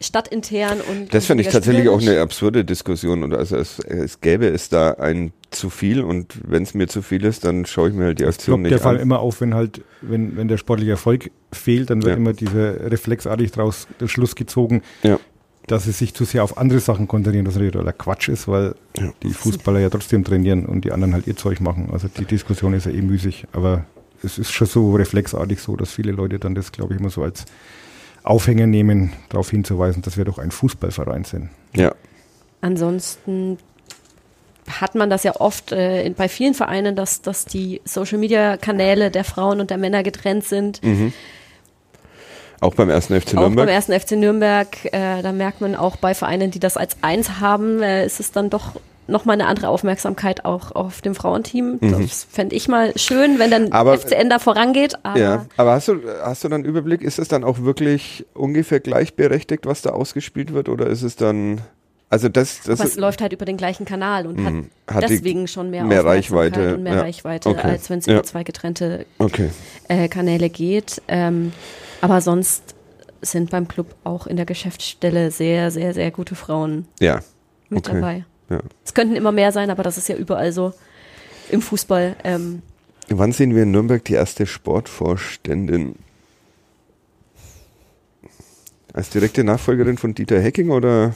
[0.00, 1.12] stadtintern und.
[1.12, 3.22] Das finde ich tatsächlich auch eine absurde Diskussion.
[3.24, 7.02] Und also es, es gäbe es da ein zu viel und wenn es mir zu
[7.02, 9.02] viel ist, dann schaue ich mir halt die Aktion ploppt der nicht Fall an.
[9.02, 12.16] immer auf, wenn halt, wenn, wenn der sportliche Erfolg fehlt, dann wird Ja.
[12.16, 15.18] immer dieser reflexartig daraus der Schluss gezogen, Ja.
[15.66, 18.74] dass sie sich zu sehr auf andere Sachen konzentrieren, was natürlich totaler Quatsch ist, weil
[18.98, 19.10] Ja.
[19.22, 21.88] die Fußballer ja trotzdem trainieren und die anderen halt ihr Zeug machen.
[21.92, 23.86] Also die Diskussion ist ja eh müßig, aber
[24.22, 27.22] es ist schon so reflexartig so, dass viele Leute dann das, glaube ich, immer so
[27.22, 27.46] als
[28.28, 31.48] Aufhänger nehmen, darauf hinzuweisen, dass wir doch ein Fußballverein sind.
[31.74, 31.94] Ja.
[32.60, 33.58] Ansonsten
[34.68, 39.24] hat man das ja oft äh, in, bei vielen Vereinen, dass, dass die Social-Media-Kanäle der
[39.24, 40.82] Frauen und der Männer getrennt sind.
[40.84, 41.12] Mhm.
[42.60, 43.70] Auch beim ersten FC Auch beim Nürnberg.
[43.70, 47.82] ersten FC Nürnberg, äh, da merkt man auch bei Vereinen, die das als eins haben,
[47.82, 48.74] äh, ist es dann doch
[49.08, 51.78] nochmal eine andere Aufmerksamkeit auch auf dem Frauenteam.
[51.80, 53.72] Das fände ich mal schön, wenn dann Mhm.
[53.72, 54.94] Aber- FCN da vorangeht.
[55.02, 58.80] Aber Ja, aber hast du, hast du dann Überblick, ist es dann auch wirklich ungefähr
[58.80, 61.60] gleichberechtigt, was da ausgespielt wird, oder ist es dann,
[62.10, 64.70] also das, das aber es läuft halt über den gleichen Kanal und hat, Mhm.
[64.86, 67.00] Hat deswegen schon mehr, mehr Reichweite, und mehr ja.
[67.00, 67.66] Reichweite, Okay.
[67.68, 68.14] als wenn es Ja.
[68.14, 69.50] über zwei getrennte okay.
[69.88, 71.00] äh, Kanäle geht.
[71.08, 71.52] Ähm,
[72.00, 72.74] aber sonst
[73.20, 77.20] sind beim Club auch in der Geschäftsstelle sehr, sehr, sehr gute Frauen Ja,
[77.68, 77.96] mit Okay.
[78.00, 78.24] dabei.
[78.50, 78.60] Ja.
[78.84, 80.72] Es könnten immer mehr sein, aber das ist ja überall so
[81.50, 82.16] im Fußball.
[82.24, 82.62] Ähm,
[83.08, 85.96] Wann sehen wir in Nürnberg die erste Sportvorständin?
[88.92, 91.14] Als direkte Nachfolgerin von Dieter Hecking oder?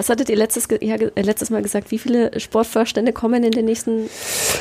[0.00, 1.90] was hattet ihr letztes, ja, äh, letztes Mal gesagt?
[1.90, 4.08] Wie viele Sportvorstände kommen in den nächsten?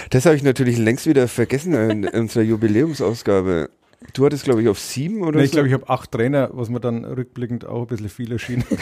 [0.09, 3.69] Das habe ich natürlich längst wieder vergessen in unserer Jubiläumsausgabe.
[4.13, 5.45] Du hattest, glaube ich, auf sieben oder Nee, so.
[5.45, 8.63] ich glaube, ich habe acht Trainer, was mir dann rückblickend auch ein bisschen viel erschien.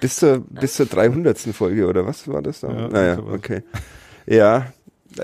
[0.00, 1.38] bis, zur, bis zur 300.
[1.52, 2.72] Folge oder was war das da?
[2.72, 3.34] Ja, naja, sowas.
[3.34, 3.62] okay.
[4.26, 4.72] Ja,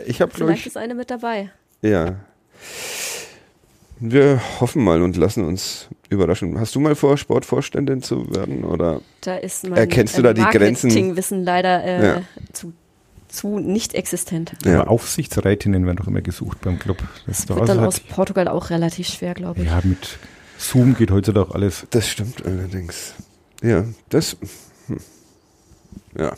[0.06, 1.50] ich habe, glaube Vielleicht ich, ist eine mit dabei.
[1.82, 2.16] ja.
[3.98, 6.60] Wir hoffen mal und lassen uns überraschen.
[6.60, 8.62] Hast du mal vor, Sportvorständin zu werden?
[8.62, 9.00] Oder?
[9.22, 10.88] Da ist mein Erkennst du da die Grenzen?
[10.88, 12.22] Marketingwissen leider äh, Ja.
[12.52, 12.74] zu,
[13.28, 14.52] zu nicht existent.
[14.64, 14.80] Ja.
[14.80, 16.98] Aber Aufsichtsrätinnen werden doch immer gesucht beim Club.
[17.26, 19.66] Das ist doch Wird also dann aus halt, Portugal auch relativ schwer, glaube ich.
[19.66, 20.18] ja, mit
[20.58, 21.86] Zoom geht heutzutage alles.
[21.90, 23.14] Das stimmt allerdings.
[23.62, 24.36] Ja, das.
[24.86, 25.00] Hm.
[26.18, 26.34] Ja.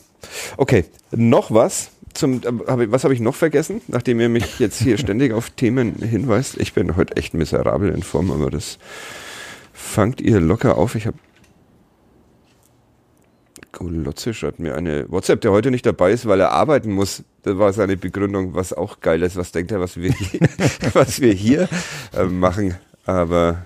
[0.57, 1.91] Okay, noch was.
[2.15, 5.33] Zum, äh, hab ich, was habe ich noch vergessen, nachdem ihr mich jetzt hier ständig
[5.33, 6.57] auf Themen hinweist?
[6.59, 8.79] Ich bin heute echt miserabel in Form, aber das
[9.73, 10.95] fangt ihr locker auf.
[10.95, 11.19] Ich habe.
[13.79, 17.23] Golotze schreibt mir eine WhatsApp, der heute nicht dabei ist, weil er arbeiten muss.
[17.45, 19.37] Das war seine Begründung, was auch geil ist.
[19.37, 20.41] Was denkt er, was wir hier,
[20.93, 21.69] was wir hier
[22.17, 22.75] äh, machen?
[23.07, 23.65] Aber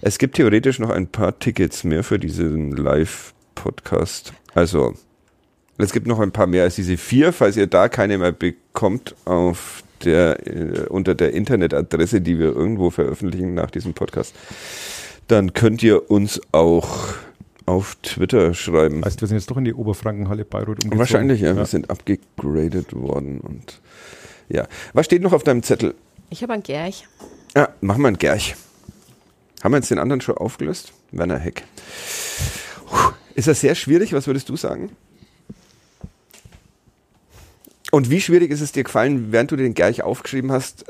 [0.00, 4.32] es gibt theoretisch noch ein paar Tickets mehr für diesen Live-Podcast.
[4.54, 4.94] Also,
[5.78, 9.14] es gibt noch ein paar mehr als diese vier, falls ihr da keine mehr bekommt
[9.24, 14.34] auf der, äh, unter der Internetadresse, die wir irgendwo veröffentlichen nach diesem Podcast.
[15.28, 17.14] Dann könnt ihr uns auch
[17.68, 19.04] auf Twitter schreiben.
[19.04, 20.98] Heißt, wir sind jetzt doch in die Oberfrankenhalle Bayreuth umgezogen.
[20.98, 21.56] Wahrscheinlich, ja, ja.
[21.56, 23.80] wir sind abgegradet worden und
[24.48, 24.66] ja.
[24.94, 25.94] Was steht noch auf deinem Zettel?
[26.30, 27.06] Ich habe einen Gerch.
[27.54, 28.56] Ja, machen wir einen Gerch.
[29.62, 30.92] Haben wir jetzt den anderen schon aufgelöst?
[31.10, 31.64] Werner Heck.
[32.86, 33.12] Puh.
[33.34, 34.12] Ist das sehr schwierig?
[34.12, 34.90] Was würdest du sagen?
[37.90, 40.86] Und wie schwierig ist es dir gefallen, während du den Gerch aufgeschrieben hast,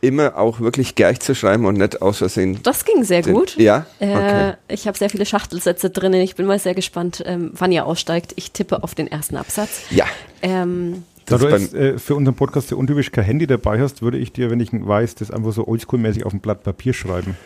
[0.00, 2.58] immer auch wirklich Gerch zu schreiben und nicht aus Versehen?
[2.62, 3.56] Das ging sehr den- gut.
[3.56, 3.86] Ja?
[3.98, 4.52] Äh, Okay.
[4.68, 6.20] Ich habe sehr viele Schachtelsätze drinnen.
[6.20, 8.32] Ich bin mal sehr gespannt, ähm, wann ihr aussteigt.
[8.36, 9.82] Ich tippe auf den ersten Absatz.
[9.90, 10.04] Ja.
[10.42, 14.16] Ähm, Da du jetzt äh, für unseren Podcast sehr untypisch kein Handy dabei hast, würde
[14.18, 17.36] ich dir, wenn ich weiß, das einfach so oldschool-mäßig auf ein Blatt Papier schreiben.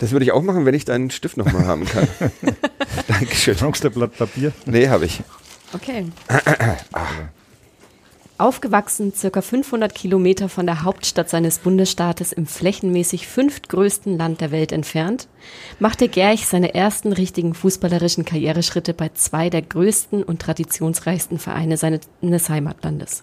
[0.00, 2.08] Das würde ich auch machen, wenn ich deinen Stift nochmal haben kann.
[3.08, 3.56] Dankeschön.
[3.56, 4.52] Brauchst du ein Blatt Papier?
[4.66, 5.20] Nee, habe ich.
[5.74, 6.06] Okay.
[8.42, 14.72] Aufgewachsen circa 500 Kilometer von der Hauptstadt seines Bundesstaates im flächenmäßig fünftgrößten Land der Welt
[14.72, 15.28] entfernt,
[15.78, 22.48] machte Gerch seine ersten richtigen fußballerischen Karriereschritte bei zwei der größten und traditionsreichsten Vereine seines
[22.48, 23.22] Heimatlandes.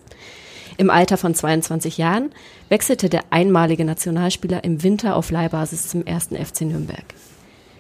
[0.78, 2.32] Im Alter von 22 Jahren
[2.70, 7.04] wechselte der einmalige Nationalspieler im Winter auf Leihbasis zum ersten FC Nürnberg.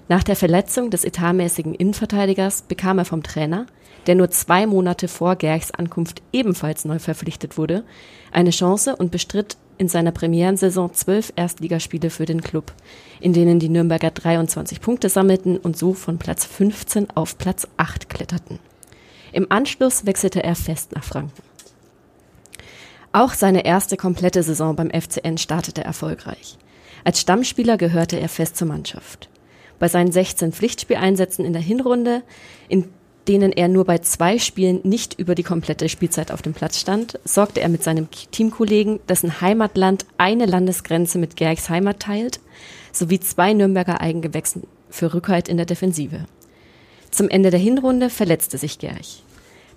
[0.10, 3.68] Nach der Verletzung des etatmäßigen Innenverteidigers bekam er vom Trainer,
[4.10, 7.84] der nur zwei Monate vor Gerchs Ankunft ebenfalls neu verpflichtet wurde,
[8.32, 12.74] eine Chance und bestritt in seiner Premierensaison zwölf Erstligaspiele für den Club,
[13.20, 18.10] in denen die Nürnberger 23 Punkte sammelten und so von Platz 15 auf Platz 8
[18.10, 18.58] kletterten.
[19.32, 21.44] Im Anschluss wechselte er fest nach Franken.
[23.12, 26.58] Auch seine erste komplette Saison beim FCN startete erfolgreich.
[27.04, 29.30] Als Stammspieler gehörte er fest zur Mannschaft.
[29.78, 32.24] Bei seinen 16 Pflichtspieleinsätzen in der Hinrunde,
[32.70, 32.90] in
[33.30, 37.20] denen er nur bei zwei Spielen nicht über die komplette Spielzeit auf dem Platz stand,
[37.24, 42.40] sorgte er mit seinem Teamkollegen, dessen Heimatland eine Landesgrenze mit Gerchs Heimat teilt,
[42.92, 46.26] sowie zwei Nürnberger Eigengewächsen für Rückhalt in der Defensive.
[47.12, 49.22] Zum Ende der Hinrunde verletzte sich Gerch.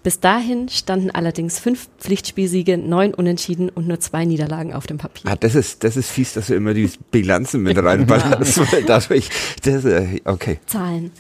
[0.03, 5.31] Bis dahin standen allerdings fünf Pflichtspielsiege, neun Unentschieden und nur zwei Niederlagen auf dem Papier.
[5.31, 9.29] Ah, das ist, das ist fies, dass du immer die Bilanzen mit reinballerst, weil dadurch,
[9.63, 10.59] das, äh, okay.
[10.67, 11.13] Zahlen.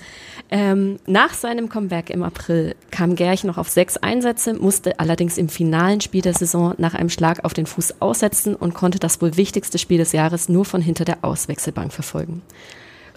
[0.50, 5.48] Ähm, nach seinem Comeback im April kam Gerch noch auf sechs Einsätze, musste allerdings im
[5.48, 9.36] finalen Spiel der Saison nach einem Schlag auf den Fuß aussetzen und konnte das wohl
[9.36, 12.42] wichtigste Spiel des Jahres nur von hinter der Auswechselbank verfolgen.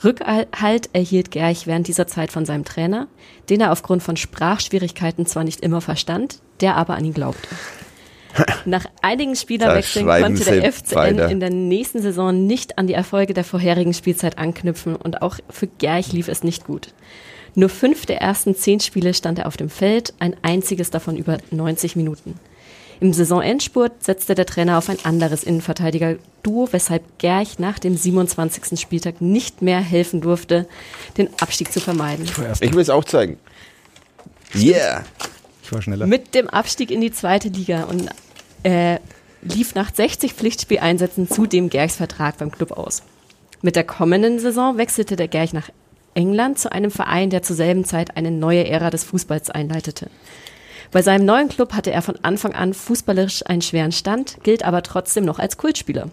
[0.03, 3.07] Rückhalt erhielt Gerch während dieser Zeit von seinem Trainer,
[3.49, 7.47] den er aufgrund von Sprachschwierigkeiten zwar nicht immer verstand, der aber an ihn glaubte.
[8.65, 11.29] Nach einigen Spielerwechseln konnte der FCN weiter.
[11.29, 15.67] in der nächsten Saison nicht an die Erfolge der vorherigen Spielzeit anknüpfen und auch für
[15.67, 16.93] Gerch lief es nicht gut.
[17.55, 21.37] Nur fünf der ersten zehn Spiele stand er auf dem Feld, ein einziges davon über
[21.51, 22.37] 90 Minuten.
[22.99, 28.80] Im Saisonendspurt setzte der Trainer auf ein anderes Innenverteidiger-Duo, weshalb Gerch nach dem 27.
[28.80, 30.67] Spieltag nicht mehr helfen durfte,
[31.17, 32.26] den Abstieg zu vermeiden.
[32.61, 33.38] Ich will es auch zeigen.
[34.53, 35.03] Yeah!
[35.63, 36.05] Ich war schneller.
[36.05, 38.09] Mit dem Abstieg in die zweite Liga und
[38.63, 38.99] äh,
[39.41, 43.03] lief nach 60 Pflichtspieleinsätzen zudem Gerchs Vertrag beim Club aus.
[43.61, 45.69] Mit der kommenden Saison wechselte der Gerch nach
[46.13, 50.09] England zu einem Verein, der zur selben Zeit eine neue Ära des Fußballs einleitete.
[50.91, 54.84] Bei seinem neuen Club hatte er von Anfang an fußballerisch einen schweren Stand, gilt aber
[54.84, 56.10] trotzdem noch als Kultspieler.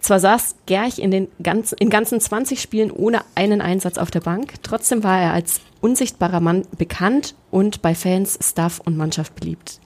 [0.00, 4.20] Zwar saß Gerch in, den ganzen, in ganzen 20 Spielen ohne einen Einsatz auf der
[4.20, 9.78] Bank, trotzdem war er als unsichtbarer Mann bekannt und bei Fans, Staff und Mannschaft beliebt.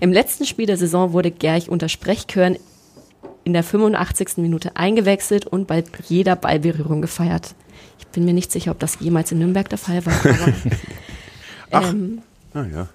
[0.00, 2.58] Im letzten Spiel der Saison wurde Gerch unter Sprechchören
[3.44, 4.38] in der 85.
[4.38, 7.54] Minute eingewechselt und bei jeder Ballberührung gefeiert.
[7.98, 10.14] Ich bin mir nicht sicher, ob das jemals in Nürnberg der Fall war.
[11.70, 12.22] Aber, ähm,
[12.54, 12.88] Ah, ja.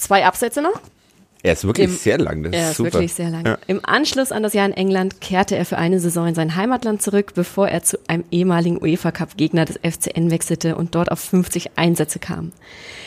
[0.00, 0.80] Zwei Absätze noch.
[1.42, 2.92] Er ist wirklich Im- sehr lang, das Er ist super.
[2.94, 3.46] wirklich sehr lang.
[3.46, 3.58] Ja.
[3.66, 7.00] Im Anschluss an das Jahr in England kehrte er für eine Saison in sein Heimatland
[7.00, 11.18] zurück, bevor er zu einem ehemaligen UEFA Cup Gegner des FCN wechselte und dort auf
[11.20, 12.52] 50 Einsätze kam.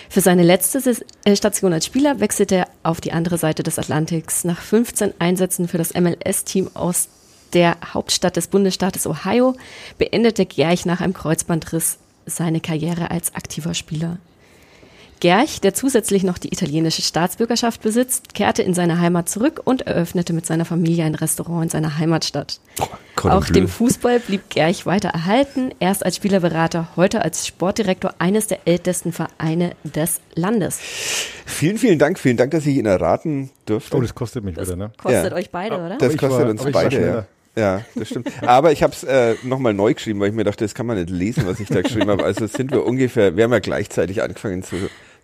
[0.09, 0.79] Für seine letzte
[1.25, 4.43] äh, Station als Spieler wechselte er auf die andere Seite des Atlantiks.
[4.45, 7.09] Nach 15 Einsätzen für das MLS-Team aus
[7.53, 9.55] der Hauptstadt des Bundesstaates Ohio
[9.99, 14.17] beendete Gerch nach einem Kreuzbandriss seine Karriere als aktiver Spieler.
[15.23, 20.33] Gerch, der zusätzlich noch die italienische Staatsbürgerschaft besitzt, kehrte in seine Heimat zurück und eröffnete
[20.33, 22.59] mit seiner Familie ein Restaurant in seiner Heimatstadt.
[23.15, 28.47] Cordon Auch dem Fußball blieb Gerch weiter erhalten, erst als Spielerberater, heute als Sportdirektor eines
[28.47, 30.79] der ältesten Vereine des Landes.
[31.45, 32.19] Vielen, vielen Dank.
[32.19, 33.95] Vielen Dank, dass ich ihn erraten durfte.
[33.95, 34.91] Oh, das kostet mich Das wieder, ne?
[35.01, 35.37] kostet Ja.
[35.37, 35.97] euch beide, oder?
[35.99, 37.27] das kostet war- uns beide.
[37.55, 38.27] Ja, das stimmt.
[38.41, 40.97] Aber ich habe es äh, nochmal neu geschrieben, weil ich mir dachte, das kann man
[40.97, 42.25] nicht lesen, was ich da geschrieben habe.
[42.25, 44.75] Also sind wir ungefähr, wir haben ja gleichzeitig angefangen zu,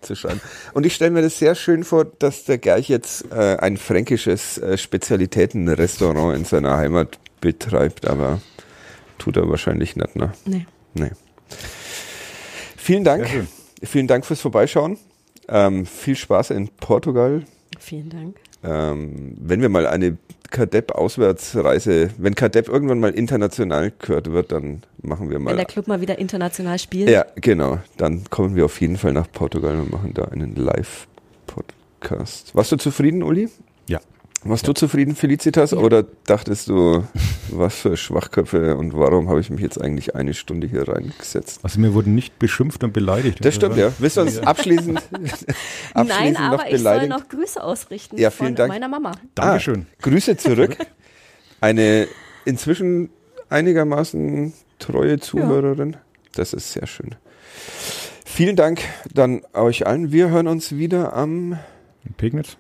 [0.02, 0.42] zu schreiben.
[0.74, 4.58] Und ich stelle mir das sehr schön vor, dass der Gerch jetzt äh, ein fränkisches
[4.58, 8.42] äh, Spezialitätenrestaurant in seiner Heimat betreibt, aber
[9.18, 10.32] tut er wahrscheinlich nicht, ne?
[10.46, 10.66] nee.
[10.94, 11.12] Nee.
[12.78, 13.28] Vielen Dank.
[13.84, 14.98] Vielen Dank fürs Vorbeischauen.
[15.48, 17.44] Ähm, viel Spaß in Portugal.
[17.80, 18.38] Vielen Dank.
[18.64, 20.18] Ähm, wenn wir mal eine
[20.52, 25.56] Kadepp-Auswärtsreise, wenn Kadepp irgendwann mal international gehört wird, dann machen wir Wenn mal.
[25.56, 27.10] der Club mal wieder international spielt.
[27.10, 27.80] Ja, genau.
[27.98, 32.56] Dann kommen wir auf jeden Fall nach Portugal und machen da einen Live-Podcast.
[32.56, 33.50] Warst du zufrieden, Uli?
[34.44, 34.50] Ja.
[34.50, 35.72] Warst du zufrieden, Felicitas?
[35.72, 35.78] Ja.
[35.80, 37.04] Oder dachtest du,
[37.50, 41.60] was für Schwachköpfe und warum habe ich mich jetzt eigentlich eine Stunde hier reingesetzt?
[41.64, 43.44] Also mir wurden nicht beschimpft und beleidigt.
[43.44, 43.92] Das stimmt, ja.
[44.00, 44.44] Willst du uns Ja.
[44.44, 44.98] abschließend,
[45.94, 48.70] abschließend Nein, noch aber ich soll noch Grüße ausrichten Ja, vielen von Dank.
[48.74, 49.12] meiner Mama.
[49.36, 49.88] Dankeschön.
[49.90, 50.78] Ah, Grüße zurück.
[51.62, 52.08] Eine
[52.46, 53.10] inzwischen
[53.50, 55.98] einigermaßen treue Zuhörerin.
[56.36, 57.16] Das ist sehr schön.
[58.26, 58.82] Vielen Dank
[59.14, 60.12] dann euch allen.
[60.14, 61.60] Wir hören uns wieder am
[62.16, 62.56] Pegnitz,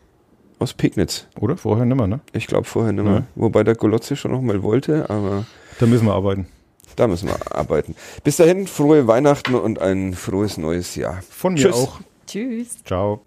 [0.59, 1.25] aus Pegnitz.
[1.39, 1.57] oder?
[1.57, 2.19] Vorher nimmer, ne?
[2.33, 3.13] Ich glaube vorher nicht mehr.
[3.13, 3.23] Ja.
[3.35, 5.45] Wobei der Golotze schon noch mal wollte, aber
[5.79, 6.47] Da müssen wir arbeiten.
[6.95, 7.95] da müssen wir arbeiten.
[8.23, 11.21] Bis dahin, frohe Weihnachten und ein frohes neues Jahr.
[11.29, 11.75] Von mir Tschüss.
[11.75, 11.99] auch.
[12.27, 12.83] Tschüss.
[12.85, 13.21] Ciao.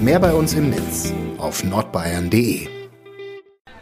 [0.00, 2.68] Mehr bei uns im Netz auf nordbayern.de.